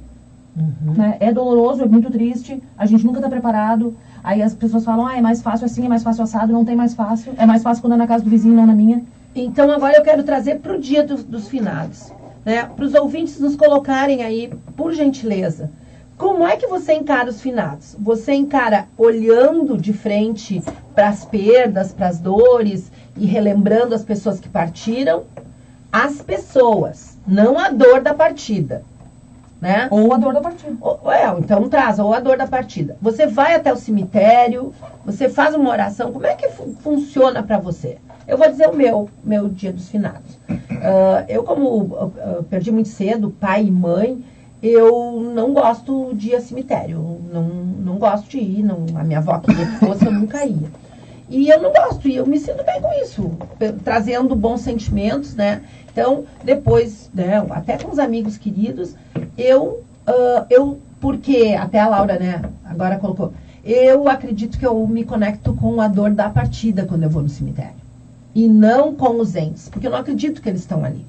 Uhum. 0.56 0.94
Né? 0.94 1.16
É 1.20 1.32
doloroso, 1.32 1.82
é 1.82 1.87
muito 1.87 2.10
triste, 2.10 2.62
a 2.76 2.87
gente 2.87 3.04
nunca 3.04 3.18
está 3.18 3.28
preparado. 3.28 3.96
Aí 4.22 4.40
as 4.40 4.54
pessoas 4.54 4.84
falam, 4.84 5.06
ah, 5.06 5.16
é 5.16 5.20
mais 5.20 5.42
fácil 5.42 5.66
assim, 5.66 5.84
é 5.84 5.88
mais 5.88 6.02
fácil 6.02 6.24
assado, 6.24 6.52
não 6.52 6.64
tem 6.64 6.76
mais 6.76 6.94
fácil. 6.94 7.34
É 7.37 7.44
mais 7.44 7.62
fácil 7.62 7.82
quando 7.82 7.94
é 7.94 7.96
na 7.96 8.06
casa 8.06 8.24
do 8.24 8.30
vizinho, 8.30 8.54
não 8.54 8.66
na 8.66 8.74
minha. 8.74 9.02
Então 9.34 9.70
agora 9.70 9.96
eu 9.96 10.02
quero 10.02 10.22
trazer 10.22 10.60
para 10.60 10.76
o 10.76 10.80
dia 10.80 11.04
do, 11.04 11.16
dos 11.16 11.48
finados. 11.48 12.12
Né? 12.44 12.64
Para 12.64 12.84
os 12.84 12.94
ouvintes 12.94 13.38
nos 13.40 13.56
colocarem 13.56 14.22
aí, 14.22 14.52
por 14.76 14.92
gentileza. 14.92 15.70
Como 16.16 16.46
é 16.46 16.57
que 16.57 16.66
você 16.66 16.94
encara 16.94 17.29
os 17.29 17.40
finados? 17.40 17.96
Você 17.98 18.33
encara 18.33 18.87
olhando 18.96 19.77
de 19.77 19.92
frente 19.92 20.62
para 20.94 21.09
as 21.09 21.24
perdas, 21.24 21.92
para 21.92 22.09
as 22.09 22.18
dores 22.18 22.90
e 23.16 23.27
relembrando 23.27 23.94
as 23.94 24.05
pessoas 24.05 24.38
que 24.38 24.48
partiram? 24.48 25.24
As 25.92 26.20
pessoas, 26.22 27.16
não 27.27 27.59
a 27.59 27.70
dor 27.70 28.00
da 28.00 28.14
partida 28.14 28.83
né? 29.64 29.88
Ou 29.90 30.12
a 30.12 30.18
dor 30.18 30.35
da 30.35 30.42
partida. 30.42 30.77
Ou, 30.79 31.11
é, 31.11 31.27
então 31.38 31.66
traz, 31.70 31.98
ou 31.98 32.12
a 32.12 32.20
dor 32.20 32.37
da 32.37 32.46
partida. 32.46 32.98
Você 33.00 33.27
vai 33.27 33.55
até 33.55 33.72
o 33.72 33.77
cemitério, 33.77 34.74
você 35.07 35.27
faz 35.27 35.55
uma 35.55 35.70
oração, 35.70 36.12
como 36.12 36.27
é 36.27 36.35
que 36.35 36.50
fu 36.50 36.74
funciona 36.83 37.42
para 37.42 37.57
você? 37.57 37.96
Eu 38.29 38.37
vou 38.37 38.50
dizer 38.50 38.68
o 38.68 38.77
meu, 38.77 39.09
meu 39.24 39.48
dia 39.48 39.72
dos 39.72 39.88
finados. 39.88 40.35
Uh, 40.50 41.24
eu, 41.29 41.42
como 41.44 41.79
uh, 41.79 42.44
perdi 42.50 42.70
muito 42.70 42.90
cedo, 42.90 43.31
pai 43.40 43.64
e 43.64 43.70
mãe, 43.70 44.22
eu 44.66 45.20
não 45.20 45.53
gosto 45.53 46.14
de 46.14 46.31
ir 46.31 46.37
a 46.37 46.40
cemitério. 46.40 47.20
Não, 47.31 47.42
não 47.44 47.98
gosto 47.98 48.31
de 48.31 48.38
ir, 48.38 48.62
não, 48.62 48.87
a 48.94 49.05
minha 49.05 49.18
avó 49.18 49.38
queria 49.38 49.66
que 49.66 49.77
fosse, 49.77 50.07
eu 50.07 50.12
nunca 50.12 50.44
ia. 50.46 50.70
E 51.29 51.48
eu 51.48 51.61
não 51.61 51.70
gosto, 51.70 52.09
e 52.09 52.16
eu 52.16 52.27
me 52.27 52.38
sinto 52.38 52.64
bem 52.64 52.81
com 52.81 52.92
isso, 53.03 53.31
trazendo 53.83 54.35
bons 54.35 54.62
sentimentos, 54.62 55.35
né? 55.35 55.62
Então, 55.90 56.24
depois, 56.42 57.11
né, 57.14 57.44
até 57.50 57.77
com 57.77 57.90
os 57.90 57.98
amigos 57.98 58.37
queridos, 58.38 58.94
eu, 59.37 59.83
uh, 60.09 60.46
eu, 60.48 60.79
porque, 61.00 61.57
até 61.59 61.79
a 61.79 61.88
Laura, 61.88 62.18
né, 62.18 62.42
agora 62.64 62.98
colocou, 62.98 63.33
eu 63.64 64.09
acredito 64.09 64.59
que 64.59 64.66
eu 64.66 64.87
me 64.87 65.05
conecto 65.05 65.55
com 65.55 65.81
a 65.81 65.88
dor 65.88 66.11
da 66.11 66.29
partida 66.29 66.85
quando 66.87 67.05
eu 67.05 67.11
vou 67.11 67.22
no 67.22 67.29
cemitério. 67.29 67.85
E 68.35 68.48
não 68.48 68.94
com 68.94 69.20
os 69.20 69.35
entes, 69.35 69.68
porque 69.68 69.87
eu 69.87 69.90
não 69.90 69.98
acredito 69.98 70.42
que 70.42 70.48
eles 70.48 70.61
estão 70.61 70.85
ali. 70.85 71.05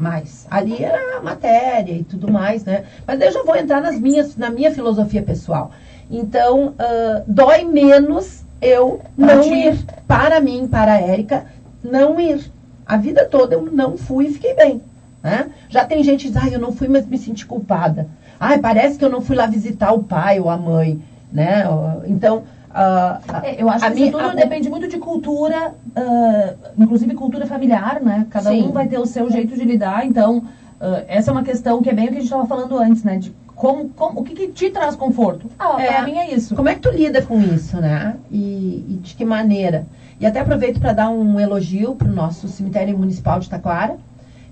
Mas 0.00 0.46
ali 0.50 0.82
era 0.82 1.18
a 1.18 1.20
matéria 1.20 1.92
e 1.92 2.02
tudo 2.02 2.32
mais, 2.32 2.64
né? 2.64 2.86
Mas 3.06 3.20
eu 3.20 3.30
já 3.30 3.42
vou 3.42 3.54
entrar 3.54 3.82
nas 3.82 4.00
minhas, 4.00 4.34
na 4.34 4.48
minha 4.48 4.72
filosofia 4.72 5.22
pessoal. 5.22 5.72
Então, 6.10 6.68
uh, 6.68 7.22
dói 7.26 7.64
menos 7.64 8.42
eu 8.62 9.02
não 9.14 9.44
ir. 9.44 9.78
Para 10.08 10.40
mim, 10.40 10.66
para 10.66 10.94
a 10.94 11.00
Érica, 11.00 11.44
não 11.84 12.18
ir. 12.18 12.50
A 12.86 12.96
vida 12.96 13.26
toda 13.26 13.54
eu 13.54 13.70
não 13.70 13.98
fui 13.98 14.28
e 14.28 14.32
fiquei 14.32 14.54
bem. 14.54 14.80
Né? 15.22 15.50
Já 15.68 15.84
tem 15.84 16.02
gente 16.02 16.24
que 16.24 16.32
diz, 16.32 16.42
ah, 16.42 16.48
eu 16.48 16.58
não 16.58 16.72
fui, 16.72 16.88
mas 16.88 17.06
me 17.06 17.18
senti 17.18 17.44
culpada. 17.44 18.08
Ai, 18.40 18.58
parece 18.58 18.98
que 18.98 19.04
eu 19.04 19.10
não 19.10 19.20
fui 19.20 19.36
lá 19.36 19.44
visitar 19.44 19.92
o 19.92 20.02
pai 20.02 20.40
ou 20.40 20.48
a 20.48 20.56
mãe. 20.56 20.98
Né? 21.30 21.64
Então, 22.06 22.44
Uh, 22.70 23.44
é, 23.44 23.60
eu 23.60 23.68
acho 23.68 23.84
que 23.84 23.94
minha, 23.94 24.12
tudo 24.12 24.24
a, 24.24 24.34
depende 24.34 24.70
muito 24.70 24.86
de 24.86 24.98
cultura, 24.98 25.74
uh, 25.88 26.56
inclusive 26.78 27.14
cultura 27.14 27.44
familiar, 27.44 28.00
né? 28.00 28.26
Cada 28.30 28.50
sim. 28.50 28.62
um 28.62 28.70
vai 28.70 28.86
ter 28.86 28.98
o 28.98 29.06
seu 29.06 29.28
jeito 29.28 29.56
de 29.56 29.64
lidar, 29.64 30.06
então 30.06 30.38
uh, 30.38 31.04
essa 31.08 31.30
é 31.30 31.32
uma 31.32 31.42
questão 31.42 31.82
que 31.82 31.90
é 31.90 31.92
bem 31.92 32.06
o 32.06 32.08
que 32.08 32.18
a 32.18 32.20
gente 32.20 32.26
estava 32.26 32.46
falando 32.46 32.78
antes, 32.78 33.02
né? 33.02 33.18
De 33.18 33.34
como, 33.56 33.88
como, 33.90 34.20
o 34.20 34.24
que, 34.24 34.34
que 34.34 34.48
te 34.48 34.70
traz 34.70 34.94
conforto? 34.94 35.50
Ah, 35.58 35.76
é, 35.82 35.88
pra 35.88 36.02
mim 36.04 36.16
é 36.16 36.32
isso. 36.32 36.54
Como 36.54 36.68
é 36.68 36.74
que 36.74 36.80
tu 36.80 36.90
lida 36.90 37.20
com 37.22 37.42
isso, 37.42 37.76
né? 37.78 38.16
E, 38.30 38.86
e 38.88 39.00
de 39.02 39.14
que 39.14 39.24
maneira? 39.24 39.84
E 40.18 40.24
até 40.24 40.38
aproveito 40.40 40.80
para 40.80 40.92
dar 40.92 41.10
um 41.10 41.40
elogio 41.40 41.94
para 41.94 42.08
o 42.08 42.12
nosso 42.12 42.48
cemitério 42.48 42.96
municipal 42.96 43.40
de 43.40 43.50
Taquara, 43.50 43.98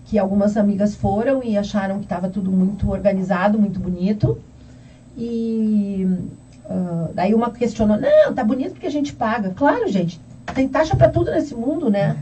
que 0.05 0.19
algumas 0.19 0.57
amigas 0.57 0.95
foram 0.95 1.43
e 1.43 1.57
acharam 1.57 1.99
que 1.99 2.05
estava 2.05 2.29
tudo 2.29 2.51
muito 2.51 2.91
organizado, 2.91 3.59
muito 3.59 3.79
bonito. 3.79 4.39
E 5.17 6.07
uh, 6.69 7.13
daí 7.15 7.35
uma 7.35 7.51
questionou, 7.51 7.99
não, 7.99 8.35
tá 8.35 8.45
bonito 8.45 8.73
porque 8.73 8.87
a 8.87 8.91
gente 8.91 9.13
paga. 9.13 9.53
Claro, 9.57 9.89
gente, 9.89 10.21
tem 10.55 10.69
taxa 10.69 10.97
para 10.97 11.09
tudo 11.09 11.31
nesse 11.31 11.55
mundo, 11.55 11.91
né? 11.91 12.17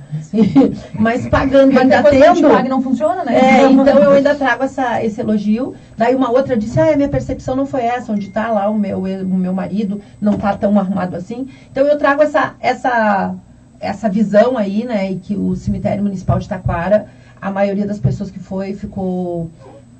Mas 0.98 1.28
pagando 1.28 1.78
ainda 1.78 2.02
tendo. 2.02 2.34
Que 2.34 2.42
paga 2.42 2.68
não 2.68 2.82
funciona, 2.82 3.24
né? 3.24 3.62
É, 3.62 3.62
então 3.70 3.98
eu 3.98 4.12
ainda 4.12 4.34
trago 4.34 4.64
essa, 4.64 5.02
esse 5.04 5.20
elogio. 5.20 5.74
Daí 5.96 6.14
uma 6.14 6.30
outra 6.30 6.56
disse, 6.56 6.80
ah, 6.80 6.96
minha 6.96 7.08
percepção 7.08 7.54
não 7.56 7.66
foi 7.66 7.82
essa, 7.82 8.12
onde 8.12 8.28
está 8.28 8.50
lá 8.50 8.68
o 8.68 8.78
meu, 8.78 9.00
o 9.00 9.38
meu 9.38 9.52
marido, 9.52 10.00
não 10.20 10.34
está 10.34 10.56
tão 10.56 10.78
arrumado 10.78 11.16
assim. 11.16 11.48
Então 11.70 11.86
eu 11.86 11.98
trago 11.98 12.22
essa, 12.22 12.54
essa, 12.60 13.34
essa 13.80 14.08
visão 14.08 14.56
aí, 14.56 14.84
né? 14.84 15.12
E 15.12 15.16
que 15.16 15.36
o 15.36 15.54
cemitério 15.54 16.02
municipal 16.02 16.38
de 16.38 16.48
Taquara 16.48 17.06
a 17.40 17.50
maioria 17.50 17.86
das 17.86 17.98
pessoas 17.98 18.30
que 18.30 18.38
foi 18.38 18.74
ficou 18.74 19.50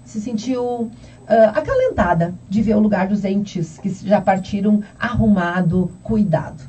se 0.07 0.21
sentiu 0.21 0.63
uh, 0.65 0.91
acalentada 1.55 2.33
de 2.49 2.63
ver 2.63 2.77
o 2.77 2.81
lugar 2.81 3.09
dos 3.09 3.25
entes 3.25 3.79
que 3.79 3.91
já 3.91 4.21
partiram 4.21 4.83
arrumado, 4.99 5.91
cuidado. 6.03 6.63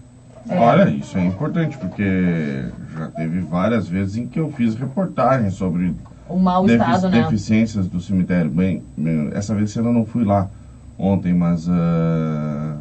É. 0.50 0.58
Olha, 0.58 0.89
isso 0.89 1.17
é 1.17 1.26
importante, 1.26 1.78
porque 1.78 2.65
já 2.97 3.08
teve 3.08 3.39
várias 3.41 3.88
vezes 3.88 4.17
em 4.17 4.28
que 4.28 4.39
eu 4.39 4.52
fiz 4.52 4.76
reportagens 4.76 5.54
sobre 5.54 5.93
o 6.28 6.38
mau 6.38 6.65
defici 6.65 6.91
estado, 6.91 7.10
né? 7.10 7.23
deficiências 7.23 7.88
do 7.88 8.02
cemitério. 8.02 8.50
Bem, 8.50 8.84
essa 9.34 9.54
vez 9.54 9.76
eu 9.76 9.84
não 9.84 10.06
fui 10.06 10.23
lá 10.23 10.50
ontem, 10.97 11.34
mas 11.34 11.67
uh, 11.67 12.78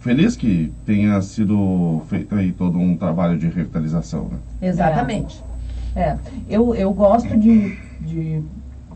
feliz 0.00 0.34
que 0.34 0.72
tenha 0.84 1.20
sido 1.22 2.02
feito 2.08 2.34
aí 2.34 2.52
todo 2.52 2.78
um 2.78 2.96
trabalho 2.96 3.38
de 3.38 3.46
revitalização. 3.48 4.28
Né? 4.28 4.68
Exatamente. 4.68 5.42
É. 5.46 5.52
É, 5.94 6.16
eu, 6.48 6.74
eu 6.74 6.92
gosto 6.92 7.36
de, 7.36 7.78
de, 8.00 8.42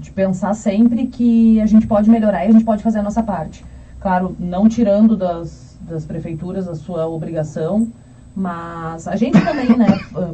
de 0.01 0.11
pensar 0.11 0.55
sempre 0.55 1.07
que 1.07 1.61
a 1.61 1.67
gente 1.67 1.87
pode 1.87 2.11
melhorar 2.11 2.45
e 2.45 2.49
a 2.49 2.53
gente 2.53 2.65
pode 2.65 2.83
fazer 2.83 2.99
a 2.99 3.03
nossa 3.03 3.23
parte. 3.23 3.65
Claro, 4.01 4.37
não 4.39 4.69
tirando 4.69 5.17
das, 5.17 5.79
das 5.81 6.05
prefeituras 6.05 6.69
a 6.69 6.75
sua 6.75 7.07
obrigação, 7.07 7.89
mas 8.35 9.09
a 9.09 9.17
gente 9.17 9.43
também, 9.43 9.77
né? 9.77 9.87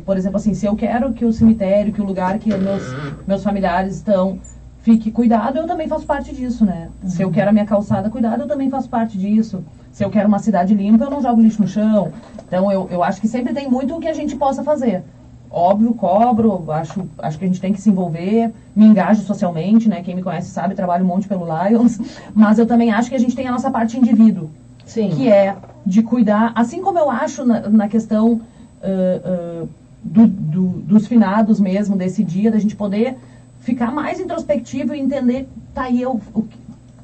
Por 0.04 0.16
exemplo, 0.16 0.36
assim, 0.36 0.54
se 0.54 0.66
eu 0.66 0.74
quero 0.74 1.12
que 1.12 1.24
o 1.24 1.32
cemitério, 1.32 1.92
que 1.92 2.00
o 2.00 2.04
lugar 2.04 2.38
que 2.38 2.54
meus, 2.54 2.82
meus 3.26 3.42
familiares 3.42 3.96
estão 3.96 4.40
fique 4.78 5.12
cuidado, 5.12 5.58
eu 5.58 5.66
também 5.66 5.86
faço 5.86 6.04
parte 6.04 6.34
disso, 6.34 6.64
né? 6.64 6.90
Se 7.04 7.22
eu 7.22 7.30
quero 7.30 7.50
a 7.50 7.52
minha 7.52 7.64
calçada 7.64 8.10
cuidada, 8.10 8.42
eu 8.42 8.48
também 8.48 8.68
faço 8.68 8.88
parte 8.88 9.16
disso. 9.16 9.64
Se 9.92 10.04
eu 10.04 10.10
quero 10.10 10.26
uma 10.26 10.40
cidade 10.40 10.74
limpa, 10.74 11.04
eu 11.04 11.10
não 11.10 11.22
jogo 11.22 11.40
lixo 11.40 11.62
no 11.62 11.68
chão. 11.68 12.12
Então, 12.46 12.70
eu, 12.72 12.88
eu 12.90 13.04
acho 13.04 13.20
que 13.20 13.28
sempre 13.28 13.54
tem 13.54 13.70
muito 13.70 13.94
o 13.94 14.00
que 14.00 14.08
a 14.08 14.12
gente 14.12 14.34
possa 14.34 14.64
fazer 14.64 15.04
óbvio, 15.52 15.92
cobro, 15.94 16.70
acho, 16.72 17.06
acho 17.18 17.38
que 17.38 17.44
a 17.44 17.46
gente 17.46 17.60
tem 17.60 17.72
que 17.72 17.80
se 17.80 17.90
envolver, 17.90 18.50
me 18.74 18.86
engajo 18.86 19.22
socialmente, 19.22 19.88
né? 19.88 20.02
Quem 20.02 20.14
me 20.14 20.22
conhece 20.22 20.50
sabe, 20.50 20.74
trabalho 20.74 21.04
um 21.04 21.08
monte 21.08 21.28
pelo 21.28 21.44
Lions, 21.44 22.00
mas 22.34 22.58
eu 22.58 22.66
também 22.66 22.90
acho 22.90 23.10
que 23.10 23.14
a 23.14 23.20
gente 23.20 23.36
tem 23.36 23.46
a 23.46 23.52
nossa 23.52 23.70
parte 23.70 23.98
indivíduo, 23.98 24.50
Sim. 24.86 25.10
que 25.10 25.28
é 25.28 25.54
de 25.84 26.02
cuidar, 26.02 26.52
assim 26.54 26.80
como 26.80 26.98
eu 26.98 27.10
acho 27.10 27.44
na, 27.44 27.68
na 27.68 27.88
questão 27.88 28.32
uh, 28.32 29.62
uh, 29.64 29.68
do, 30.02 30.26
do, 30.26 30.66
dos 30.68 31.06
finados 31.06 31.60
mesmo, 31.60 31.96
desse 31.96 32.24
dia, 32.24 32.50
da 32.50 32.58
gente 32.58 32.74
poder 32.74 33.16
ficar 33.60 33.92
mais 33.92 34.18
introspectivo 34.18 34.94
e 34.94 35.00
entender, 35.00 35.48
tá 35.74 35.82
aí 35.82 36.00
eu, 36.00 36.20
o, 36.34 36.44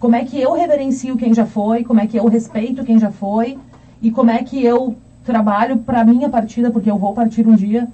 como 0.01 0.16
é 0.16 0.24
que 0.24 0.40
eu 0.40 0.53
reverencio 0.55 1.16
quem 1.16 1.34
já 1.34 1.44
foi, 1.44 1.84
como 1.84 2.01
é 2.01 2.07
que 2.07 2.16
eu 2.16 2.26
respeito 2.26 2.84
quem 2.84 2.99
já 2.99 3.11
foi, 3.11 3.59
e 4.01 4.11
como 4.11 4.30
é 4.30 4.42
que 4.42 4.64
eu 4.64 4.96
trabalho 5.24 5.78
para 5.78 6.05
minha 6.05 6.28
partida, 6.28 6.70
porque 6.70 6.90
eu 6.90 6.96
vou 6.96 7.12
partir 7.12 7.46
um 7.46 7.55
dia 7.55 7.86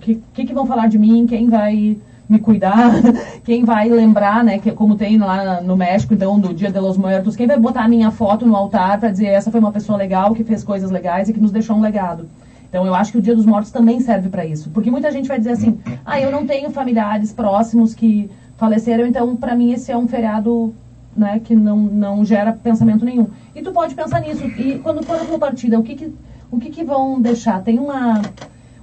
que, 0.00 0.22
que, 0.34 0.44
que, 0.46 0.54
vão 0.54 0.66
falar 0.66 0.88
de 0.88 0.98
mim, 0.98 1.26
quem 1.26 1.48
vai 1.48 1.96
me 2.28 2.38
cuidar, 2.40 2.90
quem 3.44 3.64
vai 3.64 3.88
lembrar, 3.88 4.42
né, 4.42 4.58
que 4.58 4.72
como 4.72 4.96
tem 4.96 5.18
lá 5.18 5.60
no 5.60 5.76
México, 5.76 6.14
então, 6.14 6.40
do 6.40 6.52
Dia 6.52 6.70
de 6.70 6.80
los 6.80 6.96
Muertos, 6.96 7.36
quem 7.36 7.46
vai 7.46 7.58
botar 7.58 7.84
a 7.84 7.88
minha 7.88 8.10
foto 8.10 8.44
no 8.44 8.56
altar 8.56 8.98
para 8.98 9.10
dizer 9.10 9.26
essa 9.26 9.50
foi 9.50 9.60
uma 9.60 9.70
pessoa 9.70 9.96
legal 9.96 10.34
que 10.34 10.42
fez 10.42 10.64
coisas 10.64 10.90
legais 10.90 11.28
e 11.28 11.32
que 11.32 11.40
nos 11.40 11.52
deixou 11.52 11.76
um 11.76 11.80
legado. 11.80 12.28
Então 12.68 12.84
eu 12.84 12.94
acho 12.94 13.12
que 13.12 13.18
o 13.18 13.22
Dia 13.22 13.34
dos 13.34 13.46
Mortos 13.46 13.70
também 13.70 14.00
serve 14.00 14.28
para 14.28 14.44
isso, 14.44 14.70
porque 14.70 14.90
muita 14.90 15.10
gente 15.10 15.28
vai 15.28 15.38
dizer 15.38 15.52
assim: 15.52 15.78
"Ah, 16.04 16.20
eu 16.20 16.32
não 16.32 16.44
tenho 16.44 16.68
familiares 16.70 17.32
próximos 17.32 17.94
que 17.94 18.28
faleceram, 18.56 19.06
então 19.06 19.36
para 19.36 19.54
mim 19.54 19.72
esse 19.72 19.92
é 19.92 19.96
um 19.96 20.08
feriado 20.08 20.74
né, 21.16 21.40
que 21.42 21.54
não, 21.54 21.78
não 21.78 22.24
gera 22.24 22.52
pensamento 22.52 23.04
nenhum. 23.04 23.28
E 23.54 23.62
tu 23.62 23.72
pode 23.72 23.94
pensar 23.94 24.20
nisso. 24.20 24.44
E 24.44 24.78
quando 24.80 25.02
for 25.02 25.16
a 25.16 25.24
tua 25.24 25.38
partida, 25.38 25.78
o 25.78 25.82
que 25.82 25.94
que, 25.94 26.12
o 26.50 26.58
que 26.58 26.70
que 26.70 26.84
vão 26.84 27.20
deixar? 27.20 27.62
Tem 27.62 27.78
uma, 27.78 28.20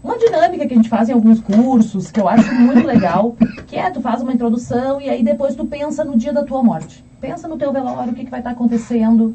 uma 0.04 0.18
dinâmica 0.18 0.68
que 0.68 0.74
a 0.74 0.78
gente 0.78 0.90
faz 0.90 1.08
em 1.08 1.14
alguns 1.14 1.40
cursos, 1.40 2.12
que 2.12 2.20
eu 2.20 2.28
acho 2.28 2.54
muito 2.56 2.86
legal, 2.86 3.36
que 3.66 3.78
é 3.78 3.90
tu 3.90 4.02
faz 4.02 4.22
uma 4.22 4.34
introdução 4.34 5.00
e 5.00 5.10
aí 5.10 5.24
depois 5.24 5.56
tu 5.56 5.66
pensa 5.66 6.04
no 6.04 6.18
dia 6.18 6.34
da 6.34 6.44
tua 6.44 6.62
morte. 6.62 7.04
Pensa 7.22 7.48
no 7.48 7.58
teu 7.58 7.72
velório, 7.72 8.12
o 8.12 8.16
que, 8.16 8.26
que 8.26 8.30
vai 8.30 8.42
estar 8.42 8.52
acontecendo, 8.52 9.34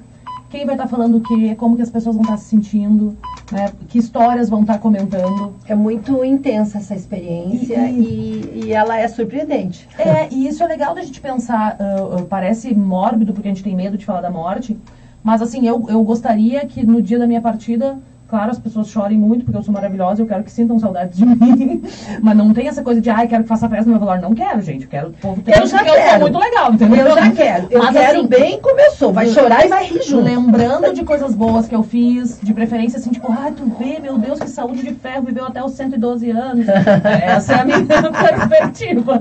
quem 0.50 0.66
vai 0.66 0.74
estar 0.74 0.86
falando 0.86 1.16
o 1.16 1.20
quê, 1.22 1.54
como 1.54 1.74
que 1.74 1.82
as 1.82 1.90
pessoas 1.90 2.16
vão 2.16 2.22
estar 2.22 2.36
se 2.36 2.44
sentindo, 2.44 3.16
né, 3.50 3.72
que 3.88 3.98
histórias 3.98 4.50
vão 4.50 4.60
estar 4.60 4.78
comentando. 4.78 5.54
É 5.66 5.74
muito 5.74 6.22
intensa 6.22 6.78
essa 6.78 6.94
experiência 6.94 7.88
e, 7.88 8.02
e, 8.02 8.60
e 8.66 8.72
ela 8.72 8.98
é 8.98 9.08
surpreendente. 9.08 9.88
É, 9.98 10.28
e 10.30 10.46
isso 10.46 10.62
é 10.62 10.66
legal 10.66 10.94
da 10.94 11.02
gente 11.02 11.20
pensar, 11.20 11.78
uh, 11.80 12.24
parece 12.26 12.74
mórbido 12.74 13.32
porque 13.32 13.48
a 13.48 13.50
gente 13.50 13.64
tem 13.64 13.74
medo 13.74 13.96
de 13.96 14.04
falar 14.04 14.20
da 14.20 14.30
morte, 14.30 14.76
mas 15.22 15.40
assim, 15.40 15.66
eu, 15.66 15.86
eu 15.88 16.02
gostaria 16.02 16.64
que 16.66 16.84
no 16.86 17.00
dia 17.00 17.18
da 17.18 17.26
minha 17.26 17.40
partida 17.40 17.98
Claro, 18.28 18.50
as 18.50 18.58
pessoas 18.58 18.88
chorem 18.88 19.16
muito 19.16 19.42
porque 19.46 19.56
eu 19.56 19.62
sou 19.62 19.72
maravilhosa, 19.72 20.20
eu 20.20 20.26
quero 20.26 20.44
que 20.44 20.52
sintam 20.52 20.78
saudades 20.78 21.16
de 21.16 21.24
mim. 21.26 21.82
Mas 22.20 22.36
não 22.36 22.52
tem 22.52 22.68
essa 22.68 22.82
coisa 22.82 23.00
de, 23.00 23.08
ai, 23.08 23.26
quero 23.26 23.42
que 23.42 23.48
faça 23.48 23.66
festa 23.70 23.86
no 23.86 23.92
meu 23.92 24.00
velório. 24.00 24.20
Não 24.20 24.34
quero, 24.34 24.60
gente. 24.60 24.82
Eu 24.84 24.90
quero 24.90 25.08
o 25.08 25.12
povo 25.14 25.40
ter 25.40 25.56
Eu 25.58 25.66
já 25.66 25.78
porque 25.78 25.90
eu 25.90 25.94
quero. 25.94 26.10
sou 26.10 26.20
muito 26.20 26.38
legal, 26.38 26.72
entendeu? 26.74 27.06
Eu 27.06 27.14
já 27.14 27.30
quero. 27.30 27.66
Eu 27.70 27.82
Mas, 27.82 27.96
quero 27.96 28.18
assim, 28.18 28.28
bem 28.28 28.60
começou. 28.60 29.12
Vai 29.14 29.28
chorar 29.28 29.64
e 29.64 29.68
vai 29.68 29.84
rir 29.86 30.02
junto. 30.02 30.24
Lembrando 30.24 30.92
de 30.92 31.04
coisas 31.04 31.34
boas 31.34 31.66
que 31.66 31.74
eu 31.74 31.82
fiz, 31.82 32.38
de 32.42 32.52
preferência 32.52 32.98
assim, 32.98 33.10
tipo, 33.10 33.32
ai, 33.32 33.50
tu 33.52 33.64
vê, 33.78 33.98
meu 33.98 34.18
Deus, 34.18 34.38
que 34.38 34.50
saúde 34.50 34.82
de 34.82 34.92
ferro, 34.92 35.22
viveu 35.22 35.46
até 35.46 35.64
os 35.64 35.72
112 35.72 36.30
anos. 36.30 36.66
Essa 37.22 37.54
é 37.54 37.60
a 37.60 37.64
minha 37.64 37.80
perspectiva. 37.86 39.20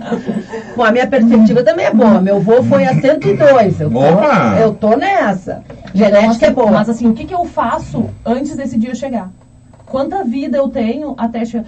Bom, 0.75 0.83
a 0.83 0.91
minha 0.91 1.07
perspectiva 1.07 1.63
também 1.63 1.85
é 1.85 1.93
boa. 1.93 2.19
Meu 2.19 2.37
avô 2.37 2.61
foi 2.63 2.85
a 2.85 2.93
102. 2.99 3.79
Eu 3.79 3.87
Opa! 3.87 4.57
eu 4.59 4.73
tô 4.73 4.97
nessa. 4.97 5.63
Genética 5.93 6.47
é 6.47 6.51
boa. 6.51 6.71
Mas 6.71 6.89
assim, 6.89 7.07
o 7.07 7.13
que, 7.13 7.25
que 7.25 7.33
eu 7.33 7.45
faço 7.45 8.09
antes 8.25 8.55
desse 8.55 8.77
dia 8.77 8.93
chegar? 8.97 9.31
Quanta 9.85 10.23
vida 10.23 10.57
eu 10.57 10.67
tenho 10.67 11.15
até 11.17 11.45
chegar. 11.45 11.65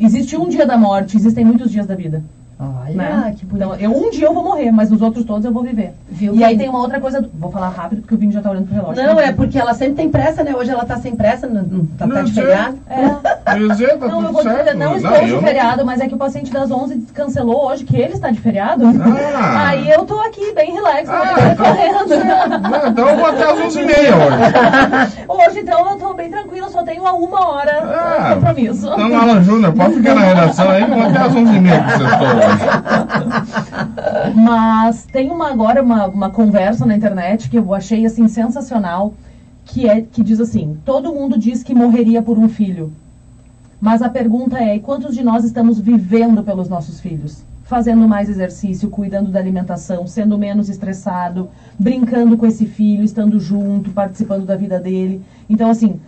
existe 0.00 0.36
um 0.36 0.48
dia 0.48 0.64
da 0.64 0.78
morte, 0.78 1.16
existem 1.16 1.44
muitos 1.44 1.70
dias 1.70 1.86
da 1.86 1.94
vida. 1.94 2.24
Olha, 2.58 2.94
né? 2.94 3.34
que 3.36 3.44
bonito. 3.44 3.66
Então, 3.66 3.76
eu 3.80 3.90
um 3.90 4.10
dia 4.10 4.26
eu 4.26 4.34
vou 4.34 4.44
morrer, 4.44 4.70
mas 4.70 4.90
os 4.92 5.02
outros 5.02 5.24
todos 5.24 5.44
eu 5.44 5.52
vou 5.52 5.62
viver. 5.62 5.92
Viu, 6.08 6.34
e 6.34 6.44
aí 6.44 6.56
tem 6.56 6.68
uma 6.68 6.78
outra 6.78 7.00
coisa. 7.00 7.28
Vou 7.34 7.50
falar 7.50 7.68
rápido 7.68 8.00
porque 8.02 8.14
o 8.14 8.18
Vini 8.18 8.32
já 8.32 8.40
tá 8.40 8.50
olhando 8.50 8.66
pro 8.66 8.74
relógio. 8.74 9.02
Não, 9.02 9.18
é 9.20 9.32
porque 9.32 9.58
ela 9.58 9.74
sempre 9.74 9.94
tem 9.94 10.08
pressa, 10.08 10.44
né? 10.44 10.54
Hoje 10.54 10.70
ela 10.70 10.84
tá 10.84 10.96
sem 10.96 11.16
pressa, 11.16 11.46
não, 11.46 11.62
não 11.62 11.84
tá, 11.86 12.06
tá 12.06 12.14
Não, 12.14 12.24
de 12.24 12.32
feriado. 12.32 12.78
É. 12.88 13.56
Eu 13.56 13.62
ia 13.62 13.68
dizer, 13.68 13.98
tá 13.98 14.06
Não, 14.14 14.22
eu 14.22 14.32
vou 14.32 14.42
certo. 14.42 14.58
dizer, 14.58 14.74
não 14.74 14.96
estou 14.96 15.10
eu 15.12 15.24
de 15.26 15.32
não- 15.32 15.42
feriado, 15.42 15.84
mas 15.84 16.00
é 16.00 16.06
que 16.08 16.14
o 16.14 16.18
paciente 16.18 16.52
das 16.52 16.70
11 16.70 16.96
cancelou 17.12 17.66
hoje, 17.66 17.84
que 17.84 17.96
ele 17.96 18.12
está 18.14 18.30
de 18.30 18.40
feriado. 18.40 18.84
Ah. 18.86 19.68
Aí 19.70 19.90
eu 19.90 20.04
tô 20.04 20.20
aqui 20.20 20.52
bem 20.54 20.72
relax, 20.74 21.08
não 21.08 21.14
Ah, 21.16 21.34
então, 21.52 21.64
correndo. 21.66 22.70
Não, 22.70 22.88
então 22.88 23.08
eu 23.08 23.16
vou 23.16 23.26
até 23.26 23.44
as 23.44 23.58
11h30 23.58 23.88
hoje. 24.14 25.24
Hoje, 25.28 25.60
então, 25.60 25.90
eu 25.90 25.96
tô 25.98 26.14
bem 26.14 26.30
tranquila, 26.30 26.68
só 26.68 26.82
tenho 26.84 27.06
a 27.06 27.12
uma 27.12 27.48
hora 27.48 27.72
Ah, 27.82 28.28
de 28.28 28.34
compromisso. 28.34 28.86
Então, 28.86 29.20
Alan 29.20 29.42
Júnior, 29.42 29.72
pode 29.72 29.94
ficar 29.94 30.14
na 30.14 30.20
redação 30.22 30.70
aí, 30.70 30.84
vou 30.84 31.02
até 31.02 31.18
as 31.18 31.32
11h30 31.32 31.84
que 31.84 31.92
você 31.98 32.04
estou 32.04 32.26
hoje. 32.28 32.43
Mas 34.34 35.04
tem 35.04 35.30
uma, 35.30 35.50
agora 35.50 35.82
uma, 35.82 36.06
uma 36.06 36.30
conversa 36.30 36.84
na 36.86 36.96
internet 36.96 37.48
que 37.48 37.58
eu 37.58 37.74
achei 37.74 38.04
assim 38.06 38.28
sensacional, 38.28 39.14
que 39.64 39.88
é 39.88 40.00
que 40.00 40.22
diz 40.22 40.40
assim: 40.40 40.78
todo 40.84 41.12
mundo 41.12 41.38
diz 41.38 41.62
que 41.62 41.74
morreria 41.74 42.22
por 42.22 42.38
um 42.38 42.48
filho. 42.48 42.92
Mas 43.80 44.02
a 44.02 44.08
pergunta 44.08 44.58
é: 44.58 44.78
quantos 44.78 45.14
de 45.14 45.22
nós 45.22 45.44
estamos 45.44 45.78
vivendo 45.78 46.42
pelos 46.42 46.68
nossos 46.68 47.00
filhos? 47.00 47.44
Fazendo 47.64 48.06
mais 48.06 48.28
exercício, 48.28 48.90
cuidando 48.90 49.30
da 49.30 49.38
alimentação, 49.38 50.06
sendo 50.06 50.36
menos 50.36 50.68
estressado, 50.68 51.48
brincando 51.78 52.36
com 52.36 52.46
esse 52.46 52.66
filho, 52.66 53.02
estando 53.02 53.40
junto, 53.40 53.90
participando 53.90 54.44
da 54.44 54.54
vida 54.54 54.78
dele. 54.78 55.22
Então, 55.48 55.70
assim, 55.70 55.98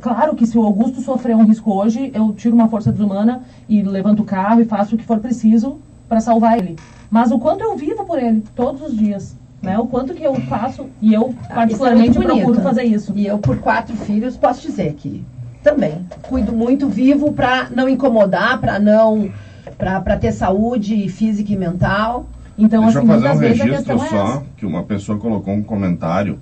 claro 0.00 0.34
que 0.34 0.46
se 0.46 0.56
o 0.56 0.62
Augusto 0.62 1.00
sofrer 1.00 1.36
um 1.36 1.44
risco 1.44 1.72
hoje, 1.72 2.10
eu 2.14 2.32
tiro 2.32 2.54
uma 2.54 2.68
força 2.68 2.90
desumana 2.90 3.42
e 3.68 3.82
levanto 3.82 4.20
o 4.22 4.24
carro 4.24 4.60
e 4.60 4.64
faço 4.64 4.94
o 4.94 4.98
que 4.98 5.04
for 5.04 5.18
preciso 5.18 5.78
para 6.08 6.20
salvar 6.20 6.58
ele. 6.58 6.76
Mas 7.10 7.30
o 7.30 7.38
quanto 7.38 7.62
eu 7.62 7.76
vivo 7.76 8.04
por 8.04 8.18
ele, 8.18 8.42
todos 8.54 8.82
os 8.82 8.96
dias. 8.96 9.36
Né? 9.60 9.76
O 9.78 9.86
quanto 9.86 10.14
que 10.14 10.22
eu 10.22 10.34
faço, 10.42 10.86
e 11.02 11.12
eu 11.12 11.34
particularmente 11.52 12.10
Isso 12.10 12.22
é 12.22 12.24
muito 12.24 12.36
procuro 12.36 12.46
bonito. 12.46 12.62
fazer 12.62 12.84
isso. 12.84 13.12
E 13.16 13.26
eu, 13.26 13.38
por 13.38 13.58
quatro 13.58 13.96
filhos, 13.96 14.36
posso 14.36 14.62
dizer 14.62 14.94
que 14.94 15.24
também 15.62 16.06
cuido 16.22 16.52
muito 16.52 16.88
vivo 16.88 17.32
pra 17.32 17.68
não 17.74 17.88
incomodar, 17.88 18.60
pra 18.60 18.78
não. 18.78 19.30
Pra, 19.76 20.00
pra 20.00 20.16
ter 20.16 20.32
saúde 20.32 21.08
física 21.08 21.52
e 21.52 21.56
mental. 21.56 22.26
Então, 22.56 22.82
Deixa 22.84 22.98
eu 22.98 23.02
assim, 23.02 23.10
fazer 23.12 23.28
muitas 23.28 23.36
um 23.36 23.64
registro 23.64 23.92
é 23.92 23.98
só, 23.98 24.04
essa. 24.04 24.42
que 24.56 24.66
uma 24.66 24.82
pessoa 24.82 25.18
colocou 25.18 25.54
um 25.54 25.62
comentário 25.62 26.38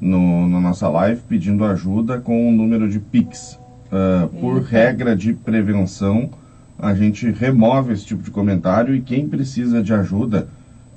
no, 0.00 0.48
na 0.48 0.60
nossa 0.60 0.88
live 0.88 1.20
pedindo 1.28 1.64
ajuda 1.64 2.18
com 2.18 2.48
o 2.48 2.52
número 2.52 2.88
de 2.88 2.98
Pix. 2.98 3.58
Ah, 3.92 4.28
por 4.40 4.62
regra 4.62 5.16
de 5.16 5.32
prevenção, 5.32 6.30
a 6.78 6.94
gente 6.94 7.30
remove 7.30 7.92
esse 7.92 8.06
tipo 8.06 8.22
de 8.22 8.30
comentário 8.30 8.94
e 8.94 9.00
quem 9.00 9.28
precisa 9.28 9.82
de 9.82 9.92
ajuda, 9.92 10.48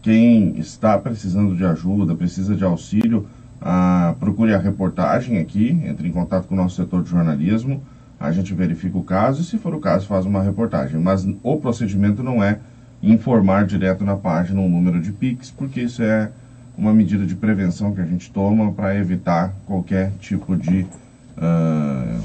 quem 0.01 0.57
está 0.57 0.97
precisando 0.97 1.55
de 1.55 1.65
ajuda, 1.65 2.15
precisa 2.15 2.55
de 2.55 2.63
auxílio, 2.63 3.27
ah, 3.61 4.15
procure 4.19 4.53
a 4.53 4.59
reportagem 4.59 5.39
aqui, 5.39 5.69
entre 5.85 6.07
em 6.07 6.11
contato 6.11 6.47
com 6.47 6.53
o 6.53 6.57
nosso 6.57 6.75
setor 6.75 7.03
de 7.03 7.09
jornalismo, 7.09 7.81
a 8.19 8.31
gente 8.31 8.53
verifica 8.53 8.97
o 8.97 9.03
caso 9.03 9.41
e, 9.41 9.43
se 9.43 9.57
for 9.57 9.73
o 9.73 9.79
caso, 9.79 10.07
faz 10.07 10.25
uma 10.25 10.41
reportagem. 10.41 10.99
Mas 10.99 11.27
o 11.41 11.57
procedimento 11.57 12.23
não 12.23 12.41
é 12.41 12.59
informar 13.01 13.65
direto 13.65 14.05
na 14.05 14.15
página 14.15 14.61
o 14.61 14.69
número 14.69 15.01
de 15.01 15.11
Pix, 15.11 15.51
porque 15.51 15.81
isso 15.81 16.01
é 16.01 16.31
uma 16.77 16.93
medida 16.93 17.25
de 17.25 17.35
prevenção 17.35 17.93
que 17.93 18.01
a 18.01 18.05
gente 18.05 18.31
toma 18.31 18.71
para 18.71 18.95
evitar 18.95 19.53
qualquer 19.65 20.11
tipo 20.19 20.55
de 20.55 20.85
ah, 21.37 22.19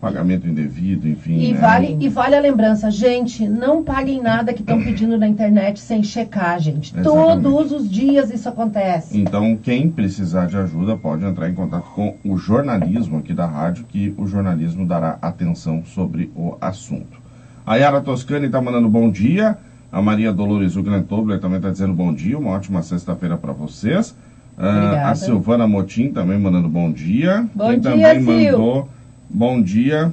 pagamento 0.00 0.46
indevido, 0.46 1.08
enfim. 1.08 1.38
E 1.38 1.52
né? 1.52 1.60
vale, 1.60 1.96
e 2.00 2.08
vale 2.08 2.36
a 2.36 2.40
lembrança, 2.40 2.90
gente, 2.90 3.48
não 3.48 3.82
paguem 3.82 4.22
nada 4.22 4.52
que 4.52 4.60
estão 4.60 4.82
pedindo 4.82 5.18
na 5.18 5.26
internet 5.26 5.80
sem 5.80 6.02
checar, 6.02 6.60
gente. 6.60 6.94
Exatamente. 6.96 7.42
Todos 7.42 7.72
os 7.72 7.90
dias 7.90 8.30
isso 8.30 8.48
acontece. 8.48 9.18
Então, 9.18 9.56
quem 9.56 9.90
precisar 9.90 10.46
de 10.46 10.56
ajuda 10.56 10.96
pode 10.96 11.24
entrar 11.24 11.48
em 11.48 11.54
contato 11.54 11.90
com 11.94 12.16
o 12.24 12.36
jornalismo 12.36 13.18
aqui 13.18 13.34
da 13.34 13.46
rádio, 13.46 13.84
que 13.84 14.14
o 14.16 14.26
jornalismo 14.26 14.86
dará 14.86 15.18
atenção 15.20 15.84
sobre 15.84 16.30
o 16.36 16.56
assunto. 16.60 17.20
A 17.66 17.76
Yara 17.76 18.00
Toscani 18.00 18.46
está 18.46 18.60
mandando 18.60 18.88
bom 18.88 19.10
dia. 19.10 19.58
A 19.90 20.02
Maria 20.02 20.32
Dolores 20.32 20.76
Uglan 20.76 21.02
Tobler 21.02 21.40
também 21.40 21.58
está 21.58 21.70
dizendo 21.70 21.92
bom 21.92 22.12
dia. 22.12 22.38
Uma 22.38 22.50
ótima 22.50 22.82
sexta-feira 22.82 23.36
para 23.36 23.52
vocês. 23.52 24.14
Ah, 24.58 25.10
a 25.10 25.14
Silvana 25.14 25.66
Motim 25.66 26.10
também 26.10 26.38
mandando 26.38 26.68
bom 26.68 26.90
dia. 26.90 27.46
Bom 27.54 27.70
Quem 27.70 27.80
dia, 27.80 27.90
também 27.90 28.20
Sil. 28.24 28.52
mandou 28.52 28.88
bom 29.28 29.60
dia 29.62 30.12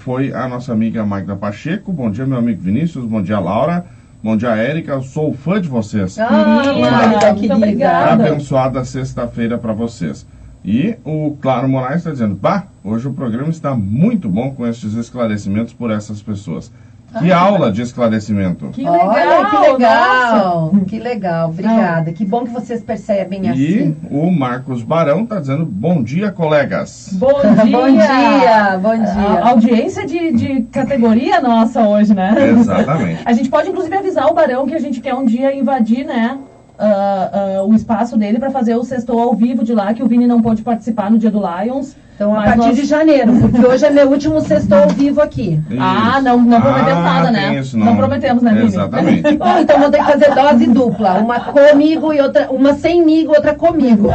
foi 0.00 0.32
a 0.32 0.48
nossa 0.48 0.72
amiga 0.72 1.04
Magda 1.04 1.36
Pacheco. 1.36 1.92
Bom 1.92 2.10
dia, 2.10 2.26
meu 2.26 2.38
amigo 2.38 2.62
Vinícius. 2.62 3.04
Bom 3.04 3.22
dia, 3.22 3.38
Laura. 3.38 3.84
Bom 4.22 4.36
dia, 4.36 4.56
Érica. 4.56 4.92
Eu 4.92 5.02
sou 5.02 5.32
fã 5.34 5.60
de 5.60 5.68
vocês. 5.68 6.18
Ah, 6.18 6.74
Magda, 6.80 7.34
querida. 7.34 7.56
obrigada. 7.56 8.24
Abençoada 8.24 8.84
sexta-feira 8.84 9.58
para 9.58 9.72
vocês. 9.72 10.26
E 10.64 10.96
o 11.04 11.36
Claro 11.40 11.68
Moraes 11.68 11.98
está 11.98 12.10
dizendo: 12.10 12.34
Bah, 12.34 12.64
hoje 12.82 13.08
o 13.08 13.12
programa 13.12 13.50
está 13.50 13.74
muito 13.74 14.28
bom 14.28 14.54
com 14.54 14.66
estes 14.66 14.94
esclarecimentos 14.94 15.72
por 15.72 15.90
essas 15.90 16.22
pessoas. 16.22 16.72
Que 17.18 17.32
aula 17.32 17.72
de 17.72 17.82
esclarecimento! 17.82 18.68
Que 18.68 18.82
legal! 18.82 19.08
Olha, 19.08 19.46
que 19.50 19.56
nossa. 19.56 19.72
legal. 19.72 20.72
Que 20.86 20.98
legal. 20.98 21.48
Obrigada. 21.50 22.12
Que 22.12 22.24
bom 22.24 22.44
que 22.44 22.50
vocês 22.50 22.82
percebem 22.82 23.46
E 23.46 23.48
assim. 23.48 23.96
o 24.10 24.30
Marcos 24.30 24.82
Barão 24.82 25.22
está 25.24 25.40
dizendo: 25.40 25.66
Bom 25.66 26.02
dia, 26.02 26.30
colegas. 26.30 27.10
Bom 27.14 27.32
dia! 27.42 27.66
Bom 27.66 27.90
dia, 27.90 28.78
bom 28.80 28.90
A 28.90 28.96
dia. 28.96 29.44
audiência 29.44 30.06
de, 30.06 30.32
de 30.32 30.62
categoria 30.70 31.40
nossa 31.40 31.80
hoje, 31.86 32.14
né? 32.14 32.34
Exatamente. 32.50 33.22
A 33.26 33.32
gente 33.32 33.48
pode, 33.48 33.68
inclusive, 33.70 33.96
avisar 33.96 34.26
o 34.28 34.34
Barão 34.34 34.66
que 34.66 34.74
a 34.74 34.80
gente 34.80 35.00
quer 35.00 35.14
um 35.14 35.24
dia 35.24 35.54
invadir, 35.54 36.04
né? 36.04 36.38
Ah, 36.80 37.30
ah, 37.58 37.62
o 37.64 37.74
espaço 37.74 38.16
dele 38.16 38.38
para 38.38 38.50
fazer 38.50 38.74
o 38.74 38.82
sextou 38.82 39.20
ao 39.20 39.34
vivo 39.34 39.62
de 39.62 39.74
lá, 39.74 39.92
que 39.94 40.02
o 40.02 40.06
Vini 40.08 40.26
não 40.26 40.40
pôde 40.42 40.62
participar 40.62 41.10
no 41.10 41.18
dia 41.18 41.30
do 41.30 41.40
Lions. 41.40 41.94
Então, 42.14 42.34
a 42.38 42.42
partir 42.42 42.58
nós- 42.58 42.76
de 42.76 42.84
janeiro, 42.84 43.32
porque 43.50 43.64
hoje 43.64 43.86
é 43.86 43.90
meu 43.90 44.10
último 44.10 44.42
sexto 44.42 44.70
ao 44.74 44.88
vivo 44.90 45.22
aqui. 45.22 45.58
Ah, 45.80 46.16
Isso. 46.16 46.22
não, 46.24 46.38
não 46.38 46.60
prometemos 46.60 46.98
Ah, 46.98 47.02
nada, 47.02 47.30
né? 47.30 47.58
isso, 47.58 47.78
não. 47.78 47.96
prometemos, 47.96 48.42
né, 48.42 48.52
Vini? 48.52 48.66
Exatamente. 48.66 49.36
Bom, 49.38 49.58
então 49.58 49.80
vou 49.80 49.90
ter 49.90 50.04
que 50.04 50.12
fazer 50.12 50.34
dose 50.34 50.66
dupla. 50.66 51.14
Uma 51.14 51.40
comigo 51.40 52.12
e 52.12 52.20
outra. 52.20 52.50
Uma 52.50 52.74
semigo, 52.74 53.32
outra 53.32 53.54
comigo. 53.54 54.10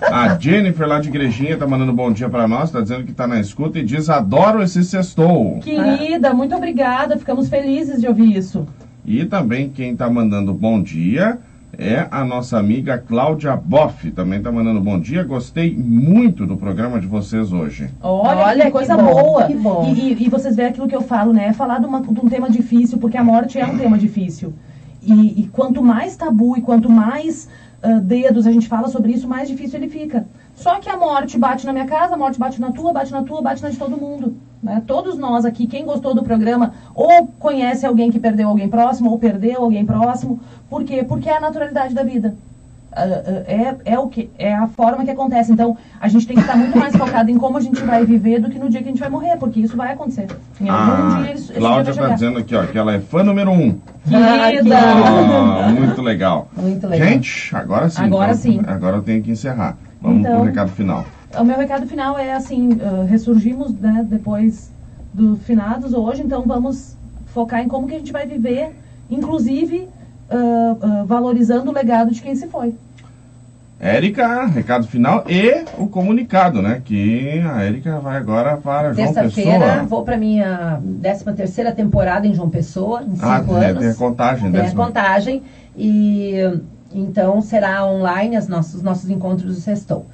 A 0.00 0.36
Jennifer 0.38 0.86
lá 0.86 1.00
de 1.00 1.08
Igrejinha 1.08 1.56
tá 1.56 1.66
mandando 1.66 1.92
bom 1.92 2.12
dia 2.12 2.28
para 2.28 2.46
nós, 2.46 2.70
tá 2.70 2.80
dizendo 2.80 3.02
que 3.02 3.12
tá 3.12 3.26
na 3.26 3.40
escuta 3.40 3.80
e 3.80 3.82
diz: 3.84 4.08
Adoro 4.08 4.62
esse 4.62 4.84
sextou. 4.84 5.58
Querida, 5.58 6.32
muito 6.32 6.54
obrigada. 6.54 7.16
Ficamos 7.18 7.48
felizes 7.48 8.00
de 8.00 8.06
ouvir 8.06 8.36
isso. 8.36 8.64
E 9.04 9.24
também 9.24 9.68
quem 9.68 9.90
está 9.92 10.08
mandando 10.08 10.54
bom 10.54 10.80
dia 10.80 11.38
é 11.78 12.06
a 12.10 12.24
nossa 12.24 12.58
amiga 12.58 12.98
Cláudia 12.98 13.56
Boff. 13.56 14.10
Também 14.10 14.38
está 14.38 14.50
mandando 14.52 14.80
bom 14.80 14.98
dia. 15.00 15.22
Gostei 15.22 15.76
muito 15.76 16.46
do 16.46 16.56
programa 16.56 17.00
de 17.00 17.06
vocês 17.06 17.52
hoje. 17.52 17.88
Olha, 18.02 18.38
Olha 18.40 18.56
que 18.60 18.66
que 18.66 18.70
coisa 18.72 18.96
bom, 18.96 19.04
boa. 19.22 19.44
que 19.46 19.54
bom. 19.54 19.92
E, 19.94 20.12
e- 20.12 20.26
e 20.26 20.28
vocês 20.28 20.54
veem 20.56 20.68
aquilo 20.68 20.88
que 20.88 20.96
eu 20.96 21.02
falo, 21.02 21.32
né? 21.32 21.46
É 21.48 21.52
falar 21.52 21.78
de, 21.80 21.86
uma- 21.86 22.00
de 22.00 22.20
um 22.20 22.28
tema 22.28 22.48
difícil, 22.50 22.98
porque 22.98 23.16
a 23.16 23.24
morte 23.24 23.58
é 23.58 23.66
um 23.66 23.76
tema 23.78 23.98
difícil. 23.98 24.52
E, 25.02 25.42
e 25.42 25.48
quanto 25.52 25.82
mais 25.82 26.16
tabu 26.16 26.56
e 26.56 26.60
quanto 26.62 26.88
mais 26.90 27.48
ah, 27.82 27.98
dedos 28.00 28.46
a 28.46 28.52
gente 28.52 28.66
fala 28.68 28.88
sobre 28.88 29.12
isso, 29.12 29.28
mais 29.28 29.48
difícil 29.48 29.78
ele 29.78 29.88
fica. 29.90 30.26
Só 30.54 30.78
que 30.78 30.88
a 30.88 30.96
morte 30.96 31.38
bate 31.38 31.66
na 31.66 31.72
minha 31.72 31.86
casa, 31.86 32.14
a 32.14 32.16
morte 32.16 32.38
bate 32.38 32.60
na 32.60 32.70
tua, 32.70 32.92
bate 32.92 33.12
na 33.12 33.22
tua, 33.22 33.42
bate 33.42 33.62
na 33.62 33.70
de 33.70 33.76
todo 33.76 33.96
mundo. 33.96 34.36
Né? 34.62 34.82
Todos 34.86 35.18
nós 35.18 35.44
aqui, 35.44 35.66
quem 35.66 35.84
gostou 35.84 36.14
do 36.14 36.22
programa, 36.22 36.72
ou 36.94 37.26
conhece 37.38 37.84
alguém 37.84 38.10
que 38.10 38.18
perdeu 38.18 38.48
alguém 38.48 38.68
próximo, 38.68 39.10
ou 39.10 39.18
perdeu 39.18 39.62
alguém 39.62 39.84
próximo. 39.84 40.40
Por 40.70 40.84
quê? 40.84 41.04
Porque 41.06 41.28
é 41.28 41.36
a 41.36 41.40
naturalidade 41.40 41.94
da 41.94 42.02
vida. 42.02 42.34
Ah, 42.96 43.02
ah, 43.02 43.42
é, 43.46 43.76
é 43.92 43.98
o 43.98 44.06
que 44.08 44.30
é 44.38 44.54
a 44.54 44.68
forma 44.68 45.04
que 45.04 45.10
acontece. 45.10 45.52
Então, 45.52 45.76
a 46.00 46.06
gente 46.06 46.26
tem 46.26 46.36
que 46.36 46.42
estar 46.42 46.56
muito 46.56 46.78
mais 46.78 46.94
focado 46.94 47.28
em 47.28 47.36
como 47.36 47.58
a 47.58 47.60
gente 47.60 47.82
vai 47.82 48.04
viver 48.06 48.40
do 48.40 48.48
que 48.48 48.58
no 48.58 48.70
dia 48.70 48.80
que 48.80 48.88
a 48.88 48.92
gente 48.92 49.00
vai 49.00 49.10
morrer, 49.10 49.36
porque 49.36 49.58
isso 49.58 49.76
vai 49.76 49.92
acontecer. 49.92 50.28
Em 50.60 50.68
algum 50.68 51.16
A 51.16 51.22
dia 51.22 51.34
isso, 51.34 51.52
Cláudia 51.52 51.90
está 51.90 52.08
dizendo 52.10 52.38
aqui, 52.38 52.54
ó, 52.54 52.64
que 52.64 52.78
ela 52.78 52.94
é 52.94 53.00
fã 53.00 53.24
número 53.24 53.50
um. 53.50 53.80
Ah, 54.06 54.48
que 54.48 54.58
Querida! 54.58 54.78
Ah, 54.78 55.68
muito 55.72 56.00
legal. 56.00 56.48
Muito 56.56 56.86
legal. 56.86 57.08
Gente, 57.08 57.56
agora 57.56 57.88
sim. 57.90 58.02
Agora 58.02 58.30
então, 58.30 58.42
sim. 58.42 58.60
Agora 58.64 58.96
eu 58.96 59.02
tenho 59.02 59.22
que 59.22 59.30
encerrar. 59.32 59.76
Vamos 60.04 60.20
Então- 60.20 60.36
pro 60.36 60.44
recado 60.44 60.70
final. 60.70 61.04
O 61.40 61.42
meu 61.44 61.56
recado 61.56 61.86
final 61.86 62.16
é 62.18 62.32
assim, 62.34 62.78
ah, 62.80 63.04
ressurgimos 63.08 63.72
né, 63.74 64.06
depois 64.08 64.70
do 65.12 65.34
finados 65.36 65.94
hoje, 65.94 66.22
então 66.22 66.42
vamos 66.46 66.96
focar 67.26 67.60
em 67.60 67.68
como 67.68 67.88
que 67.88 67.94
a 67.94 67.98
gente 67.98 68.12
vai 68.12 68.26
viver, 68.26 68.70
inclusive 69.10 69.88
ah, 70.30 70.76
ah, 70.80 71.04
valorizando 71.06 71.70
o 71.70 71.74
legado 71.74 72.10
de 72.12 72.20
quem 72.22 72.36
se 72.36 72.46
foi. 72.48 72.74
Érica, 73.80 74.46
recado 74.46 74.86
final 74.86 75.24
e 75.28 75.64
o 75.76 75.88
comunicado, 75.88 76.62
né? 76.62 76.80
Que 76.84 77.40
a 77.40 77.62
Érica 77.62 77.98
vai 77.98 78.16
agora 78.16 78.56
para 78.56 78.92
João 78.94 79.12
Terça-feira 79.12 79.58
Pessoa. 79.58 79.82
vou 79.84 80.02
para 80.04 80.16
minha 80.16 80.80
13 81.02 81.24
terceira 81.34 81.72
temporada 81.72 82.26
em 82.26 82.32
João 82.34 82.48
Pessoa, 82.48 83.02
em 83.02 83.14
cinco 83.16 83.26
Ah, 83.26 83.36
anos. 83.38 83.78
tem 83.80 83.90
a 83.90 83.94
contagem. 83.94 84.52
Tem 84.52 84.60
a 84.60 84.70
contagem 84.74 85.42
e 85.76 86.60
então 86.94 87.40
será 87.40 87.84
online 87.86 88.38
os 88.38 88.46
nossos, 88.48 88.82
nossos 88.82 89.10
encontros 89.10 89.54
do 89.54 89.60
Sextou. 89.60 90.06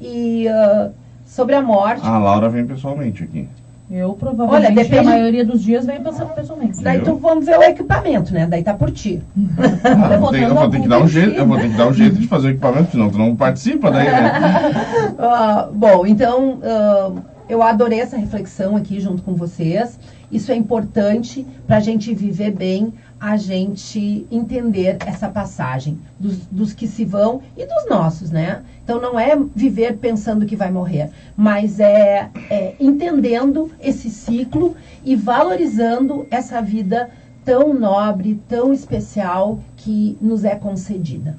E 0.00 0.46
ah, 0.48 0.90
sobre 1.26 1.54
a 1.54 1.62
morte, 1.62 2.06
A 2.06 2.18
Laura 2.18 2.48
vem 2.48 2.64
pessoalmente 2.66 3.24
aqui. 3.24 3.48
Eu 3.90 4.12
provavelmente, 4.12 4.66
Olha, 4.66 4.74
depende- 4.74 4.98
a 4.98 5.02
maioria 5.02 5.44
dos 5.46 5.62
dias, 5.62 5.86
venho 5.86 6.02
pensando 6.02 6.28
pessoalmente. 6.34 6.82
daí 6.82 7.00
tu 7.00 7.14
vamos 7.16 7.46
ver 7.46 7.58
o 7.58 7.62
equipamento, 7.62 8.34
né? 8.34 8.46
Daí 8.46 8.62
tá 8.62 8.74
por 8.74 8.90
ti. 8.90 9.22
Ah, 9.82 10.12
eu, 10.12 10.20
vou 10.20 10.30
ter, 10.30 10.42
eu 10.42 10.54
vou 10.54 10.68
ter 10.70 10.80
que 10.82 10.88
dar 10.88 11.00
um 11.00 11.08
jeito, 11.08 11.34
eu 11.38 11.46
vou 11.46 11.56
ter 11.58 11.70
que 11.70 11.76
dar 11.76 11.88
um 11.88 11.94
jeito 11.94 12.16
de 12.16 12.26
fazer 12.28 12.48
o 12.48 12.50
equipamento, 12.50 12.90
senão 12.90 13.08
tu 13.10 13.16
não 13.16 13.34
participa 13.34 13.90
daí, 13.90 14.04
né? 14.06 14.32
Ah, 15.18 15.68
bom, 15.72 16.06
então 16.06 16.58
ah, 16.62 17.12
eu 17.48 17.62
adorei 17.62 18.00
essa 18.00 18.16
reflexão 18.18 18.76
aqui 18.76 19.00
junto 19.00 19.22
com 19.22 19.34
vocês. 19.34 19.98
Isso 20.30 20.52
é 20.52 20.54
importante 20.54 21.46
para 21.66 21.78
a 21.78 21.80
gente 21.80 22.12
viver 22.14 22.50
bem, 22.50 22.92
a 23.20 23.36
gente 23.36 24.26
entender 24.30 24.96
essa 25.00 25.28
passagem 25.28 25.98
dos, 26.18 26.46
dos 26.46 26.72
que 26.72 26.86
se 26.86 27.04
vão 27.04 27.42
e 27.56 27.66
dos 27.66 27.88
nossos, 27.88 28.30
né? 28.30 28.62
Então 28.84 29.00
não 29.00 29.18
é 29.18 29.36
viver 29.54 29.96
pensando 29.96 30.46
que 30.46 30.54
vai 30.54 30.70
morrer, 30.70 31.10
mas 31.36 31.80
é, 31.80 32.30
é 32.48 32.74
entendendo 32.78 33.70
esse 33.80 34.08
ciclo 34.08 34.76
e 35.04 35.16
valorizando 35.16 36.26
essa 36.30 36.60
vida 36.62 37.10
tão 37.44 37.74
nobre, 37.74 38.40
tão 38.48 38.72
especial 38.72 39.58
que 39.76 40.16
nos 40.20 40.44
é 40.44 40.54
concedida, 40.54 41.36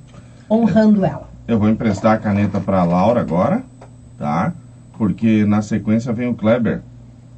honrando 0.50 1.06
ela. 1.06 1.30
Eu 1.48 1.58
vou 1.58 1.70
emprestar 1.70 2.16
a 2.16 2.18
caneta 2.18 2.60
para 2.60 2.84
Laura 2.84 3.22
agora, 3.22 3.64
tá? 4.18 4.54
Porque 4.98 5.46
na 5.46 5.62
sequência 5.62 6.12
vem 6.12 6.28
o 6.28 6.36
Kleber 6.36 6.82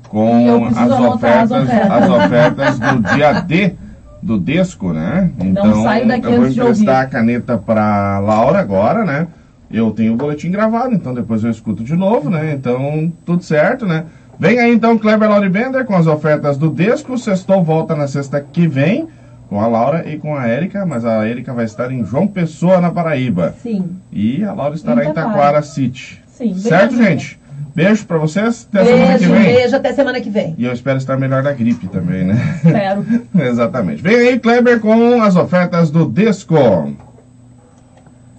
com 0.10 0.66
as 0.66 0.78
anotar 0.78 1.44
as 1.44 1.52
ofertas, 1.52 1.64
ofertas. 1.64 1.92
as 1.92 2.10
ofertas 2.10 2.80
do 2.80 3.14
dia 3.14 3.42
D 3.42 3.76
do 4.22 4.38
Desco, 4.38 4.94
né? 4.94 5.32
Então 5.40 5.66
eu 5.66 6.38
vou 6.38 6.48
emprestar 6.48 7.04
a 7.04 7.06
caneta 7.08 7.58
para 7.58 8.20
Laura 8.20 8.60
agora, 8.60 9.04
né? 9.04 9.28
Eu 9.70 9.92
tenho 9.92 10.14
o 10.14 10.18
boletim 10.18 10.52
gravado, 10.52 10.94
então 10.94 11.14
depois 11.14 11.44
eu 11.44 11.50
escuto 11.50 11.84
de 11.84 11.96
novo, 11.96 12.30
né? 12.30 12.54
Então 12.54 13.12
tudo 13.26 13.44
certo, 13.44 13.86
né? 13.86 14.06
Vem 14.40 14.60
aí 14.60 14.74
então 14.74 14.98
Kleber 14.98 15.30
Lauri 15.30 15.50
Bender 15.50 15.86
com 15.86 15.96
as 15.96 16.08
ofertas 16.08 16.58
do 16.58 16.70
Desco. 16.70 17.14
O 17.14 17.18
Sextou 17.18 17.64
volta 17.64 17.96
na 17.96 18.08
sexta 18.08 18.42
que 18.42 18.68
vem 18.68 19.08
com 19.48 19.60
a 19.60 19.68
Laura 19.68 20.10
e 20.10 20.18
com 20.18 20.36
a 20.36 20.48
Érica, 20.48 20.86
mas 20.86 21.04
a 21.06 21.28
Érica 21.28 21.54
vai 21.54 21.66
estar 21.66 21.92
em 21.92 22.06
João 22.06 22.26
Pessoa, 22.26 22.80
na 22.80 22.90
Paraíba. 22.90 23.54
Sim, 23.62 23.98
E 24.12 24.44
a 24.44 24.54
Laura 24.54 24.76
estará 24.76 25.04
em 25.04 25.14
Taquara. 25.14 25.62
City. 25.62 26.22
sim. 26.28 26.54
Certo, 26.56 26.96
gente? 26.96 27.38
Beijo 27.74 28.06
pra 28.06 28.18
vocês. 28.18 28.68
Até 28.72 28.84
semana 28.86 29.18
que 29.18 29.26
Beijo, 29.28 29.34
vem. 29.34 29.44
beijo, 29.56 29.76
até 29.76 29.94
semana 29.94 30.22
que 30.22 30.30
vem. 30.30 30.56
E 30.58 30.66
eu 30.66 30.74
espero 30.74 30.98
estar 30.98 31.18
melhor 31.18 31.42
da 31.44 31.54
gripe 31.54 31.88
também, 31.88 32.24
né? 32.26 32.36
Espero. 32.64 33.06
Exatamente. 33.48 34.02
Vem 34.02 34.16
aí, 34.16 34.40
Kleber, 34.40 34.80
com 34.80 35.22
as 35.22 35.36
ofertas 35.36 35.90
do 35.90 36.06
Desco. 36.06 36.56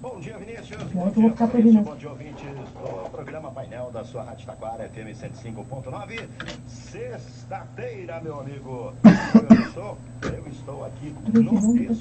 Bom 0.01 0.19
dia, 0.19 0.35
Vinícius. 0.37 0.83
Bom, 0.93 1.09
dia, 1.09 1.29
ficar 1.31 1.47
por 1.47 1.59
Maurício. 1.59 1.63
Vinícius. 1.63 1.85
Bom 1.85 1.95
dia, 1.95 2.09
ouvintes 2.09 2.43
do 2.45 3.09
programa 3.09 3.51
Painel 3.51 3.89
da 3.93 4.03
sua 4.03 4.23
Rádio 4.23 4.45
Taquara, 4.45 4.89
FM 4.93 5.15
105.9. 5.45 6.19
Sexta-feira, 6.67 8.21
meu 8.23 8.39
amigo. 8.39 8.93
Eu 9.75 9.97
estou, 10.21 10.31
eu 10.31 10.47
estou 10.47 10.85
aqui 10.85 11.15
no 11.33 11.45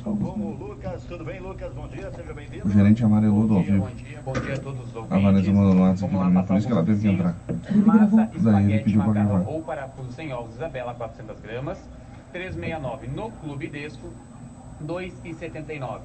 com 0.03 0.41
o 0.41 0.57
Lucas. 0.59 1.05
Tudo 1.05 1.25
bem, 1.25 1.41
Lucas? 1.41 1.73
Bom 1.73 1.89
dia, 1.89 2.11
seja 2.11 2.35
bem-vindo. 2.35 2.69
O 2.69 2.71
gerente 2.71 3.03
amarelou 3.03 3.47
do 3.47 3.49
Bom 3.49 3.57
ao 3.57 3.63
dia, 3.63 3.73
vivo. 3.73 3.85
bom 3.87 3.95
dia, 3.95 4.23
bom 4.23 4.33
dia 4.33 4.55
a 4.55 4.59
todos 4.59 4.89
os 4.89 4.95
ouvintes. 4.95 5.17
A 5.17 5.21
Vanessa 5.21 5.53
mandou 5.55 5.75
no 5.75 5.81
WhatsApp 5.81 6.15
pra 6.15 6.25
mim, 6.29 6.43
por 6.45 6.57
isso 6.59 6.67
que 6.67 6.73
ela 6.75 6.85
teve 6.85 7.01
que 7.01 7.09
entrar. 7.09 7.35
Massa, 7.87 8.17
Daí 8.17 8.27
ele 8.27 8.37
espaguete, 8.37 8.85
pediu 8.85 9.03
pra 9.03 9.13
gravar. 9.13 9.49
ou 9.49 9.63
parafuso 9.63 10.13
sem 10.13 10.33
ovos 10.35 10.55
Isabela, 10.55 10.95
400 10.95 11.41
gramas. 11.41 11.89
3,69 12.35 13.09
no 13.15 13.31
Clube 13.31 13.69
Desco, 13.69 14.09
2,79. 14.85 16.01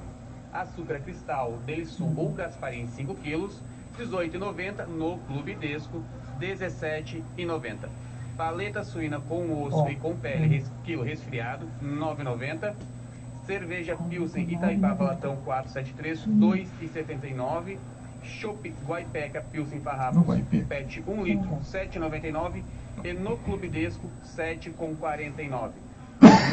Açúcar 0.50 1.00
cristal, 1.00 1.58
Del 1.66 1.84
Sul 1.84 2.14
ou 2.16 2.32
Gasparim, 2.32 2.86
5 2.86 3.14
quilos, 3.16 3.62
18,90 3.98 4.86
no 4.86 5.18
Clube 5.18 5.54
Desco, 5.54 6.02
17,90. 6.40 7.88
Paleta 8.38 8.84
suína 8.84 9.20
com 9.20 9.64
osso 9.64 9.78
Ó. 9.78 9.88
e 9.88 9.96
com 9.96 10.14
pele, 10.14 10.46
res, 10.46 10.70
quilo 10.84 11.02
resfriado, 11.02 11.66
9,90. 11.82 12.72
Cerveja 13.44 13.96
Pilsen 13.96 14.48
Itaipava 14.48 15.02
Latão 15.02 15.36
473, 15.44 16.24
2,79. 16.24 17.78
Chopp 18.22 18.72
Guaipeca 18.86 19.42
Pilsen 19.50 19.80
Guaipeca. 19.80 20.66
PET 20.68 21.02
1 21.04 21.22
litro, 21.24 21.48
7,99. 21.64 22.62
E 23.02 23.12
no 23.12 23.36
Clube 23.38 23.68
Desco, 23.68 24.08
7,49. 24.24 25.70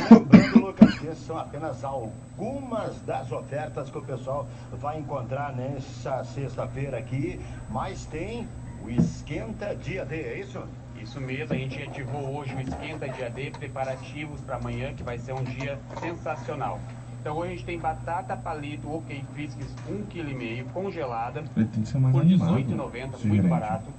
Lembrando, 0.10 0.60
Lucas, 0.60 0.98
que 0.98 1.14
são 1.16 1.38
apenas 1.38 1.84
algumas 1.84 3.00
das 3.02 3.32
ofertas 3.32 3.92
que 3.92 3.98
o 3.98 4.02
pessoal 4.02 4.48
vai 4.72 4.98
encontrar 4.98 5.56
nessa 5.56 6.24
sexta-feira 6.24 6.98
aqui. 6.98 7.40
Mas 7.70 8.06
tem 8.08 8.48
o 8.84 8.90
Esquenta 8.90 9.76
Dia 9.76 10.04
D, 10.04 10.16
é 10.16 10.40
isso? 10.40 10.64
Isso 11.06 11.22
mesmo, 11.22 11.53
a 11.53 11.58
gente 11.58 11.80
ativou 11.84 12.36
hoje 12.36 12.56
o 12.56 12.60
Esquenta 12.60 13.08
Dia 13.08 13.30
D, 13.30 13.51
preparativos 13.51 14.41
para 14.41 14.56
amanhã, 14.56 14.91
que 14.91 15.03
vai 15.03 15.20
ser 15.20 15.34
um 15.34 15.43
dia 15.43 15.78
sensacional. 16.01 16.82
Então 17.22 17.38
hoje 17.38 17.53
a 17.53 17.56
gente 17.56 17.66
tem 17.66 17.78
batata 17.78 18.36
palito 18.36 18.91
ok 18.91 19.24
frisques 19.32 19.68
1,5 19.88 20.08
kg 20.10 20.74
congelada 20.74 21.43
Ele 21.56 21.66
tem 21.68 21.84
que 21.84 21.88
ser 21.89 21.99
mais 21.99 22.12
por 22.12 22.24
animado. 22.24 22.56
R$18,90, 22.56 23.14
esse 23.14 23.28
muito 23.28 23.43
gerente. 23.43 23.47
barato. 23.47 23.93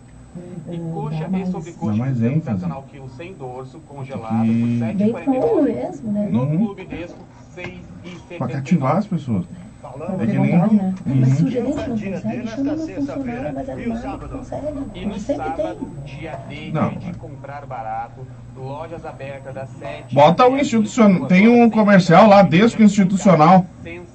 E 0.68 0.78
coxa 0.92 1.30
e 1.32 1.46
sobrecoxa 1.46 2.14
sensacional 2.16 2.82
quilo 2.90 3.08
sem 3.08 3.34
dorso, 3.34 3.78
congelado 3.80 4.46
por 4.46 4.68
Bem 4.96 5.12
bom 5.12 5.62
7,49. 5.62 5.62
mesmo, 5.62 6.12
né? 6.12 6.28
No 6.28 6.40
Uhum. 6.40 6.56
Clube 6.58 6.84
Desco, 6.86 7.24
6,79. 7.54 8.38
Pra 8.38 8.48
cativar 8.48 8.96
as 8.96 9.06
pessoas. 9.06 9.46
Falando 9.92 10.22
É 10.22 10.26
que 10.26 10.32
então, 10.32 10.42
nem- 10.44 10.56
né? 10.58 10.94
Uhum. 11.06 11.20
Mas 11.20 11.28
se 11.30 11.44
o 11.44 11.50
gerente 11.50 11.68
não 11.76 11.86
consegue, 11.86 12.46
chama 12.48 12.72
no 12.72 12.78
sexta-feira. 12.78 12.96
funcionário 13.14 13.54
mais 13.54 13.68
o 13.68 13.72
animado 13.72 13.96
que 13.96 14.02
sábado? 14.02 14.28
consegue. 14.38 14.66
E 14.94 15.06
no 15.06 15.18
Sempre 15.18 15.44
sábado, 15.46 15.76
tem. 16.04 16.16
dia 16.18 16.36
D, 16.48 16.72
de 16.98 17.14
comprar 17.18 17.66
barato, 17.66 18.26
lojas 18.56 19.04
abertas 19.06 19.54
das 19.54 19.68
7 19.70 20.14
Bota 20.14 20.46
o 20.46 20.56
institucional. 20.58 21.26
Tem 21.28 21.48
um 21.48 21.70
comercial 21.70 22.26
lá, 22.28 22.42
Desco 22.42 22.82
Institucional. 22.82 23.64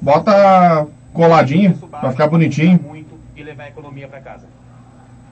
Bota 0.01 0.87
coladinho, 1.13 1.73
pra 1.77 2.11
ficar 2.11 2.27
bonitinho. 2.27 2.79
Muito 2.81 3.19
e 3.35 3.43
levar 3.43 3.63
a 3.63 3.67
economia 3.69 4.07
para 4.07 4.19
casa. 4.19 4.47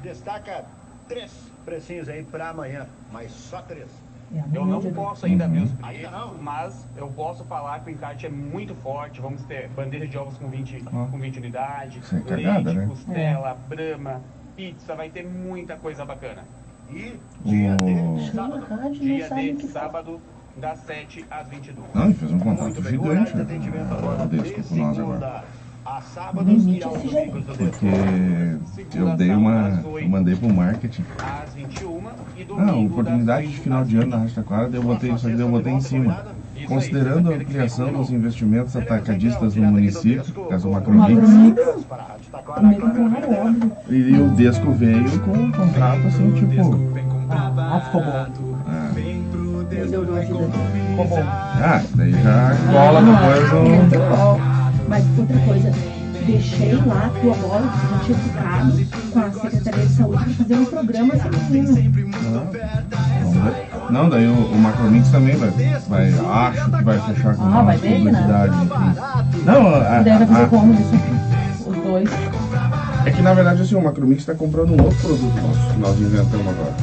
destaca 0.03 0.63
três 1.07 1.31
precinhos 1.65 2.07
aí 2.07 2.23
pra 2.23 2.49
amanhã, 2.49 2.85
mas 3.11 3.31
só 3.31 3.61
três. 3.61 3.87
É, 4.31 4.43
Eu 4.57 4.65
não 4.65 4.79
posso 4.93 5.25
ainda 5.25 5.45
abrir 5.45 5.63
os 5.63 5.71
preços, 5.73 6.11
mas 6.41 6.87
eu 6.95 7.07
posso 7.09 7.43
falar 7.45 7.79
que 7.79 7.89
o 7.89 7.93
encarte 7.93 8.25
é 8.27 8.29
muito 8.29 8.75
forte. 8.75 9.19
Vamos 9.21 9.41
ter 9.43 9.67
bandeja 9.69 10.07
de 10.07 10.17
ovos 10.17 10.37
com 10.37 10.47
20, 10.49 10.85
Ó. 10.93 11.05
com 11.07 11.17
20 11.17 11.37
unidades, 11.37 12.11
é 12.13 12.15
leite, 12.15 12.27
cagada, 12.29 12.73
né? 12.73 12.85
costela, 12.85 13.53
brama, 13.67 14.21
pizza, 14.55 14.95
vai 14.95 15.09
ter 15.09 15.25
muita 15.25 15.75
coisa 15.77 16.05
bacana. 16.05 16.43
E 16.89 17.19
dia 17.43 17.75
O- 17.75 17.85
D, 17.85 18.21
Chama 18.25 18.61
sábado. 18.61 18.65
rádio 18.69 18.95
e 18.95 18.99
Dia 18.99 19.19
não 19.19 19.27
sabe 19.29 19.41
o 19.41 19.43
D, 19.45 19.53
que 19.55 19.67
faz. 19.67 19.71
sábado, 19.73 20.21
das 20.57 20.79
7 20.79 21.25
às 21.31 21.47
22. 21.47 21.93
Não, 21.93 22.05
ele 22.05 22.13
fez 22.13 22.31
um 22.31 22.37
Muito 22.37 22.81
bem, 22.81 22.91
gigante 22.91 23.31
de 23.31 23.37
né, 23.37 23.43
de 23.59 23.71
com 23.71 24.75
nós 24.75 24.99
agora. 24.99 25.43
Segunda 25.79 25.97
a 25.97 26.01
sábados 26.01 26.65
e 26.65 26.83
aos 26.83 27.01
domingos 27.01 27.45
do 27.45 27.55
Porque 27.55 28.97
eu 28.97 29.15
dei 29.15 29.31
uma. 29.31 29.81
Eu 29.83 30.09
mandei 30.09 30.35
pro 30.35 30.53
marketing. 30.53 31.05
Às 31.17 31.53
21 31.53 32.01
e 32.37 32.43
domingo 32.43 32.69
Ah, 32.69 32.75
oportunidade 32.75 33.47
de 33.47 33.53
6 33.53 33.63
final 33.63 33.85
de 33.85 33.97
ano 33.97 34.07
na 34.07 34.17
Rádio 34.17 34.35
Taquara, 34.35 34.69
daí 34.69 34.79
eu 34.79 34.83
botei 34.83 35.11
isso 35.11 35.27
aqui, 35.27 35.35
daí 35.35 35.45
eu 35.45 35.51
botei 35.51 35.73
em 35.73 35.81
cima. 35.81 36.25
Considerando 36.67 37.31
a 37.31 37.35
ampliação 37.35 37.91
dos 37.93 38.11
investimentos 38.11 38.75
atacadistas 38.75 39.55
no 39.55 39.71
município, 39.71 40.51
a 40.51 40.55
agora 40.55 40.81
claro, 42.41 42.63
óbvio. 43.47 43.71
e 43.89 44.21
o 44.21 44.29
Desco 44.31 44.71
veio 44.73 45.19
com 45.21 45.31
um 45.31 45.51
contrato 45.51 46.07
assim, 46.07 46.31
tipo. 46.33 46.77
Ah, 47.29 47.81
ficou 47.85 48.01
bom. 48.01 48.27
ah, 48.67 48.91
a. 48.91 48.95
Ficou 50.89 51.07
bom. 51.07 51.23
Ah, 51.23 51.81
daí 51.95 52.11
já 52.11 52.55
cola 52.71 53.01
depois 53.01 53.53
um. 53.53 54.58
Mas 54.89 55.05
outra 55.17 55.37
coisa, 55.39 55.71
deixei 56.25 56.73
lá 56.75 57.11
tua 57.21 57.33
bola, 57.35 57.71
que 57.71 57.89
já 57.89 57.99
tinha 58.05 58.17
ficado 58.17 59.11
com 59.11 59.19
a 59.19 59.31
Secretaria 59.31 59.85
de 59.85 59.93
Saúde 59.93 60.23
para 60.23 60.33
fazer 60.33 60.55
um 60.55 60.65
programa 60.65 61.13
feminino. 61.15 61.73
Ver. 62.51 62.69
Não, 63.91 64.09
daí 64.09 64.27
o, 64.27 64.33
o 64.33 64.57
Macromix 64.57 65.09
também 65.09 65.35
vai, 65.35 65.49
vai. 65.87 66.09
Acho 66.09 66.65
que 66.71 66.83
vai 66.83 66.99
fechar 67.13 67.35
com 67.35 67.43
Ah, 67.45 67.61
vai 67.63 67.77
né? 67.77 67.95
publicidade. 67.97 68.55
enfim. 68.55 69.45
Não, 69.45 69.67
a, 69.75 70.01
Deve 70.03 70.25
fazer 70.25 70.43
a, 70.43 70.47
como 70.47 70.73
isso? 70.73 71.69
Os 71.69 71.75
dois. 71.77 72.09
é 73.05 73.11
que 73.11 73.21
na 73.21 73.33
verdade 73.33 73.61
assim, 73.61 73.75
o 73.75 73.81
Macromix 73.83 74.21
está 74.21 74.35
comprando 74.35 74.71
um 74.71 74.83
outro 74.83 74.97
produto 74.99 75.41
nosso 75.41 75.73
que 75.73 75.79
nós 75.79 75.99
inventamos 75.99 76.47
agora. 76.47 76.73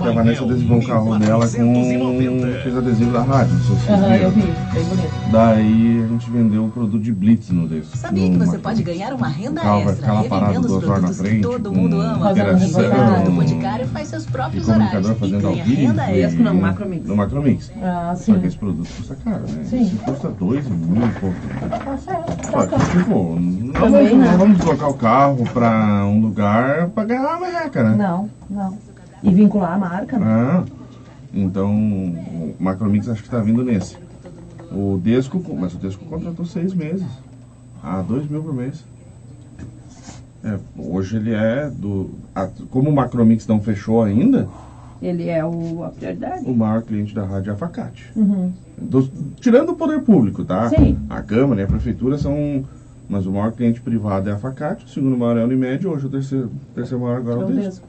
Que 0.00 0.08
a 0.08 0.12
Vanessa 0.12 0.44
adesivou 0.44 0.78
o 0.78 0.86
carro 0.86 1.18
dela 1.18 1.46
com. 1.48 2.62
fez 2.62 2.76
adesivo 2.76 3.12
da 3.12 3.22
rádio, 3.22 3.54
não 3.54 3.64
sei 3.64 3.76
se 3.76 3.90
Aham, 3.92 4.14
eu 4.16 4.30
vi. 4.30 4.40
Bem 4.42 4.84
bonito. 4.84 5.10
Daí 5.30 6.02
a 6.04 6.08
gente 6.08 6.30
vendeu 6.30 6.64
o 6.64 6.70
produto 6.70 7.02
de 7.02 7.12
Blitz 7.12 7.50
no 7.50 7.68
desse. 7.68 7.96
Sabia 7.96 8.28
no 8.28 8.32
que 8.38 8.38
você 8.46 8.58
pode 8.58 8.82
ganhar 8.82 9.12
uma 9.12 9.28
renda 9.28 9.60
carro 9.60 9.84
vai 9.84 9.92
extra 9.92 9.96
ficar 9.96 10.12
lá 10.14 10.24
parado 10.24 10.46
revendendo 10.52 10.74
os 10.74 10.80
duas 10.82 10.90
horas 10.90 11.02
na 11.02 11.08
produtos 11.08 11.20
que 11.20 11.28
frente. 11.28 11.42
todo 11.42 11.70
com 11.70 11.76
mundo 11.76 12.00
ama? 12.00 12.32
Reportagem. 12.32 13.28
O 13.28 13.32
Boticário 13.32 13.86
faz 13.88 14.08
seus 14.08 14.24
e 14.24 14.28
próprios 14.28 14.68
horários 14.68 14.90
comunicador 14.90 15.12
e 15.12 15.18
fazendo 15.20 15.46
ao 15.46 15.52
ganha 15.52 15.64
vivo. 15.64 15.80
renda 15.88 16.12
e- 16.12 16.20
extra. 16.22 16.42
no 16.52 16.60
Macromix. 16.60 17.06
No 17.06 17.16
Macromix. 17.16 17.72
Ah, 17.82 18.14
Só 18.16 18.32
que 18.34 18.40
sim. 18.40 18.46
esse 18.46 18.56
produto 18.58 18.88
custa 18.96 19.16
caro, 19.24 19.42
né? 19.42 19.64
Sim. 19.64 19.82
Esse 19.82 19.96
custa 19.96 20.28
dois 20.30 20.68
mil 20.68 21.06
e 21.06 21.10
pouco. 21.20 21.36
Tá 21.84 21.96
certo. 21.98 22.46
Só 22.50 22.66
Tá 22.66 22.78
que, 22.78 22.98
tipo, 22.98 23.36
não 23.38 23.72
vamos, 23.72 23.92
né? 24.12 24.12
não 24.30 24.38
vamos 24.38 24.56
deslocar 24.58 24.88
o 24.90 24.94
carro 24.94 25.44
pra 25.52 26.04
um 26.06 26.20
lugar 26.20 26.88
pra 26.88 27.04
ganhar 27.04 27.22
uma 27.36 27.40
merreca, 27.40 27.82
né? 27.82 27.96
Não, 27.96 28.28
não. 28.48 28.89
E 29.22 29.30
vincular 29.32 29.74
a 29.74 29.78
marca, 29.78 30.18
né? 30.18 30.26
Ah, 30.26 30.64
então, 31.32 31.72
o 31.74 32.54
Macromix 32.58 33.08
acho 33.08 33.22
que 33.22 33.28
tá 33.30 33.40
vindo 33.40 33.62
nesse. 33.64 33.96
O 34.72 34.98
Desco, 35.02 35.42
mas 35.58 35.74
o 35.74 35.78
Desco 35.78 36.04
contratou 36.04 36.44
seis 36.44 36.72
meses. 36.72 37.06
Ah, 37.82 38.02
dois 38.06 38.28
mil 38.28 38.42
por 38.42 38.54
mês. 38.54 38.84
É, 40.42 40.58
hoje 40.78 41.16
ele 41.16 41.32
é 41.34 41.68
do. 41.68 42.10
a- 42.34 42.48
como 42.70 42.88
o 42.88 42.92
Macromix 42.94 43.46
não 43.46 43.60
fechou 43.60 44.02
ainda, 44.02 44.48
Ele 45.02 45.28
é 45.28 45.44
o, 45.44 45.84
a 45.84 45.90
prioridade. 45.90 46.44
o 46.46 46.54
maior 46.54 46.80
cliente 46.82 47.14
da 47.14 47.24
rádio 47.24 47.50
é 47.50 47.52
a 47.52 47.56
Facate. 47.56 48.10
Uhum. 48.16 48.50
Dos- 48.80 49.10
tirando 49.38 49.70
o 49.70 49.74
poder 49.74 50.00
público, 50.00 50.42
tá? 50.44 50.68
Sim. 50.70 50.98
A 51.10 51.20
Câmara 51.20 51.60
e 51.60 51.64
a 51.64 51.66
Prefeitura 51.66 52.16
são. 52.16 52.64
Mas 53.08 53.26
o 53.26 53.32
maior 53.32 53.50
cliente 53.52 53.80
privado 53.80 54.30
é 54.30 54.32
a 54.32 54.38
Facate, 54.38 54.84
o 54.84 54.88
segundo 54.88 55.16
maior 55.16 55.36
é 55.36 55.42
a 55.42 55.44
Unimed, 55.44 55.84
hoje 55.86 56.06
o 56.06 56.08
terceiro, 56.08 56.48
terceiro 56.74 57.02
maior 57.02 57.16
agora 57.18 57.40
é 57.40 57.44
o 57.44 57.48
Meu 57.48 57.56
Desco. 57.56 57.86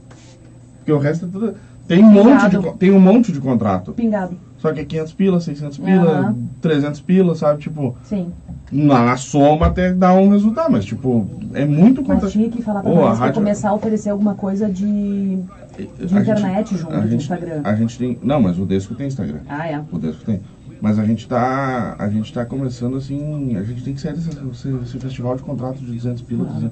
Porque 0.81 0.91
o 0.91 0.97
resto 0.99 1.25
é 1.25 1.29
tudo. 1.29 1.53
Tem 1.87 2.03
um, 2.03 2.09
monte 2.11 2.49
de, 2.49 2.73
tem 2.77 2.91
um 2.91 2.99
monte 2.99 3.31
de 3.33 3.39
contrato. 3.41 3.91
Pingado. 3.91 4.37
Só 4.57 4.71
que 4.71 4.79
é 4.79 4.85
500 4.85 5.13
pila, 5.13 5.39
600 5.41 5.77
pila, 5.79 6.11
Aham. 6.19 6.35
300 6.61 7.01
pila, 7.01 7.35
sabe? 7.35 7.59
Tipo, 7.59 7.95
Sim. 8.03 8.31
na, 8.71 9.03
na 9.03 9.17
soma 9.17 9.65
até 9.67 9.91
dá 9.91 10.13
um 10.13 10.29
resultado, 10.29 10.71
mas 10.71 10.85
tipo, 10.85 11.27
é 11.53 11.65
muito 11.65 12.01
Mas 12.01 12.07
contrato. 12.11 12.31
tinha 12.31 12.49
que 12.49 12.61
falar 12.61 12.81
pra 12.81 12.91
nós 12.93 13.17
pra 13.17 13.25
rádio- 13.25 13.33
começar 13.41 13.69
a 13.69 13.73
oferecer 13.73 14.09
alguma 14.11 14.35
coisa 14.35 14.69
de. 14.69 15.37
de 15.37 16.15
a 16.15 16.21
internet 16.21 16.69
gente- 16.69 16.79
junto, 16.81 16.93
a 16.95 16.99
de 16.99 17.09
gente, 17.09 17.21
Instagram. 17.21 17.61
A 17.63 17.75
gente 17.75 17.97
tem. 17.97 18.17
Não, 18.23 18.39
mas 18.41 18.57
o 18.59 18.65
Desco 18.65 18.95
tem 18.95 19.07
Instagram. 19.07 19.39
Ah, 19.49 19.67
é. 19.67 19.81
O 19.91 19.97
Desco 19.97 20.23
tem. 20.23 20.39
Mas 20.79 20.97
a 20.97 21.03
gente 21.03 21.27
tá. 21.27 21.95
A 21.99 22.07
gente 22.09 22.31
tá 22.31 22.45
começando 22.45 22.95
assim. 22.95 23.57
A 23.57 23.63
gente 23.63 23.83
tem 23.83 23.93
que 23.93 23.99
sair 24.01 24.13
desse, 24.13 24.29
esse, 24.29 24.69
esse 24.83 24.99
festival 24.99 25.35
de 25.35 25.43
contrato 25.43 25.77
de 25.79 25.85
200 25.91 26.21
pila. 26.21 26.45
300. 26.45 26.71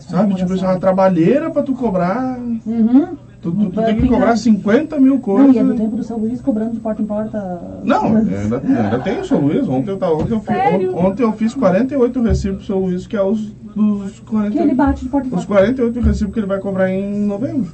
Sabe? 0.00 0.34
Tipo, 0.34 0.54
isso 0.54 0.64
é 0.64 0.68
uma 0.68 0.78
trabalheira 0.80 1.50
pra 1.50 1.62
tu 1.62 1.72
cobrar. 1.74 2.38
Uhum. 2.66 3.16
Tu, 3.40 3.52
tu, 3.52 3.70
tu 3.70 3.82
tem 3.82 3.96
que 3.96 4.08
cobrar 4.08 4.36
50 4.36 4.98
mil 4.98 5.14
Não, 5.14 5.20
coisas. 5.20 5.54
e 5.54 5.58
é 5.58 5.64
do 5.64 5.74
tempo 5.74 5.96
do 5.96 6.02
São 6.02 6.18
Luís 6.18 6.40
cobrando 6.40 6.72
de 6.72 6.80
porta 6.80 7.00
em 7.00 7.06
porta. 7.06 7.60
Não, 7.84 8.16
ainda, 8.16 8.58
ainda 8.58 8.98
tem 8.98 9.20
o 9.20 9.24
São 9.24 9.40
Luís. 9.40 9.68
Ontem 9.68 9.90
eu, 9.92 9.96
tava, 9.96 10.14
ontem, 10.14 10.32
eu 10.34 10.40
fiz, 10.40 10.94
ontem 10.94 11.22
eu 11.22 11.32
fiz 11.32 11.54
48 11.54 12.20
recibos 12.20 12.56
pro 12.58 12.66
São 12.66 12.78
Luís, 12.80 13.06
que 13.06 13.16
é 13.16 13.22
os 13.22 13.40
dos 13.76 14.18
48. 14.20 14.52
Que 14.52 14.58
ele 14.58 14.74
bate 14.74 15.04
de 15.04 15.08
porta 15.10 15.28
em 15.28 15.34
Os 15.34 15.44
porta. 15.44 15.62
48 15.62 16.00
recibos 16.00 16.34
que 16.34 16.40
ele 16.40 16.46
vai 16.48 16.58
cobrar 16.58 16.90
em 16.90 17.26
novembro. 17.26 17.70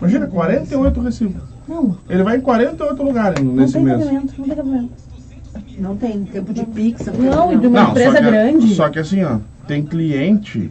Imagina, 0.00 0.26
48 0.26 1.00
recibos. 1.00 1.42
Não, 1.68 1.96
Ele 2.08 2.22
vai 2.22 2.36
em 2.36 2.40
48 2.40 3.02
lugares 3.02 3.42
não 3.42 3.52
nesse 3.54 3.74
tem 3.74 3.82
mês. 3.84 4.04
cabimento, 4.04 4.34
não 4.38 4.44
tem 4.46 4.56
cabimento. 4.56 4.90
Não 5.78 5.96
tem 5.96 6.24
tempo 6.24 6.52
de 6.52 6.66
pix. 6.66 7.06
Não, 7.18 7.52
e 7.52 7.56
de 7.56 7.66
uma 7.66 7.82
Não, 7.82 7.90
empresa 7.90 8.10
só 8.10 8.16
que, 8.18 8.30
grande. 8.30 8.74
Só 8.74 8.88
que 8.90 8.98
assim, 8.98 9.22
ó, 9.24 9.38
tem 9.66 9.82
cliente. 9.84 10.70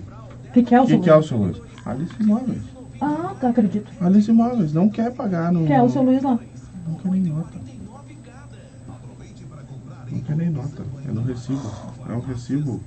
O 0.49 0.51
que, 0.53 0.63
que 0.63 0.73
é 0.75 0.81
o 0.81 0.87
São 0.87 0.99
que 1.01 1.09
é 1.09 1.15
Luís? 1.15 1.25
São 1.27 1.37
Luís? 1.39 1.57
Alice 1.85 2.13
Imóveis. 2.19 2.72
Ah, 3.05 3.35
tá, 3.39 3.49
acredito. 3.49 3.91
Alice 3.99 4.31
Imóveis, 4.31 4.71
não 4.73 4.87
quer 4.89 5.11
pagar 5.13 5.51
no. 5.51 5.65
Que 5.65 5.73
é 5.73 5.81
o 5.81 5.89
São 5.89 6.03
Luís 6.03 6.23
lá. 6.23 6.39
Não 6.87 6.95
quer 6.95 7.11
nem 7.11 7.21
nota. 7.23 7.57
Não 10.09 10.19
quer 10.21 10.35
nem 10.37 10.49
nota. 10.49 10.83
É 11.05 11.11
no 11.11 11.21
recibo. 11.21 11.71
É 12.07 12.13
um 12.13 12.19
recibo. 12.21 12.81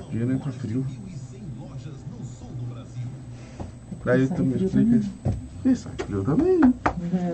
O 0.00 0.10
dinheiro 0.10 0.32
entra 0.32 0.52
frio. 0.52 0.84
Daí 4.04 4.28
tu 4.28 4.44
me 4.44 4.62
explica. 4.62 5.00
E 5.64 5.74
sai 5.74 5.92
frio 5.96 6.22
também, 6.24 6.58
né? 6.60 6.72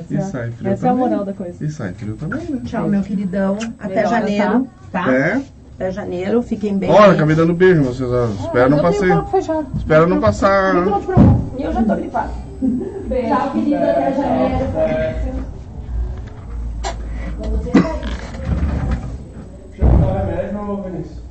E 0.08 0.16
Essa, 0.16 0.30
sai 0.30 0.50
frio 0.52 0.70
essa 0.70 0.86
é 0.86 0.90
a 0.90 0.92
também. 0.92 1.08
moral 1.08 1.24
da 1.24 1.32
coisa. 1.32 1.64
E 1.64 1.68
sai 1.68 1.92
frio 1.94 2.14
também, 2.16 2.48
né? 2.48 2.60
Tchau, 2.64 2.88
meu 2.88 3.02
queridão. 3.02 3.58
Até 3.76 3.88
Melhoras, 3.96 4.10
janeiro, 4.10 4.68
tá? 4.92 5.12
É. 5.12 5.42
Até 5.80 5.92
janeiro. 5.92 6.42
Fiquem 6.42 6.76
bem. 6.76 6.90
Olha, 6.90 7.12
acabei 7.12 7.34
dando 7.34 7.54
beijo, 7.54 7.82
vocês. 7.84 8.10
ó. 8.12 8.26
Espera 8.26 8.68
não 8.68 8.78
Ah, 9.20 9.24
fechado. 9.24 9.66
Espera 9.78 10.06
não 10.06 10.20
passar. 10.20 10.72
Preocupe. 10.82 11.12
Eu 11.58 11.72
já 11.72 11.82
tô 11.82 11.96
gripada. 11.96 12.30
Tchau, 13.08 13.50
querida. 13.52 13.90
Até 13.90 14.12
janeiro. 14.12 14.66
Chegou 19.74 19.90
o 19.94 20.12
remédio, 20.12 20.82
Vinícius? 20.82 21.29